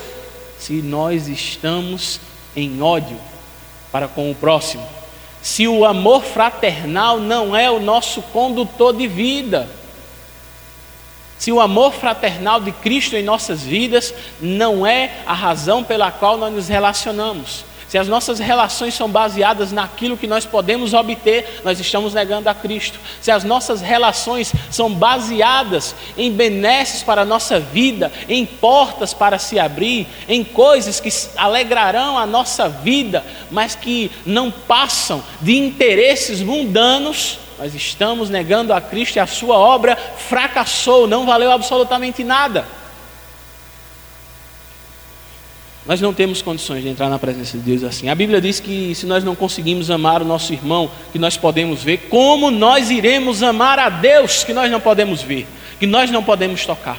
se 0.58 0.82
nós 0.82 1.28
estamos 1.28 2.22
em 2.56 2.82
ódio 2.82 3.18
para 3.92 4.08
com 4.08 4.32
o 4.32 4.36
próximo. 4.36 4.88
Se 5.42 5.68
o 5.68 5.84
amor 5.84 6.24
fraternal 6.24 7.20
não 7.20 7.54
é 7.54 7.70
o 7.70 7.82
nosso 7.82 8.22
condutor 8.22 8.96
de 8.96 9.06
vida, 9.06 9.68
se 11.40 11.52
o 11.52 11.60
amor 11.60 11.94
fraternal 11.94 12.60
de 12.60 12.72
Cristo 12.72 13.16
em 13.16 13.24
nossas 13.24 13.64
vidas 13.64 14.14
não 14.40 14.86
é 14.86 15.12
a 15.26 15.34
razão 15.34 15.84
pela 15.84 16.12
qual 16.12 16.38
nós 16.38 16.54
nos 16.54 16.68
relacionamos, 16.68 17.66
se 17.90 17.98
as 17.98 18.08
nossas 18.08 18.38
relações 18.38 18.94
são 18.94 19.10
baseadas 19.10 19.72
naquilo 19.72 20.16
que 20.16 20.28
nós 20.28 20.46
podemos 20.46 20.94
obter, 20.94 21.62
nós 21.66 21.80
estamos 21.80 22.14
negando 22.14 22.48
a 22.48 22.54
Cristo. 22.54 23.00
Se 23.20 23.32
as 23.32 23.44
nossas 23.44 23.82
relações 23.82 24.54
são 24.70 24.94
baseadas 24.94 25.96
em 26.16 26.32
benesses 26.32 27.02
para 27.02 27.24
a 27.24 27.26
nossa 27.26 27.60
vida, 27.60 28.12
em 28.30 28.46
portas 28.46 29.12
para 29.12 29.40
se 29.40 29.58
abrir, 29.58 30.06
em 30.28 30.44
coisas 30.44 31.00
que 31.00 31.10
alegrarão 31.36 32.16
a 32.16 32.28
nossa 32.28 32.70
vida, 32.70 33.26
mas 33.50 33.74
que 33.74 34.12
não 34.24 34.52
passam 34.52 35.24
de 35.42 35.58
interesses 35.58 36.42
mundanos, 36.44 37.40
nós 37.60 37.76
estamos 37.76 38.30
negando 38.30 38.72
a 38.72 38.80
Cristo 38.80 39.18
e 39.18 39.20
a 39.20 39.28
sua 39.28 39.58
obra 39.58 39.98
fracassou, 39.98 41.06
não 41.06 41.26
valeu 41.26 41.52
absolutamente 41.52 42.24
nada. 42.24 42.66
Nós 45.86 46.00
não 46.00 46.14
temos 46.14 46.42
condições 46.42 46.84
de 46.84 46.88
entrar 46.88 47.10
na 47.10 47.20
presença 47.20 47.58
de 47.58 47.64
Deus 47.64 47.84
assim. 47.84 48.08
A 48.08 48.16
Bíblia 48.16 48.40
diz 48.40 48.62
que 48.62 48.96
se 48.96 49.06
nós 49.06 49.26
não 49.26 49.36
conseguimos 49.36 49.92
amar 49.92 50.22
o 50.22 50.26
nosso 50.26 50.54
irmão, 50.54 50.90
que 51.12 51.20
nós 51.20 51.36
podemos 51.36 51.84
ver, 51.84 52.08
como 52.10 52.50
nós 52.50 52.90
iremos 52.90 53.44
amar 53.44 53.78
a 53.78 53.90
Deus 53.90 54.46
que 54.46 54.54
nós 54.54 54.72
não 54.72 54.80
podemos 54.80 55.22
ver, 55.22 55.46
que 55.78 55.86
nós 55.86 56.10
não 56.10 56.24
podemos 56.24 56.66
tocar? 56.66 56.98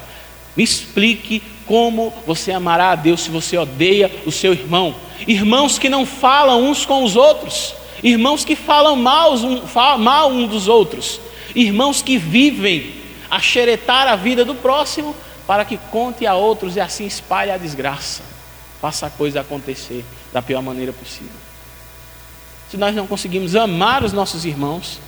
Me 0.55 0.63
explique 0.63 1.43
como 1.65 2.13
você 2.27 2.53
amará 2.53 2.91
a 2.91 2.97
Deus 2.97 3.23
se 3.23 3.31
você 3.31 3.57
odeia 3.57 4.11
o 4.27 4.33
seu 4.33 4.53
irmão. 4.53 4.95
Irmãos 5.27 5.79
que 5.79 5.89
não 5.89 6.05
falam 6.05 6.65
uns 6.65 6.85
com 6.85 7.03
os 7.03 7.17
outros 7.17 7.80
irmãos 8.03 8.45
que 8.45 8.57
falam 8.57 8.97
mal, 8.97 9.35
um, 9.35 9.67
falam 9.67 9.99
mal 9.99 10.31
um 10.31 10.47
dos 10.47 10.69
outros, 10.69 11.21
irmãos 11.55 12.03
que 12.03 12.19
vivem 12.19 12.95
a 13.31 13.41
xeretar 13.41 14.09
a 14.09 14.17
vida 14.17 14.45
do 14.45 14.55
próximo 14.55 15.15
para 15.47 15.65
que 15.65 15.77
conte 15.91 16.27
a 16.27 16.35
outros 16.35 16.77
e 16.77 16.81
assim 16.81 17.07
espalhe 17.07 17.51
a 17.51 17.57
desgraça, 17.57 18.23
faça 18.81 19.07
a 19.07 19.11
coisa 19.11 19.41
acontecer 19.41 20.05
da 20.33 20.41
pior 20.41 20.63
maneira 20.63 20.93
possível. 20.93 21.33
Se 22.71 22.77
nós 22.77 22.95
não 22.95 23.07
conseguimos 23.07 23.57
amar 23.57 24.05
os 24.05 24.13
nossos 24.13 24.45
irmãos, 24.45 25.01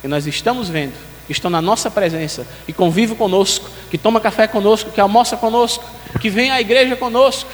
que 0.00 0.08
nós 0.08 0.26
estamos 0.26 0.68
vendo, 0.68 0.94
que 1.26 1.32
estão 1.32 1.50
na 1.50 1.62
nossa 1.62 1.90
presença, 1.90 2.46
que 2.66 2.72
convivem 2.72 3.16
conosco, 3.16 3.70
que 3.90 3.98
toma 3.98 4.20
café 4.20 4.46
conosco, 4.48 4.90
que 4.90 5.00
almoça 5.00 5.36
conosco, 5.36 5.84
que 6.20 6.28
vem 6.30 6.50
à 6.50 6.60
igreja 6.60 6.96
conosco, 6.96 7.50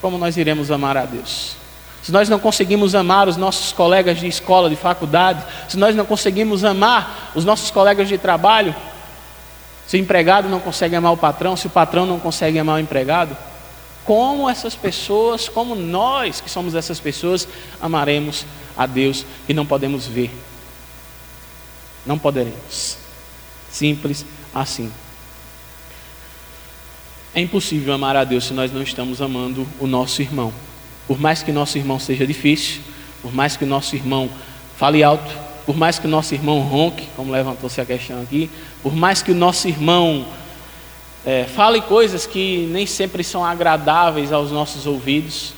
como 0.00 0.18
nós 0.18 0.36
iremos 0.36 0.70
amar 0.70 0.96
a 0.96 1.04
Deus? 1.04 1.59
Se 2.02 2.10
nós 2.10 2.28
não 2.28 2.38
conseguimos 2.38 2.94
amar 2.94 3.28
os 3.28 3.36
nossos 3.36 3.72
colegas 3.72 4.18
de 4.18 4.26
escola, 4.26 4.70
de 4.70 4.76
faculdade, 4.76 5.44
se 5.68 5.76
nós 5.76 5.94
não 5.94 6.06
conseguimos 6.06 6.64
amar 6.64 7.32
os 7.34 7.44
nossos 7.44 7.70
colegas 7.70 8.08
de 8.08 8.16
trabalho, 8.16 8.74
se 9.86 9.96
o 9.96 10.00
empregado 10.00 10.48
não 10.48 10.60
consegue 10.60 10.96
amar 10.96 11.12
o 11.12 11.16
patrão, 11.16 11.56
se 11.56 11.66
o 11.66 11.70
patrão 11.70 12.06
não 12.06 12.18
consegue 12.18 12.58
amar 12.58 12.76
o 12.76 12.80
empregado, 12.80 13.36
como 14.04 14.48
essas 14.48 14.74
pessoas, 14.74 15.48
como 15.48 15.74
nós 15.74 16.40
que 16.40 16.50
somos 16.50 16.74
essas 16.74 16.98
pessoas, 16.98 17.46
amaremos 17.80 18.46
a 18.76 18.86
Deus 18.86 19.26
e 19.48 19.52
não 19.52 19.66
podemos 19.66 20.06
ver? 20.06 20.30
Não 22.06 22.18
poderemos. 22.18 22.96
Simples 23.70 24.24
assim. 24.54 24.90
É 27.34 27.40
impossível 27.40 27.92
amar 27.92 28.16
a 28.16 28.24
Deus 28.24 28.44
se 28.44 28.52
nós 28.52 28.72
não 28.72 28.82
estamos 28.82 29.20
amando 29.20 29.66
o 29.78 29.86
nosso 29.86 30.22
irmão. 30.22 30.52
Por 31.10 31.18
mais 31.18 31.42
que 31.42 31.50
nosso 31.50 31.76
irmão 31.76 31.98
seja 31.98 32.24
difícil, 32.24 32.80
por 33.20 33.34
mais 33.34 33.56
que 33.56 33.64
nosso 33.64 33.96
irmão 33.96 34.30
fale 34.76 35.02
alto, 35.02 35.28
por 35.66 35.76
mais 35.76 35.98
que 35.98 36.06
nosso 36.06 36.32
irmão 36.34 36.60
ronque, 36.60 37.08
como 37.16 37.32
levantou-se 37.32 37.80
a 37.80 37.84
questão 37.84 38.22
aqui, 38.22 38.48
por 38.80 38.94
mais 38.94 39.20
que 39.20 39.32
o 39.32 39.34
nosso 39.34 39.66
irmão 39.66 40.24
é, 41.26 41.46
fale 41.46 41.80
coisas 41.80 42.28
que 42.28 42.64
nem 42.70 42.86
sempre 42.86 43.24
são 43.24 43.44
agradáveis 43.44 44.32
aos 44.32 44.52
nossos 44.52 44.86
ouvidos, 44.86 45.52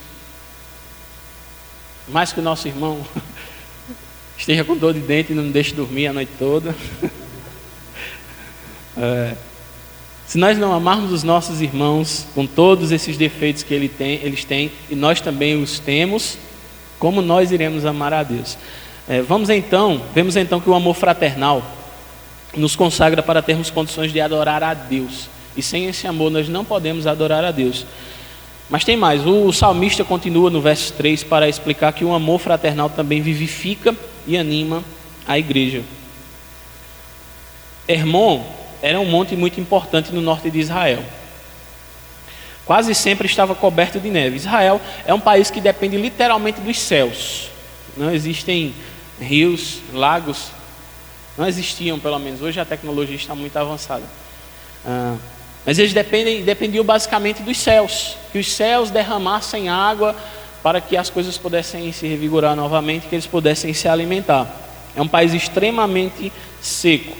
por 2.06 2.14
mais 2.14 2.32
que 2.32 2.40
o 2.40 2.42
nosso 2.42 2.66
irmão 2.66 3.04
esteja 4.38 4.64
com 4.64 4.74
dor 4.74 4.94
de 4.94 5.00
dente 5.00 5.32
e 5.32 5.34
não 5.34 5.50
deixe 5.50 5.74
dormir 5.74 6.06
a 6.06 6.14
noite 6.14 6.32
toda. 6.38 6.74
é, 8.96 9.34
se 10.32 10.38
nós 10.38 10.56
não 10.56 10.72
amarmos 10.72 11.12
os 11.12 11.22
nossos 11.22 11.60
irmãos 11.60 12.26
com 12.34 12.46
todos 12.46 12.90
esses 12.90 13.18
defeitos 13.18 13.62
que 13.62 13.74
ele 13.74 13.86
tem, 13.86 14.18
eles 14.22 14.46
têm 14.46 14.72
e 14.88 14.94
nós 14.94 15.20
também 15.20 15.62
os 15.62 15.78
temos, 15.78 16.38
como 16.98 17.20
nós 17.20 17.52
iremos 17.52 17.84
amar 17.84 18.14
a 18.14 18.22
Deus? 18.22 18.56
É, 19.06 19.20
vamos 19.20 19.50
então, 19.50 20.00
vemos 20.14 20.34
então 20.34 20.58
que 20.58 20.70
o 20.70 20.74
amor 20.74 20.94
fraternal 20.94 21.62
nos 22.56 22.74
consagra 22.74 23.22
para 23.22 23.42
termos 23.42 23.68
condições 23.68 24.10
de 24.10 24.22
adorar 24.22 24.62
a 24.62 24.72
Deus. 24.72 25.28
E 25.54 25.62
sem 25.62 25.84
esse 25.84 26.06
amor 26.06 26.30
nós 26.30 26.48
não 26.48 26.64
podemos 26.64 27.06
adorar 27.06 27.44
a 27.44 27.50
Deus. 27.50 27.84
Mas 28.70 28.84
tem 28.84 28.96
mais, 28.96 29.26
o 29.26 29.52
salmista 29.52 30.02
continua 30.02 30.48
no 30.48 30.62
verso 30.62 30.94
3 30.94 31.24
para 31.24 31.46
explicar 31.46 31.92
que 31.92 32.06
o 32.06 32.14
amor 32.14 32.40
fraternal 32.40 32.88
também 32.88 33.20
vivifica 33.20 33.94
e 34.26 34.38
anima 34.38 34.82
a 35.28 35.38
igreja. 35.38 35.82
Hermon 37.86 38.61
era 38.82 39.00
um 39.00 39.06
monte 39.06 39.36
muito 39.36 39.60
importante 39.60 40.12
no 40.12 40.20
norte 40.20 40.50
de 40.50 40.58
Israel. 40.58 41.02
Quase 42.66 42.94
sempre 42.94 43.26
estava 43.26 43.54
coberto 43.54 44.00
de 44.00 44.10
neve. 44.10 44.36
Israel 44.36 44.80
é 45.06 45.14
um 45.14 45.20
país 45.20 45.50
que 45.50 45.60
depende 45.60 45.96
literalmente 45.96 46.60
dos 46.60 46.78
céus. 46.78 47.48
Não 47.96 48.12
existem 48.12 48.74
rios, 49.20 49.78
lagos, 49.92 50.50
não 51.38 51.46
existiam 51.46 51.98
pelo 51.98 52.18
menos. 52.18 52.42
Hoje 52.42 52.60
a 52.60 52.64
tecnologia 52.64 53.16
está 53.16 53.34
muito 53.34 53.56
avançada. 53.56 54.04
Ah, 54.84 55.16
mas 55.64 55.78
eles 55.78 55.92
dependem, 55.92 56.42
dependiam 56.42 56.84
basicamente 56.84 57.42
dos 57.42 57.56
céus, 57.56 58.16
que 58.32 58.38
os 58.38 58.52
céus 58.52 58.90
derramassem 58.90 59.68
água 59.68 60.14
para 60.62 60.80
que 60.80 60.96
as 60.96 61.08
coisas 61.08 61.38
pudessem 61.38 61.90
se 61.92 62.06
revigorar 62.06 62.56
novamente, 62.56 63.06
que 63.06 63.14
eles 63.14 63.26
pudessem 63.26 63.72
se 63.72 63.88
alimentar. 63.88 64.46
É 64.96 65.00
um 65.00 65.08
país 65.08 65.32
extremamente 65.32 66.32
seco. 66.60 67.16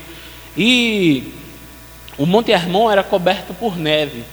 E 0.57 1.33
o 2.19 2.27
Monte 2.27 2.51
Hermon 2.51 2.91
era 2.91 3.03
coberto 3.03 3.55
por 3.55 3.77
neve. 3.77 4.25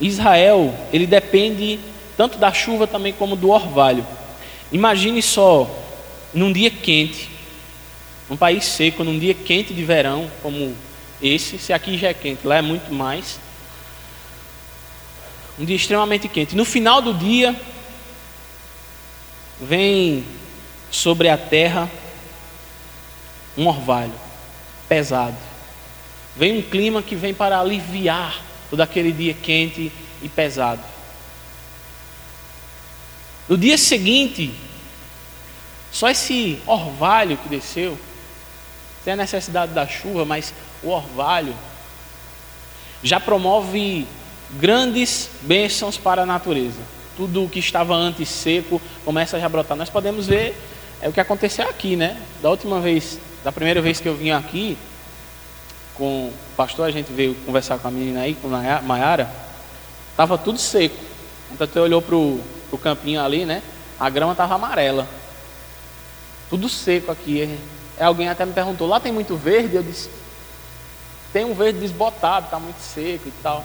Israel, 0.00 0.74
ele 0.92 1.06
depende 1.06 1.78
tanto 2.16 2.38
da 2.38 2.52
chuva 2.52 2.86
também 2.86 3.12
como 3.12 3.36
do 3.36 3.50
orvalho. 3.50 4.06
Imagine 4.72 5.22
só, 5.22 5.68
num 6.32 6.52
dia 6.52 6.70
quente, 6.70 7.30
num 8.28 8.36
país 8.36 8.64
seco, 8.64 9.04
num 9.04 9.18
dia 9.18 9.34
quente 9.34 9.72
de 9.72 9.84
verão, 9.84 10.30
como 10.42 10.74
esse, 11.22 11.58
se 11.58 11.72
aqui 11.72 11.96
já 11.96 12.08
é 12.08 12.14
quente, 12.14 12.46
lá 12.46 12.56
é 12.56 12.62
muito 12.62 12.92
mais. 12.92 13.40
Um 15.58 15.64
dia 15.64 15.76
extremamente 15.76 16.28
quente. 16.28 16.54
No 16.54 16.64
final 16.64 17.02
do 17.02 17.12
dia, 17.12 17.54
vem 19.60 20.24
sobre 20.90 21.28
a 21.28 21.36
terra 21.36 21.90
um 23.56 23.66
orvalho 23.66 24.12
pesado. 24.88 25.47
Vem 26.38 26.58
um 26.58 26.62
clima 26.62 27.02
que 27.02 27.16
vem 27.16 27.34
para 27.34 27.58
aliviar 27.58 28.40
todo 28.70 28.80
aquele 28.80 29.10
dia 29.10 29.34
quente 29.34 29.90
e 30.22 30.28
pesado. 30.28 30.80
No 33.48 33.58
dia 33.58 33.76
seguinte, 33.76 34.54
só 35.90 36.08
esse 36.08 36.60
orvalho 36.64 37.36
que 37.38 37.48
desceu, 37.48 37.98
tem 39.04 39.14
a 39.14 39.16
necessidade 39.16 39.72
da 39.72 39.84
chuva, 39.86 40.24
mas 40.24 40.54
o 40.80 40.90
orvalho 40.90 41.54
já 43.02 43.18
promove 43.18 44.06
grandes 44.52 45.30
bênçãos 45.42 45.96
para 45.96 46.22
a 46.22 46.26
natureza. 46.26 46.80
tudo 47.16 47.48
que 47.48 47.58
estava 47.58 47.96
antes 47.96 48.28
seco 48.28 48.80
começa 49.04 49.44
a 49.44 49.48
brotar. 49.48 49.76
Nós 49.76 49.90
podemos 49.90 50.28
ver 50.28 50.56
é 51.02 51.08
o 51.08 51.12
que 51.12 51.18
aconteceu 51.18 51.68
aqui, 51.68 51.96
né? 51.96 52.16
Da 52.40 52.48
última 52.48 52.80
vez, 52.80 53.18
da 53.42 53.50
primeira 53.50 53.82
vez 53.82 54.00
que 54.00 54.08
eu 54.08 54.14
vim 54.14 54.30
aqui 54.30 54.78
com 55.98 56.28
o 56.28 56.32
pastor, 56.56 56.86
a 56.86 56.90
gente 56.90 57.12
veio 57.12 57.34
conversar 57.44 57.78
com 57.78 57.88
a 57.88 57.90
menina 57.90 58.20
aí, 58.20 58.34
com 58.34 58.48
a 58.54 58.80
Maiara, 58.80 59.28
estava 60.12 60.38
tudo 60.38 60.58
seco. 60.58 60.96
Então 61.52 61.66
você 61.66 61.78
olhou 61.80 62.00
para 62.00 62.14
o 62.14 62.78
campinho 62.80 63.20
ali, 63.20 63.44
né? 63.44 63.62
A 63.98 64.08
grama 64.08 64.32
estava 64.32 64.54
amarela. 64.54 65.06
Tudo 66.48 66.68
seco 66.68 67.10
aqui. 67.10 67.58
É, 67.98 68.04
alguém 68.04 68.28
até 68.28 68.46
me 68.46 68.52
perguntou, 68.52 68.86
lá 68.86 69.00
tem 69.00 69.10
muito 69.10 69.36
verde? 69.36 69.74
Eu 69.74 69.82
disse, 69.82 70.08
tem 71.32 71.44
um 71.44 71.52
verde 71.52 71.80
desbotado, 71.80 72.46
está 72.46 72.60
muito 72.60 72.78
seco 72.78 73.28
e 73.28 73.32
tal. 73.42 73.64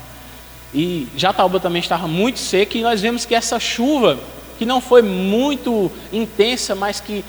E 0.74 1.08
Jataúba 1.16 1.60
também 1.60 1.82
estava 1.82 2.08
muito 2.08 2.40
seco 2.40 2.78
e 2.78 2.82
nós 2.82 3.00
vemos 3.00 3.26
que 3.26 3.36
essa 3.36 3.60
chuva, 3.60 4.20
que 4.58 4.66
não 4.66 4.82
foi 4.82 5.04
muito 5.04 5.92
intensa, 6.12 6.74
mas 6.74 7.00
que, 7.00 7.24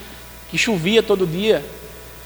que 0.50 0.56
chovia 0.56 1.02
todo 1.02 1.26
dia, 1.26 1.62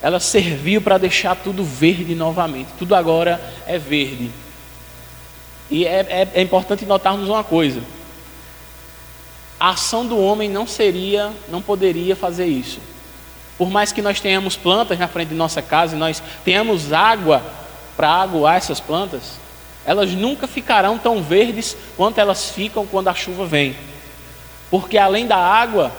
ela 0.01 0.21
serviu 0.21 0.81
para 0.81 0.99
deixar 0.99 1.35
tudo 1.37 1.65
verde 1.65 2.15
novamente. 2.15 2.69
Tudo 2.79 2.95
agora 2.95 3.41
é 3.67 3.79
verde. 3.79 4.31
E 5.71 5.85
é, 5.85 6.07
é, 6.09 6.29
é 6.35 6.43
importante 6.43 6.87
notarmos 6.87 7.29
uma 7.29 7.43
coisa: 7.43 7.81
a 9.59 9.71
ação 9.71 10.07
do 10.07 10.19
homem 10.19 10.49
não 10.49 10.67
seria, 10.67 11.33
não 11.49 11.61
poderia 11.61 12.15
fazer 12.15 12.47
isso. 12.47 12.81
Por 13.57 13.71
mais 13.71 13.91
que 13.91 14.01
nós 14.01 14.21
tenhamos 14.21 14.57
plantas 14.57 14.99
na 14.99 15.09
frente 15.09 15.31
de 15.31 15.35
nossa 15.35 15.61
casa 15.61 15.97
e 15.97 15.99
nós 15.99 16.23
tenhamos 16.45 16.93
água 16.93 17.43
para 17.97 18.09
aguar 18.09 18.57
essas 18.57 18.79
plantas, 18.79 19.33
elas 19.85 20.13
nunca 20.13 20.47
ficarão 20.47 20.97
tão 20.97 21.21
verdes 21.21 21.77
quanto 21.97 22.19
elas 22.19 22.51
ficam 22.51 22.87
quando 22.87 23.09
a 23.09 23.15
chuva 23.15 23.45
vem. 23.45 23.75
Porque 24.71 24.97
além 24.97 25.27
da 25.27 25.37
água, 25.37 25.91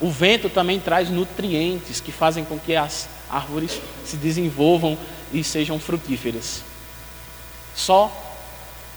o 0.00 0.10
vento 0.10 0.48
também 0.48 0.80
traz 0.80 1.10
nutrientes 1.10 2.00
que 2.00 2.10
fazem 2.10 2.44
com 2.44 2.58
que 2.58 2.74
as 2.74 3.08
árvores 3.32 3.80
se 4.04 4.16
desenvolvam 4.16 4.96
e 5.32 5.42
sejam 5.42 5.80
frutíferas. 5.80 6.62
Só 7.74 8.12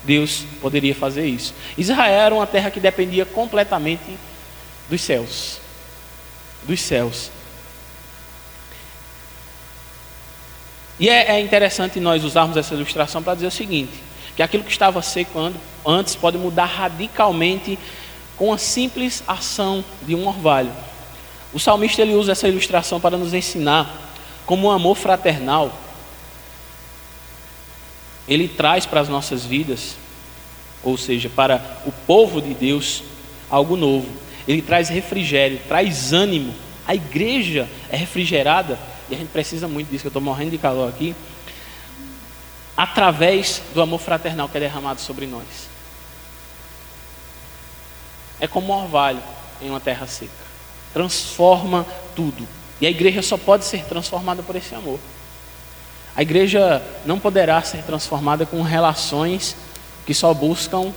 Deus 0.03 0.45
poderia 0.61 0.93
fazer 0.93 1.25
isso. 1.25 1.53
Israel 1.77 2.13
era 2.13 2.35
uma 2.35 2.45
terra 2.45 2.69
que 2.69 2.79
dependia 2.79 3.25
completamente 3.25 4.17
dos 4.89 5.01
céus. 5.01 5.59
Dos 6.63 6.81
céus. 6.81 7.31
E 10.99 11.09
é, 11.09 11.31
é 11.31 11.41
interessante 11.41 11.99
nós 11.99 12.23
usarmos 12.23 12.55
essa 12.57 12.73
ilustração 12.73 13.23
para 13.23 13.35
dizer 13.35 13.47
o 13.47 13.51
seguinte: 13.51 13.93
que 14.35 14.43
aquilo 14.43 14.63
que 14.63 14.71
estava 14.71 15.01
seco 15.01 15.39
antes 15.85 16.15
pode 16.15 16.37
mudar 16.37 16.65
radicalmente 16.65 17.79
com 18.37 18.53
a 18.53 18.57
simples 18.57 19.23
ação 19.27 19.83
de 20.03 20.13
um 20.13 20.27
orvalho. 20.27 20.71
O 21.53 21.59
salmista 21.59 22.01
ele 22.01 22.15
usa 22.15 22.33
essa 22.33 22.47
ilustração 22.47 22.99
para 22.99 23.17
nos 23.17 23.33
ensinar 23.33 24.04
como 24.45 24.67
um 24.67 24.71
amor 24.71 24.95
fraternal 24.95 25.71
ele 28.27 28.47
traz 28.47 28.85
para 28.85 28.99
as 28.99 29.09
nossas 29.09 29.45
vidas, 29.45 29.95
ou 30.83 30.97
seja, 30.97 31.29
para 31.29 31.79
o 31.85 31.91
povo 31.91 32.41
de 32.41 32.53
Deus, 32.53 33.03
algo 33.49 33.75
novo. 33.75 34.07
Ele 34.47 34.61
traz 34.61 34.89
refrigério, 34.89 35.59
traz 35.67 36.11
ânimo. 36.11 36.53
A 36.87 36.95
igreja 36.95 37.67
é 37.89 37.95
refrigerada 37.95 38.79
e 39.09 39.15
a 39.15 39.17
gente 39.17 39.29
precisa 39.29 39.67
muito 39.67 39.89
disso, 39.89 40.07
eu 40.07 40.09
estou 40.09 40.21
morrendo 40.21 40.51
de 40.51 40.57
calor 40.57 40.89
aqui, 40.89 41.15
através 42.75 43.61
do 43.73 43.81
amor 43.81 43.99
fraternal 43.99 44.49
que 44.49 44.57
é 44.57 44.59
derramado 44.59 44.99
sobre 44.99 45.27
nós. 45.27 45.69
É 48.39 48.47
como 48.47 48.73
um 48.73 48.83
orvalho 48.83 49.21
em 49.61 49.69
uma 49.69 49.79
terra 49.79 50.07
seca, 50.07 50.31
transforma 50.93 51.85
tudo. 52.15 52.47
E 52.79 52.87
a 52.87 52.89
igreja 52.89 53.21
só 53.21 53.37
pode 53.37 53.65
ser 53.65 53.83
transformada 53.85 54.43
por 54.43 54.55
esse 54.55 54.73
amor. 54.75 54.99
A 56.15 56.21
igreja 56.21 56.81
não 57.05 57.19
poderá 57.19 57.61
ser 57.61 57.83
transformada 57.83 58.45
com 58.45 58.61
relações 58.61 59.55
que 60.05 60.13
só 60.13 60.33
buscam 60.33 60.93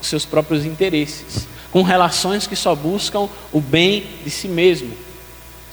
os 0.00 0.06
seus 0.06 0.24
próprios 0.24 0.64
interesses, 0.64 1.46
com 1.70 1.82
relações 1.82 2.46
que 2.46 2.56
só 2.56 2.74
buscam 2.74 3.28
o 3.52 3.60
bem 3.60 4.06
de 4.24 4.30
si 4.30 4.48
mesmo 4.48 4.96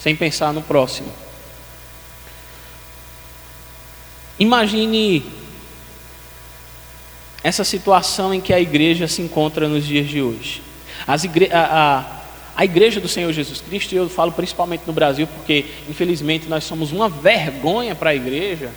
sem 0.05 0.15
pensar 0.15 0.53
no 0.53 0.61
próximo. 0.61 1.11
Imagine 4.37 5.25
essa 7.43 7.63
situação 7.63 8.33
em 8.33 8.41
que 8.41 8.53
a 8.53 8.59
igreja 8.59 9.07
se 9.07 9.21
encontra 9.21 9.67
nos 9.67 9.85
dias 9.85 10.07
de 10.07 10.21
hoje. 10.21 10.61
Igre 11.23 11.49
a, 11.51 11.59
a, 11.59 12.14
a 12.55 12.63
igreja 12.63 13.01
do 13.01 13.07
Senhor 13.07 13.31
Jesus 13.33 13.59
Cristo, 13.59 13.93
e 13.93 13.97
eu 13.97 14.09
falo 14.09 14.31
principalmente 14.31 14.83
no 14.87 14.93
Brasil, 14.93 15.27
porque 15.27 15.65
infelizmente 15.89 16.47
nós 16.47 16.63
somos 16.63 16.91
uma 16.91 17.09
vergonha 17.09 17.93
para 17.93 18.11
a 18.11 18.15
igreja, 18.15 18.71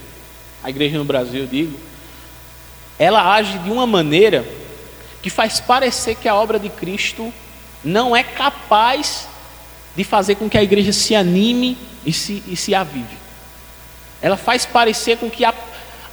a 0.63 0.69
igreja 0.69 0.99
no 0.99 1.05
Brasil, 1.05 1.43
eu 1.43 1.47
digo, 1.47 1.79
ela 2.99 3.35
age 3.35 3.59
de 3.59 3.71
uma 3.71 3.87
maneira 3.87 4.45
que 5.23 5.31
faz 5.31 5.61
parecer 5.61 6.17
que 6.17 6.29
a 6.29 6.35
obra 6.35 6.59
de 6.59 6.69
Cristo 6.69 7.33
não 7.85 8.17
é 8.17 8.23
capaz 8.25 9.29
de 9.95 10.03
fazer 10.03 10.35
com 10.35 10.49
que 10.49 10.59
a 10.59 10.63
igreja 10.63 10.93
se 10.93 11.15
anime 11.15 11.79
e 12.05 12.13
se, 12.13 12.43
e 12.47 12.57
se 12.57 12.75
avive. 12.75 13.17
Ela 14.21 14.37
faz 14.37 14.67
parecer 14.67 15.19
com 15.19 15.31
que 15.31 15.45
a, 15.45 15.55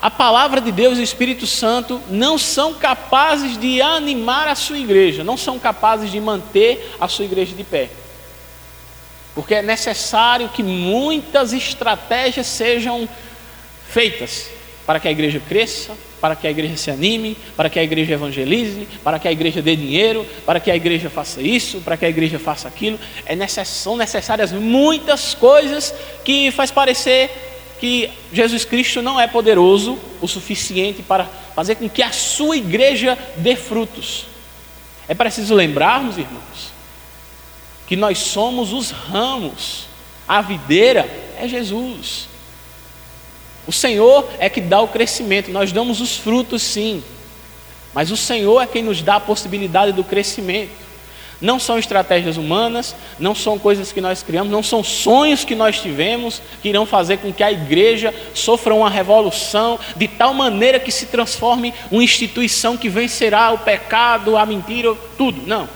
a 0.06 0.10
palavra 0.10 0.60
de 0.60 0.70
Deus 0.70 0.98
e 0.98 1.00
o 1.00 1.02
Espírito 1.02 1.48
Santo 1.48 2.00
não 2.08 2.38
são 2.38 2.74
capazes 2.74 3.58
de 3.58 3.82
animar 3.82 4.46
a 4.46 4.54
sua 4.54 4.78
igreja, 4.78 5.24
não 5.24 5.36
são 5.36 5.58
capazes 5.58 6.12
de 6.12 6.20
manter 6.20 6.94
a 7.00 7.08
sua 7.08 7.24
igreja 7.24 7.56
de 7.56 7.64
pé. 7.64 7.90
Porque 9.34 9.56
é 9.56 9.62
necessário 9.62 10.48
que 10.48 10.62
muitas 10.62 11.52
estratégias 11.52 12.46
sejam 12.46 13.08
feitas 13.88 14.48
para 14.86 15.00
que 15.00 15.08
a 15.08 15.10
igreja 15.10 15.42
cresça, 15.48 15.92
para 16.20 16.36
que 16.36 16.46
a 16.46 16.50
igreja 16.52 16.76
se 16.76 16.88
anime, 16.88 17.36
para 17.56 17.68
que 17.68 17.76
a 17.76 17.82
igreja 17.82 18.12
evangelize, 18.12 18.86
para 19.02 19.18
que 19.18 19.26
a 19.26 19.32
igreja 19.32 19.60
dê 19.60 19.74
dinheiro, 19.74 20.24
para 20.46 20.60
que 20.60 20.70
a 20.70 20.76
igreja 20.76 21.10
faça 21.10 21.42
isso, 21.42 21.80
para 21.80 21.96
que 21.96 22.04
a 22.04 22.08
igreja 22.08 22.38
faça 22.38 22.68
aquilo. 22.68 22.96
É 23.24 23.34
necess... 23.34 23.66
São 23.66 23.96
necessárias 23.96 24.52
muitas 24.52 25.34
coisas 25.34 25.92
que 26.24 26.52
faz 26.52 26.70
parecer 26.70 27.45
que 27.78 28.10
Jesus 28.32 28.64
Cristo 28.64 29.02
não 29.02 29.20
é 29.20 29.26
poderoso 29.26 29.98
o 30.20 30.28
suficiente 30.28 31.02
para 31.02 31.24
fazer 31.54 31.76
com 31.76 31.88
que 31.88 32.02
a 32.02 32.12
sua 32.12 32.56
igreja 32.56 33.18
dê 33.36 33.56
frutos. 33.56 34.26
É 35.08 35.14
preciso 35.14 35.54
lembrarmos, 35.54 36.18
irmãos, 36.18 36.72
que 37.86 37.96
nós 37.96 38.18
somos 38.18 38.72
os 38.72 38.90
ramos, 38.90 39.86
a 40.26 40.42
videira 40.42 41.08
é 41.38 41.46
Jesus. 41.46 42.28
O 43.66 43.72
Senhor 43.72 44.28
é 44.38 44.48
que 44.48 44.60
dá 44.60 44.80
o 44.80 44.88
crescimento, 44.88 45.50
nós 45.50 45.72
damos 45.72 46.00
os 46.00 46.16
frutos 46.16 46.62
sim, 46.62 47.02
mas 47.92 48.10
o 48.10 48.16
Senhor 48.16 48.60
é 48.60 48.66
quem 48.66 48.82
nos 48.82 49.02
dá 49.02 49.16
a 49.16 49.20
possibilidade 49.20 49.92
do 49.92 50.04
crescimento. 50.04 50.85
Não 51.40 51.58
são 51.58 51.78
estratégias 51.78 52.36
humanas, 52.36 52.96
não 53.18 53.34
são 53.34 53.58
coisas 53.58 53.92
que 53.92 54.00
nós 54.00 54.22
criamos, 54.22 54.50
não 54.50 54.62
são 54.62 54.82
sonhos 54.82 55.44
que 55.44 55.54
nós 55.54 55.80
tivemos 55.80 56.40
que 56.62 56.68
irão 56.68 56.86
fazer 56.86 57.18
com 57.18 57.32
que 57.32 57.42
a 57.42 57.52
igreja 57.52 58.14
sofra 58.32 58.74
uma 58.74 58.88
revolução 58.88 59.78
de 59.96 60.08
tal 60.08 60.32
maneira 60.32 60.80
que 60.80 60.90
se 60.90 61.06
transforme 61.06 61.74
uma 61.90 62.02
instituição 62.02 62.76
que 62.76 62.88
vencerá 62.88 63.52
o 63.52 63.58
pecado, 63.58 64.36
a 64.36 64.46
mentira, 64.46 64.94
tudo. 65.18 65.46
Não. 65.46 65.68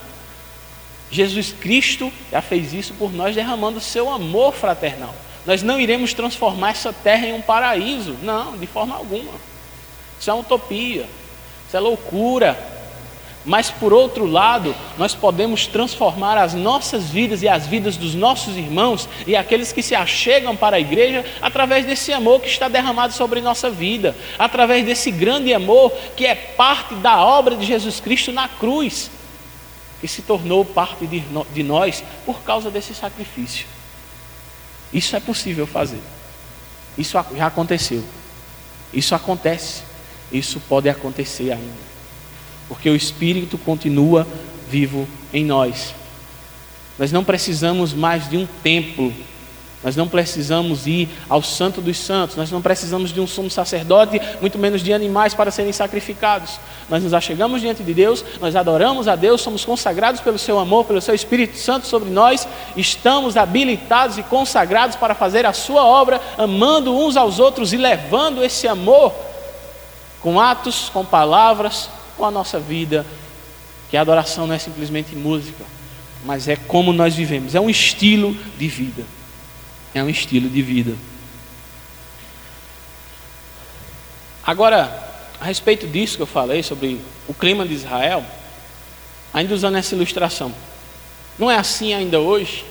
Jesus 1.10 1.52
Cristo 1.52 2.10
já 2.30 2.40
fez 2.40 2.72
isso 2.72 2.94
por 2.94 3.12
nós, 3.12 3.34
derramando 3.34 3.78
o 3.78 3.82
seu 3.82 4.10
amor 4.10 4.54
fraternal. 4.54 5.14
Nós 5.44 5.62
não 5.62 5.80
iremos 5.80 6.14
transformar 6.14 6.70
essa 6.70 6.92
terra 6.92 7.26
em 7.26 7.32
um 7.32 7.42
paraíso. 7.42 8.16
Não, 8.22 8.56
de 8.56 8.66
forma 8.66 8.94
alguma. 8.94 9.32
Isso 10.18 10.30
é 10.30 10.34
utopia. 10.34 11.06
Isso 11.66 11.76
é 11.76 11.80
loucura. 11.80 12.79
Mas 13.44 13.70
por 13.70 13.92
outro 13.92 14.26
lado, 14.26 14.74
nós 14.98 15.14
podemos 15.14 15.66
transformar 15.66 16.36
as 16.36 16.52
nossas 16.52 17.08
vidas 17.08 17.42
e 17.42 17.48
as 17.48 17.66
vidas 17.66 17.96
dos 17.96 18.14
nossos 18.14 18.56
irmãos 18.56 19.08
e 19.26 19.34
aqueles 19.34 19.72
que 19.72 19.82
se 19.82 19.94
achegam 19.94 20.54
para 20.54 20.76
a 20.76 20.80
igreja 20.80 21.24
através 21.40 21.86
desse 21.86 22.12
amor 22.12 22.40
que 22.40 22.48
está 22.48 22.68
derramado 22.68 23.14
sobre 23.14 23.40
nossa 23.40 23.70
vida, 23.70 24.14
através 24.38 24.84
desse 24.84 25.10
grande 25.10 25.54
amor 25.54 25.90
que 26.14 26.26
é 26.26 26.34
parte 26.34 26.94
da 26.96 27.24
obra 27.24 27.56
de 27.56 27.64
Jesus 27.64 27.98
Cristo 27.98 28.30
na 28.30 28.46
cruz, 28.46 29.10
que 30.02 30.08
se 30.08 30.20
tornou 30.20 30.62
parte 30.64 31.06
de 31.06 31.62
nós 31.62 32.04
por 32.26 32.42
causa 32.42 32.70
desse 32.70 32.94
sacrifício. 32.94 33.66
Isso 34.92 35.16
é 35.16 35.20
possível 35.20 35.66
fazer. 35.66 36.00
Isso 36.98 37.18
já 37.34 37.46
aconteceu. 37.46 38.04
Isso 38.92 39.14
acontece. 39.14 39.82
Isso 40.30 40.60
pode 40.68 40.88
acontecer 40.88 41.52
ainda. 41.52 41.89
Porque 42.70 42.88
o 42.88 42.96
Espírito 42.96 43.58
continua 43.58 44.26
vivo 44.70 45.06
em 45.34 45.44
nós. 45.44 45.94
Nós 46.98 47.12
não 47.12 47.22
precisamos 47.22 47.92
mais 47.92 48.30
de 48.30 48.38
um 48.38 48.46
templo 48.62 49.12
Nós 49.82 49.96
não 49.96 50.06
precisamos 50.06 50.86
ir 50.86 51.08
ao 51.26 51.42
Santo 51.42 51.80
dos 51.80 51.96
Santos, 51.96 52.36
nós 52.36 52.50
não 52.50 52.60
precisamos 52.60 53.14
de 53.14 53.20
um 53.20 53.26
sumo 53.26 53.50
sacerdote, 53.50 54.20
muito 54.38 54.58
menos 54.58 54.82
de 54.82 54.92
animais 54.92 55.32
para 55.32 55.50
serem 55.50 55.72
sacrificados. 55.72 56.60
Nós 56.90 57.02
nos 57.02 57.14
achegamos 57.14 57.62
diante 57.62 57.82
de 57.82 57.94
Deus, 57.94 58.22
nós 58.40 58.54
adoramos 58.54 59.08
a 59.08 59.16
Deus, 59.16 59.40
somos 59.40 59.64
consagrados 59.64 60.20
pelo 60.20 60.38
Seu 60.38 60.58
amor, 60.58 60.84
pelo 60.84 61.00
Seu 61.00 61.14
Espírito 61.14 61.56
Santo 61.56 61.86
sobre 61.86 62.10
nós, 62.10 62.46
estamos 62.76 63.38
habilitados 63.38 64.18
e 64.18 64.22
consagrados 64.22 64.96
para 64.96 65.14
fazer 65.14 65.46
a 65.46 65.54
Sua 65.54 65.82
obra, 65.82 66.20
amando 66.36 66.94
uns 66.94 67.16
aos 67.16 67.38
outros 67.38 67.72
e 67.72 67.78
levando 67.78 68.44
esse 68.44 68.68
amor 68.68 69.14
com 70.20 70.38
atos, 70.38 70.90
com 70.90 71.02
palavras, 71.06 71.88
com 72.20 72.26
a 72.26 72.30
nossa 72.30 72.60
vida. 72.60 73.04
Que 73.90 73.96
a 73.96 74.02
adoração 74.02 74.46
não 74.46 74.54
é 74.54 74.58
simplesmente 74.58 75.16
música, 75.16 75.64
mas 76.24 76.46
é 76.46 76.54
como 76.54 76.92
nós 76.92 77.16
vivemos, 77.16 77.56
é 77.56 77.60
um 77.60 77.68
estilo 77.68 78.36
de 78.56 78.68
vida 78.68 79.04
é 79.94 80.02
um 80.02 80.08
estilo 80.08 80.48
de 80.48 80.62
vida. 80.62 80.94
Agora, 84.44 85.08
a 85.40 85.44
respeito 85.44 85.86
disso 85.86 86.16
que 86.16 86.22
eu 86.22 86.26
falei, 86.26 86.62
sobre 86.62 87.00
o 87.28 87.34
clima 87.34 87.66
de 87.66 87.74
Israel, 87.74 88.24
ainda 89.32 89.54
usando 89.54 89.76
essa 89.76 89.94
ilustração, 89.94 90.52
não 91.38 91.50
é 91.50 91.56
assim 91.56 91.94
ainda 91.94 92.20
hoje? 92.20 92.64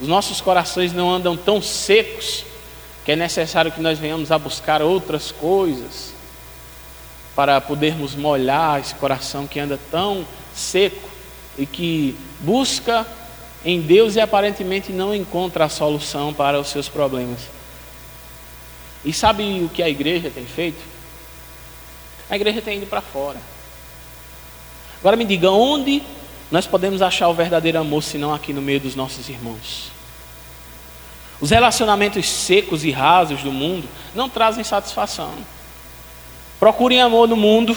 Os 0.00 0.08
nossos 0.08 0.40
corações 0.40 0.92
não 0.92 1.10
andam 1.10 1.36
tão 1.36 1.60
secos 1.60 2.44
que 3.04 3.12
é 3.12 3.16
necessário 3.16 3.72
que 3.72 3.80
nós 3.80 3.98
venhamos 3.98 4.30
a 4.32 4.38
buscar 4.38 4.82
outras 4.82 5.30
coisas 5.30 6.12
para 7.40 7.58
podermos 7.58 8.14
molhar 8.14 8.80
esse 8.80 8.94
coração 8.96 9.46
que 9.46 9.58
anda 9.58 9.80
tão 9.90 10.26
seco 10.54 11.08
e 11.56 11.64
que 11.64 12.14
busca 12.40 13.06
em 13.64 13.80
Deus 13.80 14.14
e 14.14 14.20
aparentemente 14.20 14.92
não 14.92 15.14
encontra 15.14 15.64
a 15.64 15.68
solução 15.70 16.34
para 16.34 16.60
os 16.60 16.68
seus 16.68 16.86
problemas. 16.86 17.40
E 19.02 19.10
sabe 19.10 19.62
o 19.64 19.70
que 19.70 19.82
a 19.82 19.88
igreja 19.88 20.28
tem 20.28 20.44
feito? 20.44 20.84
A 22.28 22.36
igreja 22.36 22.60
tem 22.60 22.76
ido 22.76 22.84
para 22.84 23.00
fora. 23.00 23.38
Agora 24.98 25.16
me 25.16 25.24
diga, 25.24 25.50
onde 25.50 26.02
nós 26.50 26.66
podemos 26.66 27.00
achar 27.00 27.30
o 27.30 27.32
verdadeiro 27.32 27.78
amor 27.78 28.02
se 28.02 28.18
não 28.18 28.34
aqui 28.34 28.52
no 28.52 28.60
meio 28.60 28.80
dos 28.80 28.94
nossos 28.94 29.30
irmãos? 29.30 29.90
Os 31.40 31.48
relacionamentos 31.48 32.28
secos 32.28 32.84
e 32.84 32.90
rasos 32.90 33.42
do 33.42 33.50
mundo 33.50 33.88
não 34.14 34.28
trazem 34.28 34.62
satisfação. 34.62 35.32
Procurem 36.60 37.00
amor 37.00 37.26
no 37.26 37.36
mundo 37.36 37.76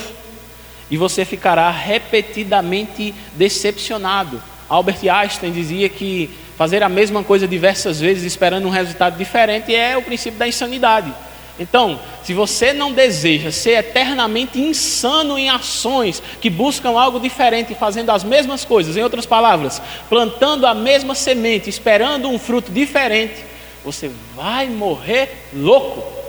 e 0.92 0.98
você 0.98 1.26
ficará 1.26 1.72
repetidamente 1.72 3.16
decepcionado 3.34 4.40
Albert 4.74 5.08
Einstein 5.08 5.52
dizia 5.52 5.88
que 5.90 6.30
fazer 6.58 6.82
a 6.82 6.90
mesma 6.90 7.24
coisa 7.24 7.48
diversas 7.48 8.00
vezes 8.00 8.24
esperando 8.24 8.68
um 8.68 8.72
resultado 8.72 9.18
diferente 9.18 9.74
é 9.74 9.98
o 9.98 10.02
princípio 10.02 10.40
da 10.40 10.48
insanidade. 10.48 11.14
Então, 11.60 12.00
se 12.24 12.34
você 12.34 12.74
não 12.74 12.92
deseja 12.92 13.52
ser 13.52 13.78
eternamente 13.78 14.60
insano 14.60 15.38
em 15.38 15.50
ações 15.50 16.24
que 16.42 16.50
buscam 16.50 17.00
algo 17.00 17.20
diferente, 17.20 17.76
fazendo 17.76 18.10
as 18.10 18.24
mesmas 18.24 18.66
coisas, 18.66 18.98
em 18.98 19.04
outras 19.04 19.28
palavras, 19.28 19.80
plantando 20.10 20.66
a 20.66 20.74
mesma 20.74 21.14
semente, 21.14 21.70
esperando 21.70 22.28
um 22.28 22.40
fruto 22.40 22.72
diferente, 22.72 23.46
você 23.86 24.10
vai 24.36 24.68
morrer 24.68 25.50
louco. 25.54 26.22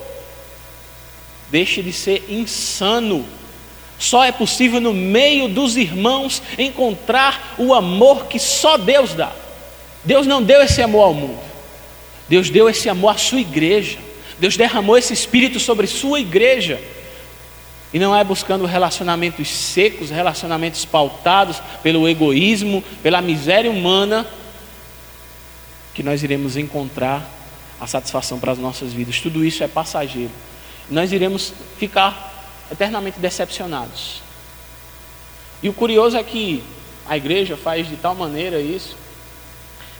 Deixe 1.54 1.84
de 1.84 1.92
ser 1.92 2.24
insano 2.28 3.24
só 3.96 4.24
é 4.24 4.32
possível 4.32 4.80
no 4.80 4.92
meio 4.92 5.48
dos 5.48 5.76
irmãos 5.76 6.42
encontrar 6.58 7.54
o 7.56 7.72
amor 7.72 8.26
que 8.26 8.40
só 8.40 8.76
Deus 8.76 9.14
dá. 9.14 9.32
Deus 10.02 10.26
não 10.26 10.42
deu 10.42 10.60
esse 10.60 10.82
amor 10.82 11.02
ao 11.02 11.14
mundo. 11.14 11.38
Deus 12.28 12.50
deu 12.50 12.68
esse 12.68 12.88
amor 12.88 13.10
à 13.10 13.16
sua 13.16 13.40
igreja. 13.40 14.00
Deus 14.36 14.56
derramou 14.56 14.98
esse 14.98 15.12
espírito 15.12 15.60
sobre 15.60 15.86
sua 15.86 16.18
igreja. 16.18 16.82
E 17.92 18.00
não 18.00 18.16
é 18.16 18.24
buscando 18.24 18.66
relacionamentos 18.66 19.48
secos, 19.48 20.10
relacionamentos 20.10 20.84
pautados 20.84 21.62
pelo 21.84 22.08
egoísmo, 22.08 22.82
pela 23.00 23.22
miséria 23.22 23.70
humana, 23.70 24.26
que 25.94 26.02
nós 26.02 26.20
iremos 26.24 26.56
encontrar 26.56 27.24
a 27.80 27.86
satisfação 27.86 28.40
para 28.40 28.50
as 28.50 28.58
nossas 28.58 28.92
vidas. 28.92 29.20
Tudo 29.20 29.44
isso 29.44 29.62
é 29.62 29.68
passageiro. 29.68 30.32
Nós 30.90 31.12
iremos 31.12 31.52
ficar 31.78 32.32
eternamente 32.70 33.18
decepcionados. 33.18 34.22
E 35.62 35.68
o 35.68 35.72
curioso 35.72 36.16
é 36.16 36.22
que 36.22 36.62
a 37.06 37.16
igreja 37.16 37.56
faz 37.56 37.88
de 37.88 37.96
tal 37.96 38.14
maneira 38.14 38.60
isso. 38.60 38.96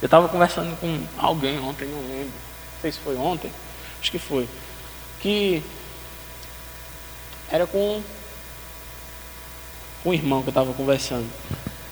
Eu 0.02 0.06
estava 0.06 0.28
conversando 0.28 0.78
com 0.78 1.00
alguém 1.16 1.58
ontem, 1.58 1.86
não 1.86 2.00
lembro, 2.00 2.26
não 2.26 2.80
sei 2.82 2.92
se 2.92 2.98
foi 2.98 3.16
ontem, 3.16 3.50
acho 4.00 4.10
que 4.10 4.18
foi, 4.18 4.46
que 5.20 5.62
era 7.50 7.66
com 7.66 8.02
um 10.04 10.12
irmão 10.12 10.42
que 10.42 10.48
eu 10.48 10.50
estava 10.50 10.72
conversando. 10.74 11.26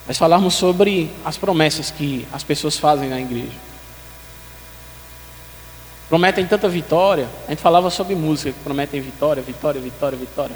Nós 0.06 0.18
falamos 0.18 0.54
sobre 0.54 1.10
as 1.24 1.38
promessas 1.38 1.90
que 1.90 2.26
as 2.32 2.42
pessoas 2.42 2.76
fazem 2.76 3.08
na 3.08 3.20
igreja 3.20 3.71
prometem 6.12 6.46
tanta 6.46 6.68
vitória. 6.68 7.26
A 7.46 7.52
gente 7.52 7.62
falava 7.62 7.88
sobre 7.88 8.14
música, 8.14 8.52
que 8.52 8.60
prometem 8.62 9.00
vitória, 9.00 9.42
vitória, 9.42 9.80
vitória, 9.80 10.18
vitória. 10.18 10.54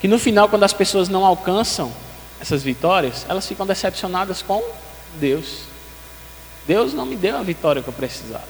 Que 0.00 0.08
no 0.08 0.18
final, 0.18 0.48
quando 0.48 0.62
as 0.62 0.72
pessoas 0.72 1.06
não 1.06 1.22
alcançam 1.22 1.92
essas 2.40 2.62
vitórias, 2.62 3.26
elas 3.28 3.46
ficam 3.46 3.66
decepcionadas 3.66 4.40
com 4.40 4.64
Deus. 5.16 5.64
Deus 6.66 6.94
não 6.94 7.04
me 7.04 7.14
deu 7.14 7.36
a 7.36 7.42
vitória 7.42 7.82
que 7.82 7.88
eu 7.88 7.92
precisava. 7.92 8.48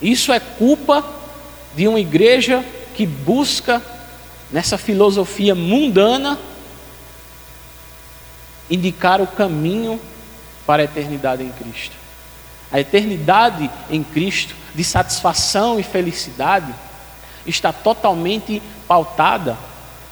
Isso 0.00 0.32
é 0.32 0.40
culpa 0.40 1.04
de 1.74 1.86
uma 1.86 2.00
igreja 2.00 2.64
que 2.94 3.04
busca, 3.04 3.82
nessa 4.50 4.78
filosofia 4.78 5.54
mundana, 5.54 6.38
indicar 8.70 9.20
o 9.20 9.26
caminho 9.26 10.00
para 10.64 10.80
a 10.80 10.86
eternidade 10.86 11.42
em 11.42 11.52
Cristo. 11.52 12.05
A 12.76 12.80
eternidade 12.80 13.70
em 13.90 14.02
Cristo 14.02 14.54
de 14.74 14.84
satisfação 14.84 15.80
e 15.80 15.82
felicidade 15.82 16.74
está 17.46 17.72
totalmente 17.72 18.60
pautada. 18.86 19.56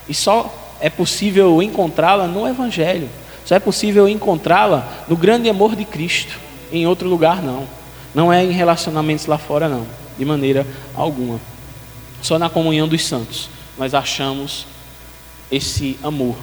E 0.08 0.14
só 0.14 0.50
é 0.80 0.88
possível 0.88 1.60
encontrá-la 1.62 2.26
no 2.26 2.48
Evangelho, 2.48 3.10
só 3.44 3.54
é 3.54 3.58
possível 3.58 4.08
encontrá-la 4.08 5.04
no 5.06 5.14
grande 5.14 5.46
amor 5.46 5.76
de 5.76 5.84
Cristo, 5.84 6.40
em 6.72 6.86
outro 6.86 7.06
lugar 7.06 7.42
não, 7.42 7.68
não 8.14 8.32
é 8.32 8.42
em 8.42 8.52
relacionamentos 8.52 9.26
lá 9.26 9.36
fora 9.36 9.68
não, 9.68 9.86
de 10.18 10.24
maneira 10.24 10.66
alguma, 10.94 11.38
só 12.22 12.38
na 12.38 12.48
comunhão 12.48 12.88
dos 12.88 13.04
santos 13.04 13.50
nós 13.76 13.92
achamos 13.92 14.66
esse 15.52 15.98
amor, 16.02 16.36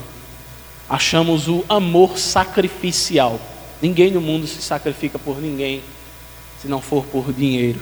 achamos 0.87 1.47
o 1.47 1.65
amor 1.67 2.19
sacrificial. 2.19 3.41
Ninguém 3.81 4.11
no 4.11 4.21
mundo 4.21 4.45
se 4.45 4.61
sacrifica 4.61 5.17
por 5.17 5.41
ninguém 5.41 5.81
se 6.61 6.67
não 6.67 6.81
for 6.81 7.05
por 7.05 7.33
dinheiro. 7.33 7.79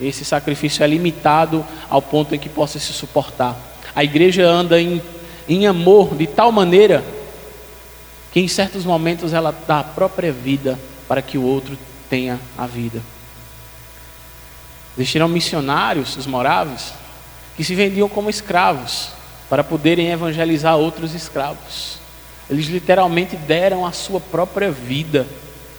Esse 0.00 0.24
sacrifício 0.24 0.82
é 0.82 0.86
limitado 0.86 1.64
ao 1.88 2.02
ponto 2.02 2.34
em 2.34 2.38
que 2.38 2.48
possa 2.48 2.78
se 2.78 2.92
suportar. 2.92 3.56
A 3.94 4.04
igreja 4.04 4.46
anda 4.46 4.80
em, 4.80 5.00
em 5.48 5.66
amor 5.66 6.14
de 6.14 6.26
tal 6.26 6.52
maneira 6.52 7.02
que 8.32 8.40
em 8.40 8.48
certos 8.48 8.84
momentos 8.84 9.32
ela 9.32 9.54
dá 9.66 9.80
a 9.80 9.84
própria 9.84 10.30
vida 10.30 10.78
para 11.08 11.22
que 11.22 11.38
o 11.38 11.42
outro 11.42 11.78
tenha 12.10 12.38
a 12.58 12.66
vida. 12.66 13.00
Existiram 14.98 15.28
missionários, 15.28 16.16
os 16.16 16.26
moráveis, 16.26 16.92
que 17.56 17.64
se 17.64 17.74
vendiam 17.74 18.08
como 18.08 18.28
escravos 18.28 19.10
para 19.48 19.64
poderem 19.64 20.10
evangelizar 20.10 20.76
outros 20.76 21.14
escravos. 21.14 21.98
Eles 22.50 22.66
literalmente 22.66 23.36
deram 23.36 23.86
a 23.86 23.92
sua 23.92 24.20
própria 24.20 24.70
vida. 24.70 25.26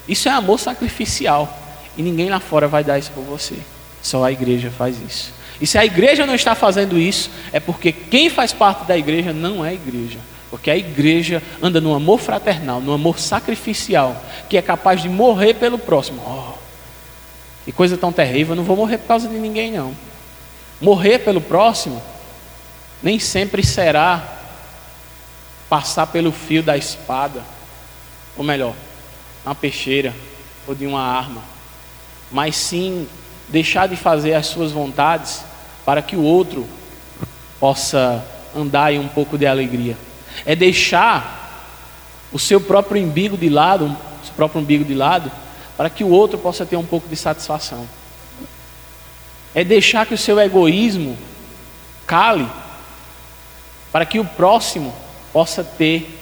Isso 0.07 0.27
é 0.27 0.31
amor 0.31 0.59
sacrificial. 0.59 1.66
E 1.97 2.03
ninguém 2.03 2.29
lá 2.29 2.39
fora 2.39 2.67
vai 2.67 2.83
dar 2.83 2.99
isso 2.99 3.11
por 3.11 3.23
você. 3.23 3.57
Só 4.01 4.23
a 4.23 4.31
igreja 4.31 4.69
faz 4.69 4.95
isso. 5.01 5.33
E 5.59 5.65
se 5.65 5.77
a 5.77 5.85
igreja 5.85 6.25
não 6.25 6.35
está 6.35 6.53
fazendo 6.53 6.97
isso, 6.97 7.31
é 7.51 7.59
porque 7.59 7.91
quem 7.91 8.29
faz 8.29 8.53
parte 8.53 8.85
da 8.85 8.97
igreja 8.97 9.33
não 9.33 9.65
é 9.65 9.69
a 9.69 9.73
igreja. 9.73 10.19
Porque 10.49 10.69
a 10.69 10.77
igreja 10.77 11.41
anda 11.61 11.81
no 11.81 11.93
amor 11.93 12.19
fraternal, 12.19 12.79
no 12.79 12.93
amor 12.93 13.19
sacrificial, 13.19 14.23
que 14.49 14.57
é 14.57 14.61
capaz 14.61 15.01
de 15.01 15.09
morrer 15.09 15.55
pelo 15.55 15.77
próximo. 15.77 16.21
Oh, 16.25 16.57
que 17.65 17.71
coisa 17.71 17.97
tão 17.97 18.13
terrível, 18.13 18.55
não 18.55 18.63
vou 18.63 18.77
morrer 18.77 18.99
por 18.99 19.07
causa 19.07 19.27
de 19.27 19.35
ninguém, 19.35 19.71
não. 19.71 19.93
Morrer 20.79 21.19
pelo 21.19 21.41
próximo 21.41 22.01
nem 23.01 23.19
sempre 23.19 23.65
será 23.65 24.35
passar 25.67 26.07
pelo 26.07 26.31
fio 26.31 26.63
da 26.63 26.77
espada, 26.77 27.43
ou 28.37 28.43
melhor, 28.43 28.73
uma 29.45 29.55
peixeira 29.55 30.13
ou 30.65 30.73
de 30.73 30.85
uma 30.85 31.01
arma, 31.01 31.41
mas 32.31 32.55
sim 32.55 33.07
deixar 33.47 33.87
de 33.87 33.95
fazer 33.95 34.33
as 34.33 34.47
suas 34.47 34.71
vontades 34.71 35.43
para 35.85 36.01
que 36.01 36.15
o 36.15 36.21
outro 36.21 36.67
possa 37.59 38.23
andar 38.55 38.93
em 38.93 38.99
um 38.99 39.07
pouco 39.07 39.37
de 39.37 39.45
alegria. 39.45 39.97
É 40.45 40.55
deixar 40.55 41.37
o 42.31 42.37
seu 42.37 42.59
próprio 42.59 43.01
umbigo 43.01 43.37
de 43.37 43.49
lado, 43.49 43.85
o 43.85 44.25
seu 44.25 44.33
próprio 44.35 44.61
umbigo 44.61 44.83
de 44.83 44.93
lado, 44.93 45.31
para 45.75 45.89
que 45.89 46.03
o 46.03 46.09
outro 46.09 46.37
possa 46.37 46.65
ter 46.65 46.75
um 46.75 46.85
pouco 46.85 47.07
de 47.07 47.15
satisfação. 47.15 47.87
É 49.55 49.63
deixar 49.63 50.05
que 50.05 50.13
o 50.13 50.17
seu 50.17 50.39
egoísmo 50.39 51.17
cale, 52.05 52.47
para 53.91 54.05
que 54.05 54.19
o 54.19 54.25
próximo 54.25 54.93
possa 55.31 55.63
ter 55.63 56.19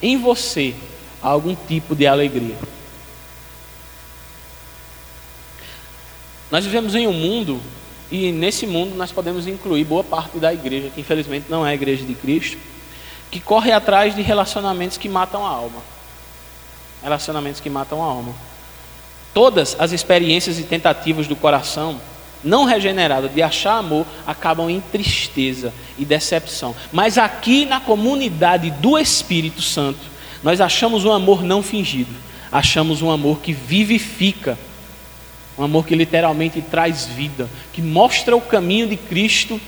em 0.00 0.16
você 0.16 0.74
algum 1.22 1.54
tipo 1.54 1.94
de 1.94 2.06
alegria. 2.06 2.56
Nós 6.52 6.66
vivemos 6.66 6.94
em 6.94 7.06
um 7.06 7.14
mundo, 7.14 7.58
e 8.10 8.30
nesse 8.30 8.66
mundo 8.66 8.94
nós 8.94 9.10
podemos 9.10 9.46
incluir 9.46 9.84
boa 9.84 10.04
parte 10.04 10.36
da 10.36 10.52
igreja, 10.52 10.90
que 10.94 11.00
infelizmente 11.00 11.46
não 11.48 11.66
é 11.66 11.70
a 11.70 11.74
igreja 11.74 12.04
de 12.04 12.14
Cristo, 12.14 12.58
que 13.30 13.40
corre 13.40 13.72
atrás 13.72 14.14
de 14.14 14.20
relacionamentos 14.20 14.98
que 14.98 15.08
matam 15.08 15.46
a 15.46 15.48
alma. 15.48 15.80
Relacionamentos 17.02 17.58
que 17.58 17.70
matam 17.70 18.02
a 18.02 18.04
alma. 18.04 18.34
Todas 19.32 19.74
as 19.78 19.92
experiências 19.92 20.58
e 20.58 20.64
tentativas 20.64 21.26
do 21.26 21.34
coração 21.34 21.98
não 22.44 22.64
regenerado 22.66 23.30
de 23.30 23.40
achar 23.40 23.78
amor 23.78 24.04
acabam 24.26 24.68
em 24.68 24.78
tristeza 24.78 25.72
e 25.96 26.04
decepção. 26.04 26.76
Mas 26.92 27.16
aqui 27.16 27.64
na 27.64 27.80
comunidade 27.80 28.70
do 28.72 28.98
Espírito 28.98 29.62
Santo, 29.62 30.00
nós 30.42 30.60
achamos 30.60 31.06
um 31.06 31.12
amor 31.12 31.42
não 31.42 31.62
fingido, 31.62 32.12
achamos 32.50 33.00
um 33.00 33.10
amor 33.10 33.38
que 33.38 33.54
vivifica, 33.54 34.58
um 35.58 35.64
amor 35.64 35.86
que 35.86 35.94
literalmente 35.94 36.60
traz 36.62 37.06
vida, 37.06 37.48
que 37.72 37.82
mostra 37.82 38.36
o 38.36 38.40
caminho 38.40 38.86
de 38.86 38.96
Cristo 38.96 39.60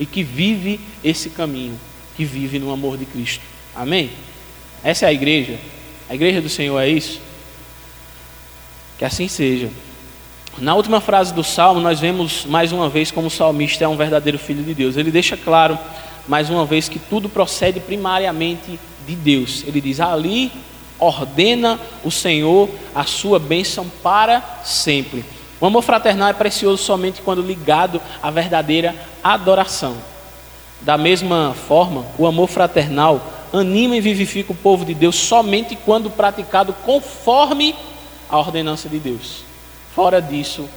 e 0.00 0.06
que 0.06 0.22
vive 0.22 0.80
esse 1.04 1.30
caminho, 1.30 1.78
que 2.16 2.24
vive 2.24 2.58
no 2.58 2.70
amor 2.70 2.96
de 2.96 3.04
Cristo. 3.04 3.42
Amém? 3.74 4.10
Essa 4.82 5.06
é 5.06 5.08
a 5.08 5.12
igreja. 5.12 5.58
A 6.08 6.14
igreja 6.14 6.40
do 6.40 6.48
Senhor 6.48 6.78
é 6.80 6.88
isso? 6.88 7.20
Que 8.98 9.04
assim 9.04 9.28
seja. 9.28 9.70
Na 10.58 10.74
última 10.74 11.02
frase 11.02 11.34
do 11.34 11.44
salmo, 11.44 11.80
nós 11.80 12.00
vemos 12.00 12.46
mais 12.46 12.72
uma 12.72 12.88
vez 12.88 13.10
como 13.10 13.26
o 13.26 13.30
salmista 13.30 13.84
é 13.84 13.88
um 13.88 13.96
verdadeiro 13.96 14.38
filho 14.38 14.62
de 14.62 14.72
Deus. 14.72 14.96
Ele 14.96 15.10
deixa 15.10 15.36
claro, 15.36 15.78
mais 16.26 16.48
uma 16.48 16.64
vez, 16.64 16.88
que 16.88 16.98
tudo 16.98 17.28
procede 17.28 17.78
primariamente 17.78 18.80
de 19.06 19.14
Deus. 19.14 19.64
Ele 19.66 19.82
diz: 19.82 20.00
Ali 20.00 20.50
ordena 20.98 21.78
o 22.04 22.10
Senhor 22.10 22.68
a 22.94 23.04
sua 23.04 23.38
bênção 23.38 23.90
para 24.02 24.42
sempre. 24.64 25.24
O 25.60 25.66
amor 25.66 25.82
fraternal 25.82 26.28
é 26.28 26.32
precioso 26.32 26.82
somente 26.82 27.22
quando 27.22 27.40
ligado 27.40 28.00
à 28.22 28.30
verdadeira 28.30 28.94
adoração. 29.22 29.96
Da 30.80 30.98
mesma 30.98 31.54
forma, 31.66 32.04
o 32.18 32.26
amor 32.26 32.48
fraternal 32.48 33.20
anima 33.52 33.96
e 33.96 34.00
vivifica 34.00 34.52
o 34.52 34.56
povo 34.56 34.84
de 34.84 34.92
Deus 34.92 35.16
somente 35.16 35.76
quando 35.76 36.10
praticado 36.10 36.72
conforme 36.84 37.74
a 38.28 38.38
ordenança 38.38 38.88
de 38.88 38.98
Deus. 38.98 39.44
Fora 39.94 40.20
disso, 40.20 40.68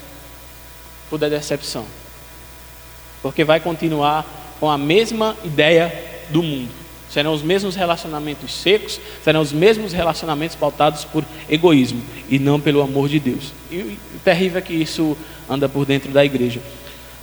tudo 1.09 1.25
é 1.25 1.29
decepção. 1.29 1.85
Porque 3.21 3.43
vai 3.43 3.59
continuar 3.59 4.25
com 4.59 4.69
a 4.69 4.77
mesma 4.77 5.35
ideia 5.43 5.93
do 6.29 6.41
mundo. 6.41 6.78
Serão 7.09 7.33
os 7.33 7.41
mesmos 7.41 7.75
relacionamentos 7.75 8.53
secos, 8.53 8.99
serão 9.23 9.41
os 9.41 9.51
mesmos 9.51 9.93
relacionamentos 9.93 10.55
pautados 10.55 11.03
por 11.05 11.25
egoísmo 11.49 12.03
e 12.29 12.37
não 12.37 12.59
pelo 12.59 12.81
amor 12.81 13.09
de 13.09 13.19
Deus. 13.19 13.51
E 13.71 13.77
o 14.15 14.19
terrível 14.23 14.59
é 14.59 14.61
que 14.61 14.73
isso 14.73 15.17
anda 15.49 15.67
por 15.67 15.85
dentro 15.85 16.11
da 16.11 16.23
igreja. 16.23 16.61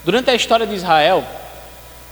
Durante 0.05 0.31
a 0.31 0.35
história 0.35 0.67
de 0.67 0.75
Israel, 0.75 1.25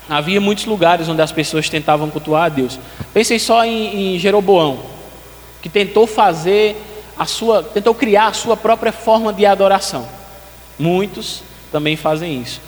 havia 0.09 0.41
muitos 0.41 0.67
lugares 0.67 1.09
onde 1.09 1.21
as 1.21 1.33
pessoas 1.33 1.69
tentavam 1.69 2.11
cultuar 2.11 2.45
a 2.45 2.49
Deus. 2.49 2.79
Pensem 3.13 3.39
só 3.39 3.65
em, 3.65 4.15
em 4.15 4.19
Jeroboão, 4.19 4.79
que 5.61 5.69
tentou 5.69 6.07
fazer 6.07 6.77
a 7.17 7.27
sua, 7.27 7.63
tentou 7.63 7.95
criar 7.95 8.29
a 8.29 8.33
sua 8.33 8.57
própria 8.57 8.93
forma 8.93 9.33
de 9.33 9.47
adoração. 9.47 10.09
Muitos 10.79 11.43
também 11.73 11.97
fazem 11.97 12.41
isso. 12.41 12.61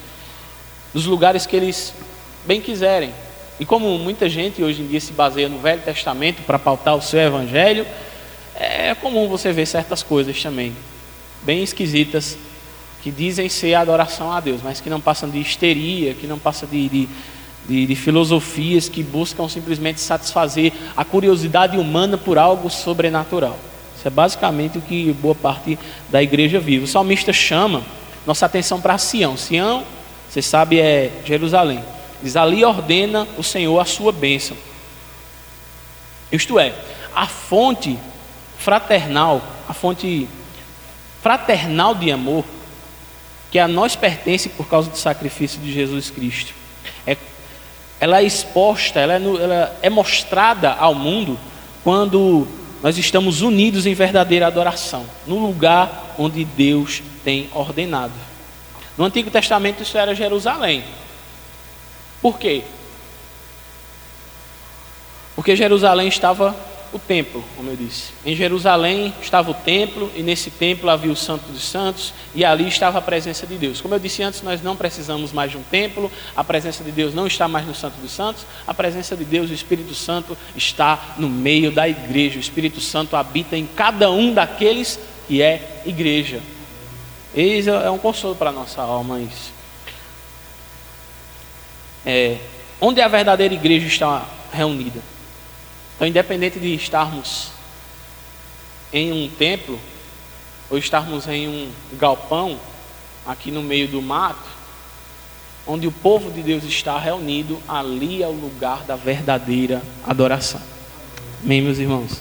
Nos 0.94 1.07
lugares 1.07 1.46
que 1.46 1.57
eles 1.57 1.92
bem 2.44 2.61
quiserem. 2.61 3.12
E 3.59 3.64
como 3.64 3.98
muita 3.98 4.28
gente 4.28 4.62
hoje 4.62 4.82
em 4.82 4.86
dia 4.86 5.00
se 5.00 5.12
baseia 5.12 5.48
no 5.48 5.59
Velho 5.59 5.80
Testamento 5.80 6.42
para 6.42 6.59
pautar 6.59 6.94
o 6.94 7.00
seu 7.00 7.20
evangelho, 7.20 7.86
é 8.54 8.94
comum 8.94 9.28
você 9.28 9.52
ver 9.52 9.66
certas 9.66 10.02
coisas 10.02 10.42
também, 10.42 10.74
bem 11.42 11.62
esquisitas, 11.62 12.36
que 13.02 13.11
dizem 13.11 13.48
ser 13.48 13.74
adoração 13.74 14.32
a 14.32 14.40
Deus, 14.40 14.61
mas 14.62 14.80
que 14.80 14.90
não 14.90 15.00
passam 15.00 15.30
de 15.30 15.38
histeria, 15.38 16.12
que 16.14 16.26
não 16.26 16.38
passam 16.38 16.68
de, 16.68 16.88
de, 16.88 17.09
de, 17.68 17.86
de 17.86 17.94
filosofias 17.94 18.88
que 18.88 19.02
buscam 19.02 19.48
simplesmente 19.48 20.00
satisfazer 20.00 20.72
a 20.96 21.04
curiosidade 21.04 21.78
humana 21.78 22.18
por 22.18 22.36
algo 22.36 22.68
sobrenatural. 22.68 23.59
Isso 23.96 24.07
é 24.07 24.11
basicamente 24.11 24.78
o 24.78 24.82
que 24.82 25.12
boa 25.12 25.34
parte 25.34 25.78
da 26.11 26.22
igreja 26.22 26.59
vive. 26.59 26.84
O 26.84 26.88
salmista 26.88 27.32
chama 27.32 27.82
nossa 28.26 28.44
atenção 28.44 28.80
para 28.80 28.98
Sião. 28.98 29.36
Sião, 29.36 29.84
você 30.28 30.42
sabe, 30.42 30.80
é 30.80 31.11
Jerusalém. 31.24 31.80
Diz: 32.22 32.36
ali 32.36 32.64
ordena 32.64 33.26
o 33.36 33.42
Senhor 33.42 33.78
a 33.78 33.84
sua 33.84 34.12
bênção. 34.12 34.56
Isto 36.30 36.58
é, 36.58 36.72
a 37.14 37.26
fonte 37.26 37.98
fraternal, 38.58 39.42
a 39.68 39.72
fonte 39.72 40.28
fraternal 41.22 41.94
de 41.94 42.10
amor, 42.10 42.44
que 43.50 43.58
a 43.58 43.68
nós 43.68 43.94
pertence 43.94 44.48
por 44.48 44.68
causa 44.68 44.90
do 44.90 44.98
sacrifício 44.98 45.60
de 45.60 45.72
Jesus 45.72 46.10
Cristo. 46.10 46.52
É, 47.06 47.16
ela 48.00 48.20
é 48.20 48.24
exposta, 48.24 49.00
ela 49.00 49.14
é, 49.14 49.16
ela 49.16 49.76
é 49.82 49.90
mostrada 49.90 50.72
ao 50.72 50.94
mundo 50.94 51.38
quando 51.84 52.46
nós 52.82 52.98
estamos 52.98 53.40
unidos 53.40 53.86
em 53.86 53.94
verdadeira 53.94 54.46
adoração, 54.46 55.06
no 55.26 55.38
lugar 55.38 56.14
onde 56.18 56.44
Deus 56.44 57.02
tem 57.24 57.48
ordenado. 57.54 58.12
No 58.98 59.04
Antigo 59.04 59.30
Testamento 59.30 59.82
isso 59.82 59.96
era 59.96 60.14
Jerusalém. 60.14 60.84
Por 62.26 62.40
quê? 62.40 62.64
Porque 65.36 65.54
Jerusalém 65.54 66.08
estava 66.08 66.56
o 66.92 66.98
templo, 66.98 67.44
como 67.54 67.70
eu 67.70 67.76
disse. 67.76 68.10
Em 68.24 68.34
Jerusalém 68.34 69.14
estava 69.22 69.52
o 69.52 69.54
templo, 69.54 70.10
e 70.12 70.24
nesse 70.24 70.50
templo 70.50 70.90
havia 70.90 71.12
o 71.12 71.14
Santo 71.14 71.44
dos 71.52 71.62
Santos, 71.62 72.12
e 72.34 72.44
ali 72.44 72.66
estava 72.66 72.98
a 72.98 73.00
presença 73.00 73.46
de 73.46 73.54
Deus. 73.54 73.80
Como 73.80 73.94
eu 73.94 74.00
disse 74.00 74.24
antes, 74.24 74.42
nós 74.42 74.60
não 74.60 74.74
precisamos 74.74 75.32
mais 75.32 75.52
de 75.52 75.56
um 75.56 75.62
templo, 75.62 76.10
a 76.34 76.42
presença 76.42 76.82
de 76.82 76.90
Deus 76.90 77.14
não 77.14 77.28
está 77.28 77.46
mais 77.46 77.64
no 77.64 77.76
Santo 77.76 77.94
dos 78.00 78.10
Santos, 78.10 78.44
a 78.66 78.74
presença 78.74 79.16
de 79.16 79.24
Deus, 79.24 79.48
o 79.48 79.54
Espírito 79.54 79.94
Santo, 79.94 80.36
está 80.56 81.14
no 81.18 81.28
meio 81.28 81.70
da 81.70 81.88
igreja. 81.88 82.38
O 82.38 82.40
Espírito 82.40 82.80
Santo 82.80 83.14
habita 83.14 83.56
em 83.56 83.68
cada 83.68 84.10
um 84.10 84.34
daqueles 84.34 84.98
que 85.28 85.40
é 85.40 85.80
igreja. 85.86 86.40
Eis 87.32 87.68
é 87.68 87.88
um 87.88 87.98
consolo 87.98 88.34
para 88.34 88.50
a 88.50 88.52
nossa 88.52 88.82
alma 88.82 89.20
isso. 89.20 89.54
É, 92.07 92.38
onde 92.80 93.00
a 93.00 93.09
verdadeira 93.09 93.52
igreja 93.52 93.88
está 93.88 94.24
reunida? 94.52 95.00
Então, 95.96 96.07
independente 96.07 96.61
de 96.61 96.72
estarmos 96.72 97.50
em 98.92 99.12
um 99.12 99.28
templo 99.28 99.80
ou 100.70 100.78
estarmos 100.78 101.26
em 101.26 101.48
um 101.48 101.70
galpão 101.98 102.61
aqui 103.26 103.50
no 103.50 103.62
meio 103.62 103.88
do 103.88 104.00
mato, 104.00 104.57
onde 105.66 105.88
o 105.88 105.92
povo 105.92 106.30
de 106.30 106.42
Deus 106.42 106.62
está 106.62 106.96
reunido, 106.96 107.61
ali 107.66 108.22
é 108.22 108.28
o 108.28 108.32
lugar 108.32 108.84
da 108.84 108.94
verdadeira 108.94 109.82
adoração. 110.07 110.62
Amém, 111.42 111.61
meus 111.61 111.78
irmãos? 111.78 112.20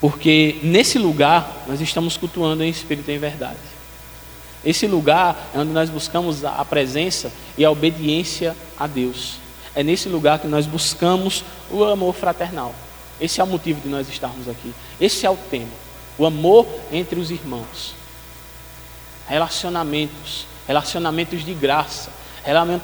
Porque 0.00 0.58
nesse 0.62 0.98
lugar 0.98 1.64
nós 1.68 1.80
estamos 1.80 2.16
cultuando 2.16 2.64
em 2.64 2.68
espírito 2.68 3.10
e 3.10 3.14
em 3.14 3.18
verdade. 3.18 3.75
Esse 4.66 4.88
lugar 4.88 5.50
é 5.54 5.58
onde 5.60 5.70
nós 5.70 5.88
buscamos 5.88 6.44
a 6.44 6.64
presença 6.64 7.32
e 7.56 7.64
a 7.64 7.70
obediência 7.70 8.56
a 8.76 8.88
Deus. 8.88 9.36
É 9.76 9.84
nesse 9.84 10.08
lugar 10.08 10.40
que 10.40 10.48
nós 10.48 10.66
buscamos 10.66 11.44
o 11.70 11.84
amor 11.84 12.12
fraternal. 12.16 12.74
Esse 13.20 13.40
é 13.40 13.44
o 13.44 13.46
motivo 13.46 13.80
de 13.80 13.88
nós 13.88 14.08
estarmos 14.08 14.48
aqui. 14.48 14.74
Esse 15.00 15.24
é 15.24 15.30
o 15.30 15.36
tema. 15.36 15.70
O 16.18 16.26
amor 16.26 16.66
entre 16.90 17.20
os 17.20 17.30
irmãos. 17.30 17.94
Relacionamentos. 19.28 20.46
Relacionamentos 20.66 21.44
de 21.44 21.54
graça. 21.54 22.10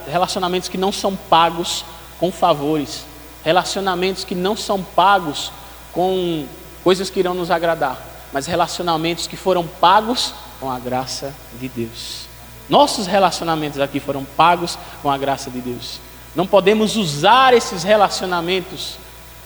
Relacionamentos 0.06 0.68
que 0.68 0.78
não 0.78 0.92
são 0.92 1.16
pagos 1.16 1.84
com 2.16 2.30
favores. 2.30 3.04
Relacionamentos 3.42 4.22
que 4.22 4.36
não 4.36 4.56
são 4.56 4.80
pagos 4.80 5.50
com 5.92 6.46
coisas 6.84 7.10
que 7.10 7.18
irão 7.18 7.34
nos 7.34 7.50
agradar. 7.50 8.00
Mas 8.32 8.46
relacionamentos 8.46 9.26
que 9.26 9.36
foram 9.36 9.66
pagos 9.66 10.32
com 10.62 10.70
a 10.70 10.78
graça 10.78 11.34
de 11.60 11.68
Deus. 11.68 12.28
Nossos 12.68 13.08
relacionamentos 13.08 13.80
aqui 13.80 13.98
foram 13.98 14.24
pagos 14.24 14.78
com 15.02 15.10
a 15.10 15.18
graça 15.18 15.50
de 15.50 15.60
Deus. 15.60 15.98
Não 16.36 16.46
podemos 16.46 16.94
usar 16.94 17.52
esses 17.52 17.82
relacionamentos 17.82 18.96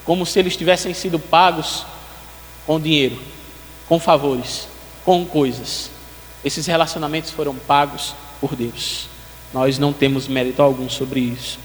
como 0.05 0.27
se 0.27 0.39
eles 0.39 0.55
tivessem 0.55 0.93
sido 0.93 1.19
pagos 1.19 1.87
com 2.67 2.79
dinheiro, 2.79 3.19
com 3.89 3.99
favores, 3.99 4.69
com 5.07 5.25
coisas. 5.25 5.91
Esses 6.45 6.67
relacionamentos 6.67 7.31
foram 7.31 7.55
pagos 7.55 8.15
por 8.39 8.55
Deus. 8.55 9.09
Nós 9.55 9.79
não 9.79 9.95
temos 9.95 10.29
mérito 10.29 10.61
algum 10.61 10.91
sobre 10.91 11.21
isso. 11.21 11.59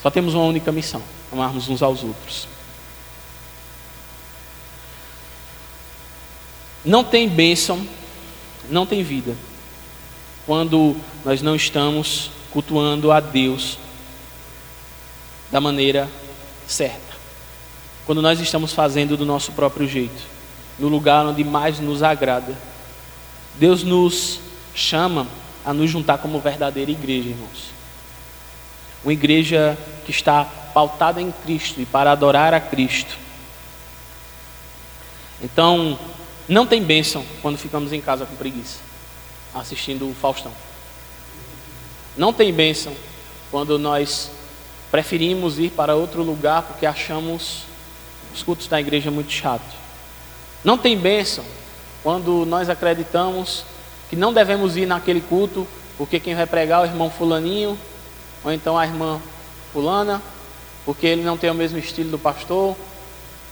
Só 0.00 0.08
temos 0.08 0.34
uma 0.34 0.44
única 0.44 0.70
missão: 0.70 1.02
amarmos 1.32 1.68
uns 1.68 1.82
aos 1.82 2.04
outros. 2.04 2.46
Não 6.84 7.02
tem 7.02 7.28
bênção, 7.28 7.84
não 8.70 8.86
tem 8.86 9.02
vida, 9.02 9.36
quando 10.46 10.96
nós 11.24 11.42
não 11.42 11.54
estamos 11.54 12.30
cultuando 12.50 13.12
a 13.12 13.20
Deus 13.20 13.78
da 15.50 15.60
maneira 15.60 16.08
certa. 16.66 17.16
Quando 18.06 18.22
nós 18.22 18.40
estamos 18.40 18.72
fazendo 18.72 19.16
do 19.16 19.26
nosso 19.26 19.52
próprio 19.52 19.86
jeito, 19.86 20.22
no 20.78 20.88
lugar 20.88 21.26
onde 21.26 21.42
mais 21.42 21.80
nos 21.80 22.02
agrada. 22.02 22.56
Deus 23.58 23.82
nos 23.82 24.40
chama 24.74 25.26
a 25.64 25.74
nos 25.74 25.90
juntar 25.90 26.18
como 26.18 26.38
verdadeira 26.40 26.90
igreja, 26.90 27.30
irmãos. 27.30 27.70
Uma 29.02 29.12
igreja 29.12 29.76
que 30.04 30.10
está 30.10 30.44
pautada 30.44 31.20
em 31.20 31.32
Cristo 31.32 31.80
e 31.80 31.86
para 31.86 32.12
adorar 32.12 32.54
a 32.54 32.60
Cristo. 32.60 33.18
Então, 35.42 35.98
não 36.48 36.66
tem 36.66 36.82
bênção 36.82 37.24
quando 37.42 37.58
ficamos 37.58 37.92
em 37.92 38.00
casa 38.00 38.24
com 38.24 38.34
preguiça, 38.34 38.78
assistindo 39.54 40.08
o 40.08 40.14
Faustão. 40.14 40.52
Não 42.16 42.32
tem 42.32 42.52
bênção 42.52 42.94
quando 43.50 43.78
nós 43.78 44.30
preferimos 44.90 45.58
ir 45.58 45.70
para 45.70 45.94
outro 45.94 46.22
lugar 46.22 46.62
porque 46.62 46.86
achamos 46.86 47.64
os 48.34 48.42
cultos 48.42 48.66
da 48.66 48.80
igreja 48.80 49.10
muito 49.10 49.30
chato. 49.30 49.76
Não 50.64 50.78
tem 50.78 50.96
bênção 50.96 51.44
quando 52.02 52.46
nós 52.46 52.68
acreditamos 52.70 53.64
que 54.08 54.16
não 54.16 54.32
devemos 54.32 54.76
ir 54.76 54.86
naquele 54.86 55.20
culto 55.20 55.66
porque 55.98 56.18
quem 56.18 56.34
vai 56.34 56.46
pregar 56.46 56.80
é 56.80 56.82
o 56.84 56.90
irmão 56.90 57.10
fulaninho 57.10 57.78
ou 58.42 58.52
então 58.52 58.78
a 58.78 58.86
irmã 58.86 59.20
fulana, 59.72 60.22
porque 60.84 61.06
ele 61.06 61.22
não 61.22 61.36
tem 61.36 61.50
o 61.50 61.54
mesmo 61.54 61.78
estilo 61.78 62.10
do 62.10 62.18
pastor, 62.18 62.76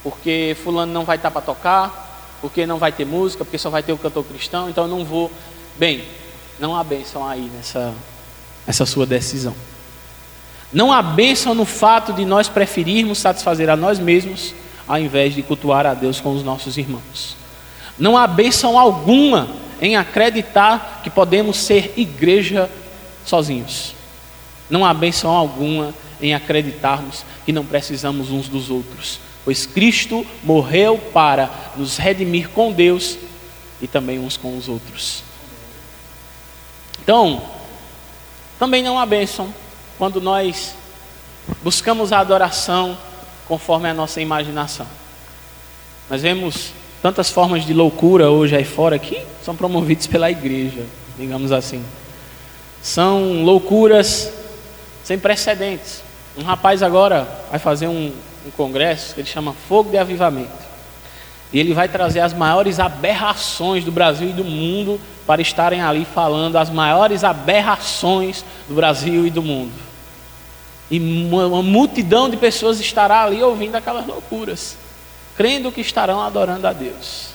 porque 0.02 0.56
fulano 0.62 0.92
não 0.92 1.04
vai 1.04 1.16
estar 1.16 1.30
para 1.30 1.42
tocar, 1.42 2.05
porque 2.46 2.64
não 2.64 2.78
vai 2.78 2.92
ter 2.92 3.04
música, 3.04 3.44
porque 3.44 3.58
só 3.58 3.68
vai 3.70 3.82
ter 3.82 3.92
o 3.92 3.98
cantor 3.98 4.22
cristão, 4.22 4.70
então 4.70 4.84
eu 4.84 4.88
não 4.88 5.04
vou. 5.04 5.32
Bem, 5.76 6.04
não 6.60 6.76
há 6.76 6.84
bênção 6.84 7.26
aí 7.26 7.50
nessa, 7.56 7.92
nessa 8.64 8.86
sua 8.86 9.04
decisão. 9.04 9.52
Não 10.72 10.92
há 10.92 11.02
bênção 11.02 11.56
no 11.56 11.64
fato 11.64 12.12
de 12.12 12.24
nós 12.24 12.48
preferirmos 12.48 13.18
satisfazer 13.18 13.68
a 13.68 13.74
nós 13.74 13.98
mesmos 13.98 14.54
ao 14.86 14.96
invés 14.96 15.34
de 15.34 15.42
cultuar 15.42 15.86
a 15.86 15.92
Deus 15.92 16.20
com 16.20 16.36
os 16.36 16.44
nossos 16.44 16.78
irmãos. 16.78 17.36
Não 17.98 18.16
há 18.16 18.28
bênção 18.28 18.78
alguma 18.78 19.48
em 19.82 19.96
acreditar 19.96 21.00
que 21.02 21.10
podemos 21.10 21.56
ser 21.56 21.94
igreja 21.96 22.70
sozinhos. 23.24 23.92
Não 24.70 24.84
há 24.84 24.94
bênção 24.94 25.32
alguma 25.32 25.92
em 26.22 26.32
acreditarmos 26.32 27.24
que 27.44 27.50
não 27.50 27.66
precisamos 27.66 28.30
uns 28.30 28.48
dos 28.48 28.70
outros, 28.70 29.18
pois 29.46 29.64
Cristo 29.64 30.26
morreu 30.42 30.98
para 30.98 31.48
nos 31.76 31.96
redimir 31.96 32.48
com 32.48 32.72
Deus 32.72 33.16
e 33.80 33.86
também 33.86 34.18
uns 34.18 34.36
com 34.36 34.58
os 34.58 34.68
outros. 34.68 35.22
Então, 37.00 37.40
também 38.58 38.82
não 38.82 38.98
há 38.98 39.06
bênção 39.06 39.54
quando 39.96 40.20
nós 40.20 40.74
buscamos 41.62 42.12
a 42.12 42.18
adoração 42.18 42.98
conforme 43.46 43.88
a 43.88 43.94
nossa 43.94 44.20
imaginação. 44.20 44.86
Nós 46.10 46.22
vemos 46.22 46.72
tantas 47.00 47.30
formas 47.30 47.64
de 47.64 47.72
loucura 47.72 48.28
hoje 48.28 48.56
aí 48.56 48.64
fora 48.64 48.98
que 48.98 49.24
são 49.44 49.54
promovidas 49.54 50.08
pela 50.08 50.28
igreja, 50.28 50.84
digamos 51.16 51.52
assim. 51.52 51.84
São 52.82 53.44
loucuras 53.44 54.32
sem 55.04 55.16
precedentes. 55.16 56.02
Um 56.36 56.42
rapaz 56.42 56.82
agora 56.82 57.28
vai 57.48 57.60
fazer 57.60 57.86
um, 57.86 58.12
um 58.46 58.50
congresso 58.50 59.14
que 59.14 59.20
ele 59.20 59.28
chama 59.28 59.52
Fogo 59.68 59.90
de 59.90 59.98
Avivamento. 59.98 60.66
E 61.52 61.58
ele 61.58 61.74
vai 61.74 61.88
trazer 61.88 62.20
as 62.20 62.32
maiores 62.32 62.78
aberrações 62.78 63.84
do 63.84 63.92
Brasil 63.92 64.30
e 64.30 64.32
do 64.32 64.44
mundo 64.44 65.00
para 65.26 65.42
estarem 65.42 65.80
ali 65.80 66.04
falando 66.04 66.56
as 66.56 66.70
maiores 66.70 67.24
aberrações 67.24 68.44
do 68.68 68.74
Brasil 68.74 69.26
e 69.26 69.30
do 69.30 69.42
mundo. 69.42 69.72
E 70.90 70.98
uma, 70.98 71.62
multidão 71.62 72.30
de 72.30 72.36
pessoas 72.36 72.78
estará 72.78 73.24
ali 73.24 73.42
ouvindo 73.42 73.74
aquelas 73.74 74.06
loucuras, 74.06 74.76
crendo 75.36 75.72
que 75.72 75.80
estarão 75.80 76.22
adorando 76.22 76.66
a 76.66 76.72
Deus. 76.72 77.30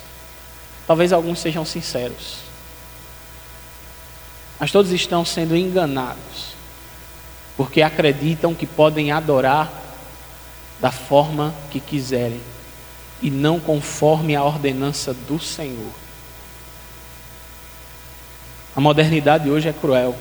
Talvez 0.88 1.12
alguns 1.12 1.40
sejam 1.40 1.66
sinceros, 1.66 2.38
mas 4.60 4.72
todos 4.72 4.92
estão 4.92 5.26
sendo 5.26 5.56
enganados, 5.56 6.56
porque 7.58 7.82
acreditam 7.82 8.54
que 8.54 8.66
podem 8.66 9.12
adorar 9.12 9.72
da 10.82 10.92
forma 10.92 11.54
que 11.70 11.80
quiserem 11.80 12.42
e 13.22 13.30
não 13.30 13.60
conforme 13.60 14.36
a 14.36 14.44
ordenança 14.44 15.14
do 15.14 15.40
Senhor. 15.40 15.92
A 18.76 18.82
modernidade 18.82 19.50
hoje 19.50 19.70
é 19.70 19.74
cruel. 19.74 20.16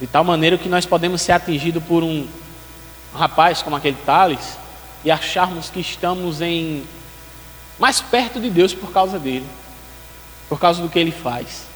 De 0.00 0.06
tal 0.06 0.24
maneira 0.24 0.56
que 0.56 0.68
nós 0.68 0.86
podemos 0.86 1.20
ser 1.20 1.32
atingidos 1.32 1.82
por 1.84 2.02
um 2.02 2.26
rapaz 3.14 3.62
como 3.62 3.76
aquele 3.76 3.96
Thales 4.04 4.58
e 5.04 5.10
acharmos 5.10 5.68
que 5.68 5.80
estamos 5.80 6.40
em 6.40 6.84
mais 7.78 8.00
perto 8.00 8.40
de 8.40 8.48
Deus 8.48 8.72
por 8.72 8.90
causa 8.92 9.18
dele, 9.18 9.46
por 10.48 10.58
causa 10.58 10.80
do 10.80 10.88
que 10.88 10.98
ele 10.98 11.12
faz. 11.12 11.66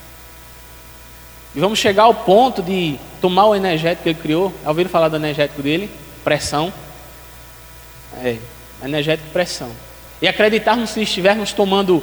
E 1.55 1.61
vamos 1.61 1.79
chegar 1.79 2.05
ao 2.05 2.15
ponto 2.15 2.63
de 2.63 2.99
tomar 3.21 3.47
o 3.47 3.55
energético 3.55 4.05
que 4.05 4.09
ele 4.11 4.19
criou. 4.19 4.55
Ouviram 4.65 4.89
falar 4.89 5.09
do 5.09 5.17
energético 5.17 5.61
dele? 5.61 5.91
Pressão. 6.23 6.73
É, 8.23 8.39
energético 8.83 9.31
pressão. 9.31 9.71
E 10.21 10.29
acreditarmos 10.29 10.93
que 10.93 11.01
estivermos 11.01 11.53
tomando, 11.53 12.03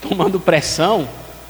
tomando 0.00 0.40
pressão, 0.40 1.08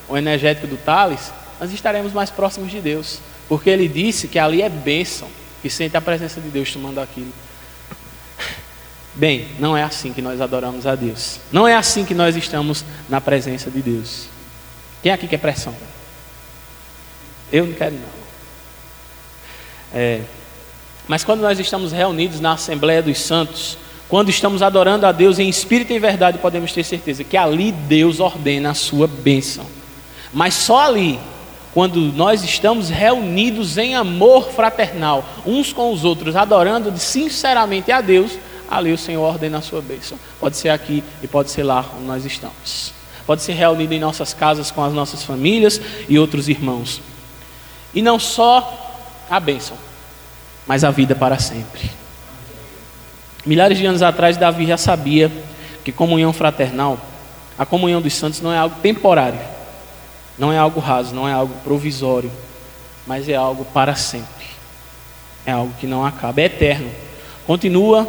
o 0.09 0.17
energético 0.17 0.67
do 0.67 0.77
Thales, 0.77 1.33
nós 1.61 1.73
estaremos 1.73 2.13
mais 2.13 2.31
próximos 2.31 2.71
de 2.71 2.81
Deus. 2.81 3.21
Porque 3.49 3.71
ele 3.71 3.89
disse 3.89 4.29
que 4.29 4.39
ali 4.39 4.63
é 4.63 4.69
bênção, 4.69 5.29
que 5.63 5.71
sente 5.71 5.97
a 5.97 6.01
presença 6.01 6.41
de 6.41 6.49
Deus 6.49 6.73
tomando 6.73 7.01
aquilo. 7.01 7.33
Bem, 9.15 9.49
não 9.59 9.77
é 9.77 9.83
assim 9.83 10.13
que 10.13 10.23
nós 10.23 10.41
adoramos 10.41 10.87
a 10.87 10.95
Deus. 10.95 11.41
Não 11.51 11.67
é 11.67 11.75
assim 11.75 12.05
que 12.05 12.15
nós 12.15 12.37
estamos 12.37 12.85
na 13.09 13.21
presença 13.21 13.71
de 13.71 13.81
Deus. 13.83 14.27
Quem 15.03 15.13
aqui 15.13 15.27
quer 15.27 15.39
pressão? 15.39 15.75
Eu 17.51 17.67
não 17.67 17.73
quero 17.75 17.95
não. 17.95 18.19
É, 19.95 20.21
mas 21.09 21.25
quando 21.25 21.41
nós 21.41 21.59
estamos 21.59 21.91
reunidos 21.91 22.39
na 22.39 22.53
Assembleia 22.53 23.03
dos 23.03 23.19
Santos, 23.19 23.79
quando 24.09 24.29
estamos 24.29 24.63
adorando 24.63 25.07
a 25.07 25.13
Deus 25.13 25.39
em 25.39 25.49
espírito 25.49 25.93
e 25.93 25.99
verdade, 25.99 26.39
podemos 26.39 26.73
ter 26.73 26.85
certeza 26.85 27.25
que 27.25 27.37
ali 27.37 27.73
Deus 27.73 28.21
ordena 28.21 28.71
a 28.71 28.75
sua 28.75 29.07
bênção. 29.07 29.67
Mas 30.33 30.55
só 30.55 30.81
ali, 30.81 31.19
quando 31.73 32.01
nós 32.13 32.45
estamos 32.45 32.91
reunidos 32.91 33.79
em 33.79 33.95
amor 33.95 34.51
fraternal, 34.51 35.25
uns 35.47 35.73
com 35.73 35.93
os 35.93 36.05
outros, 36.05 36.37
adorando 36.37 36.93
sinceramente 36.99 37.91
a 37.91 38.03
Deus, 38.03 38.33
ali 38.71 38.93
o 38.93 38.99
Senhor 38.99 39.23
ordena 39.23 39.59
a 39.59 39.63
sua 39.63 39.81
bênção. 39.81 40.19
Pode 40.39 40.59
ser 40.59 40.69
aqui 40.69 41.03
e 41.23 41.27
pode 41.27 41.51
ser 41.51 41.63
lá 41.63 41.85
onde 41.97 42.07
nós 42.07 42.25
estamos. 42.27 42.93
Pode 43.27 43.43
ser 43.43 43.53
reunido 43.53 43.93
em 43.95 44.01
nossas 44.01 44.35
casas 44.35 44.71
com 44.71 44.83
as 44.85 44.93
nossas 44.93 45.23
famílias 45.23 45.81
e 46.09 46.19
outros 46.19 46.49
irmãos. 46.49 47.01
E 47.95 48.03
não 48.03 48.19
só 48.19 49.27
a 49.29 49.39
bênção, 49.39 49.77
mas 50.69 50.85
a 50.85 50.93
vida 50.93 51.17
para 51.17 51.39
sempre. 51.39 51.91
Milhares 53.45 53.79
de 53.79 53.87
anos 53.87 54.03
atrás, 54.03 54.37
Davi 54.37 54.67
já 54.67 54.77
sabia 54.77 55.33
que 55.83 55.91
comunhão 55.91 56.33
fraternal, 56.33 56.99
a 57.59 57.67
comunhão 57.67 58.01
dos 58.01 58.15
santos 58.15 58.41
não 58.41 58.53
é 58.53 58.59
algo 58.59 58.77
temporário 58.81 59.59
não 60.39 60.53
é 60.53 60.59
algo 60.59 60.79
raso, 60.79 61.15
não 61.15 61.29
é 61.29 61.33
algo 61.33 61.53
provisório, 61.65 62.31
mas 63.07 63.29
é 63.29 63.35
algo 63.35 63.65
para 63.65 63.95
sempre. 63.97 64.47
É 65.45 65.51
algo 65.51 65.75
que 65.81 65.87
não 65.87 66.07
acaba, 66.07 66.41
é 66.41 66.45
eterno. 66.45 66.91
Continua 67.47 68.09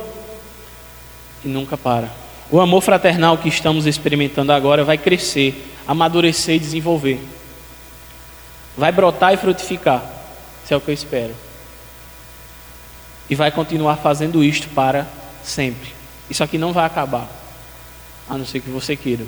e 1.44 1.48
nunca 1.48 1.76
para. 1.76 2.10
O 2.52 2.60
amor 2.60 2.82
fraternal 2.82 3.38
que 3.38 3.50
estamos 3.50 3.86
experimentando 3.86 4.52
agora 4.52 4.84
vai 4.84 4.98
crescer, 4.98 5.74
amadurecer 5.88 6.56
e 6.56 6.60
desenvolver. 6.60 7.20
Vai 8.78 8.92
brotar 8.92 9.34
e 9.34 9.38
frutificar. 9.38 10.04
Isso 10.64 10.74
é 10.74 10.78
o 10.78 10.82
que 10.82 10.92
eu 10.92 10.94
espero. 10.94 11.34
E 13.30 13.36
vai 13.36 13.52
continuar 13.52 13.98
fazendo 13.98 14.44
isto 14.44 14.68
para 14.70 15.08
sempre. 15.44 15.94
Isso 16.30 16.44
aqui 16.44 16.58
não 16.58 16.74
vai 16.74 16.86
acabar. 16.86 17.28
A 18.28 18.38
não 18.38 18.46
ser 18.46 18.60
que 18.60 18.70
você 18.70 18.96
queira, 18.96 19.26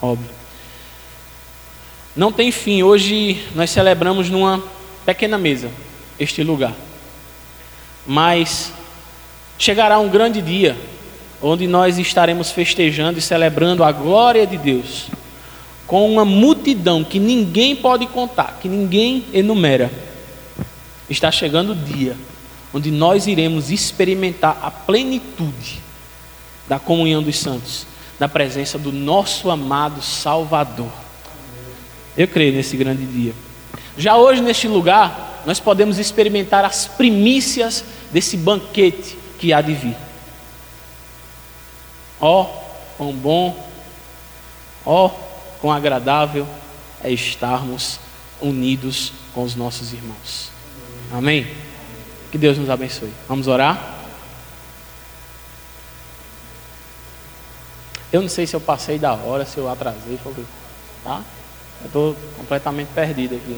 óbvio 0.00 0.44
não 2.16 2.30
tem 2.30 2.50
fim. 2.50 2.82
Hoje 2.82 3.42
nós 3.54 3.70
celebramos 3.70 4.30
numa 4.30 4.62
pequena 5.04 5.36
mesa 5.36 5.70
este 6.18 6.42
lugar. 6.42 6.74
Mas 8.06 8.72
chegará 9.58 9.98
um 9.98 10.08
grande 10.08 10.40
dia 10.40 10.76
onde 11.42 11.66
nós 11.66 11.98
estaremos 11.98 12.50
festejando 12.50 13.18
e 13.18 13.22
celebrando 13.22 13.82
a 13.82 13.92
glória 13.92 14.46
de 14.46 14.56
Deus 14.56 15.06
com 15.86 16.10
uma 16.10 16.24
multidão 16.24 17.04
que 17.04 17.18
ninguém 17.18 17.76
pode 17.76 18.06
contar, 18.06 18.58
que 18.62 18.68
ninguém 18.68 19.24
enumera. 19.32 19.90
Está 21.10 21.30
chegando 21.30 21.72
o 21.72 21.74
dia 21.74 22.16
onde 22.74 22.90
nós 22.90 23.28
iremos 23.28 23.70
experimentar 23.70 24.58
a 24.60 24.68
plenitude 24.68 25.80
da 26.68 26.80
comunhão 26.80 27.22
dos 27.22 27.38
santos, 27.38 27.86
da 28.18 28.28
presença 28.28 28.76
do 28.76 28.90
nosso 28.90 29.48
amado 29.48 30.02
Salvador. 30.02 30.90
Eu 32.16 32.26
creio 32.26 32.52
nesse 32.52 32.76
grande 32.76 33.06
dia. 33.06 33.32
Já 33.96 34.16
hoje, 34.16 34.42
neste 34.42 34.66
lugar, 34.66 35.42
nós 35.46 35.60
podemos 35.60 35.98
experimentar 35.98 36.64
as 36.64 36.86
primícias 36.86 37.84
desse 38.10 38.36
banquete 38.36 39.16
que 39.38 39.52
há 39.52 39.60
de 39.60 39.72
vir. 39.72 39.96
Ó, 42.20 42.42
oh, 42.42 42.46
quão 42.96 43.12
bom, 43.12 43.70
ó, 44.84 45.06
oh, 45.06 45.10
quão 45.60 45.72
agradável 45.72 46.46
é 47.04 47.10
estarmos 47.12 48.00
unidos 48.40 49.12
com 49.32 49.44
os 49.44 49.54
nossos 49.54 49.92
irmãos. 49.92 50.50
Amém? 51.12 51.46
Que 52.34 52.38
Deus 52.38 52.58
nos 52.58 52.68
abençoe. 52.68 53.12
Vamos 53.28 53.46
orar? 53.46 53.94
Eu 58.12 58.22
não 58.22 58.28
sei 58.28 58.44
se 58.44 58.56
eu 58.56 58.60
passei 58.60 58.98
da 58.98 59.14
hora, 59.14 59.44
se 59.44 59.56
eu 59.56 59.70
atrasei, 59.70 60.18
tá? 61.04 61.22
Eu 61.80 61.86
estou 61.86 62.16
completamente 62.36 62.88
perdido 62.88 63.36
aqui. 63.36 63.56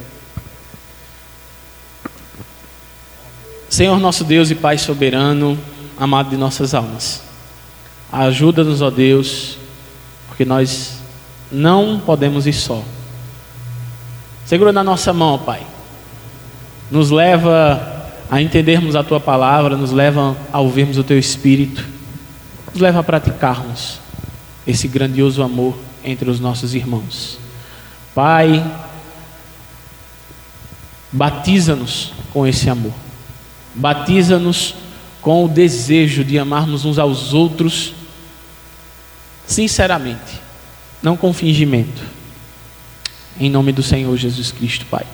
Senhor 3.71 3.99
nosso 3.99 4.23
Deus 4.25 4.51
e 4.51 4.55
Pai 4.55 4.77
soberano, 4.77 5.59
amado 5.97 6.29
de 6.29 6.37
nossas 6.37 6.75
almas, 6.75 7.23
ajuda-nos, 8.13 8.83
ó 8.83 8.91
Deus, 8.91 9.57
porque 10.29 10.45
nós 10.45 10.99
não 11.51 11.99
podemos 11.99 12.47
ir 12.47 12.53
só. 12.53 12.85
Segura 14.45 14.71
na 14.71 14.85
nossa 14.85 15.15
mão, 15.15 15.39
Pai. 15.39 15.67
Nos 16.91 17.11
leva 17.11 17.96
a 18.31 18.41
entendermos 18.41 18.97
a 18.97 19.05
Tua 19.05 19.21
palavra, 19.21 19.77
nos 19.77 19.93
leva 19.93 20.37
a 20.53 20.61
ouvirmos 20.61 20.99
o 20.99 21.05
Teu 21.05 21.19
Espírito, 21.19 21.85
nos 22.73 22.81
leva 22.81 23.01
a 23.01 23.03
praticarmos 23.03 24.01
esse 24.67 24.89
grandioso 24.89 25.43
amor 25.43 25.77
entre 26.05 26.29
os 26.29 26.41
nossos 26.41 26.75
irmãos. 26.75 27.39
Pai, 28.15 28.65
batiza-nos 31.13 32.13
com 32.33 32.47
esse 32.47 32.69
amor. 32.69 32.93
Batiza-nos 33.75 34.75
com 35.21 35.45
o 35.45 35.49
desejo 35.49 36.25
de 36.25 36.39
amarmos 36.39 36.85
uns 36.85 36.99
aos 36.99 37.35
outros 37.35 37.95
sinceramente, 39.47 40.41
não 41.03 41.17
com 41.17 41.33
fingimento. 41.33 42.03
Em 43.39 43.51
nome 43.51 43.73
do 43.73 43.83
Senhor 43.83 44.17
Jesus 44.17 44.51
Cristo, 44.51 44.87
Pai. 44.87 45.07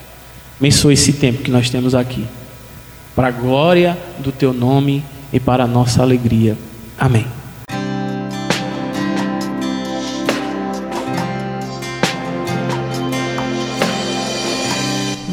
Abençoe 0.59 0.93
esse 0.93 1.13
tempo 1.13 1.43
que 1.43 1.51
nós 1.51 1.69
temos 1.69 1.93
aqui, 1.93 2.25
para 3.15 3.27
a 3.27 3.31
glória 3.31 3.97
do 4.19 4.31
Teu 4.31 4.53
nome 4.53 5.03
e 5.31 5.39
para 5.39 5.63
a 5.63 5.67
nossa 5.67 6.01
alegria. 6.01 6.57
Amém. 6.97 7.25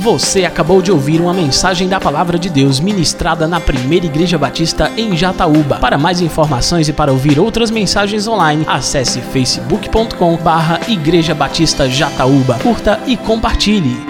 Você 0.00 0.46
acabou 0.46 0.80
de 0.80 0.90
ouvir 0.90 1.20
uma 1.20 1.34
mensagem 1.34 1.86
da 1.86 2.00
Palavra 2.00 2.38
de 2.38 2.48
Deus 2.48 2.80
ministrada 2.80 3.46
na 3.46 3.60
Primeira 3.60 4.06
Igreja 4.06 4.38
Batista 4.38 4.90
em 4.96 5.14
Jataúba. 5.14 5.76
Para 5.76 5.98
mais 5.98 6.22
informações 6.22 6.88
e 6.88 6.92
para 6.92 7.12
ouvir 7.12 7.38
outras 7.38 7.70
mensagens 7.70 8.26
online, 8.26 8.64
acesse 8.66 9.20
facebook.com/barra 9.20 10.80
Igreja 10.88 11.34
Batista 11.34 11.86
Jataúba. 11.86 12.58
Curta 12.62 12.98
e 13.06 13.14
compartilhe. 13.14 14.09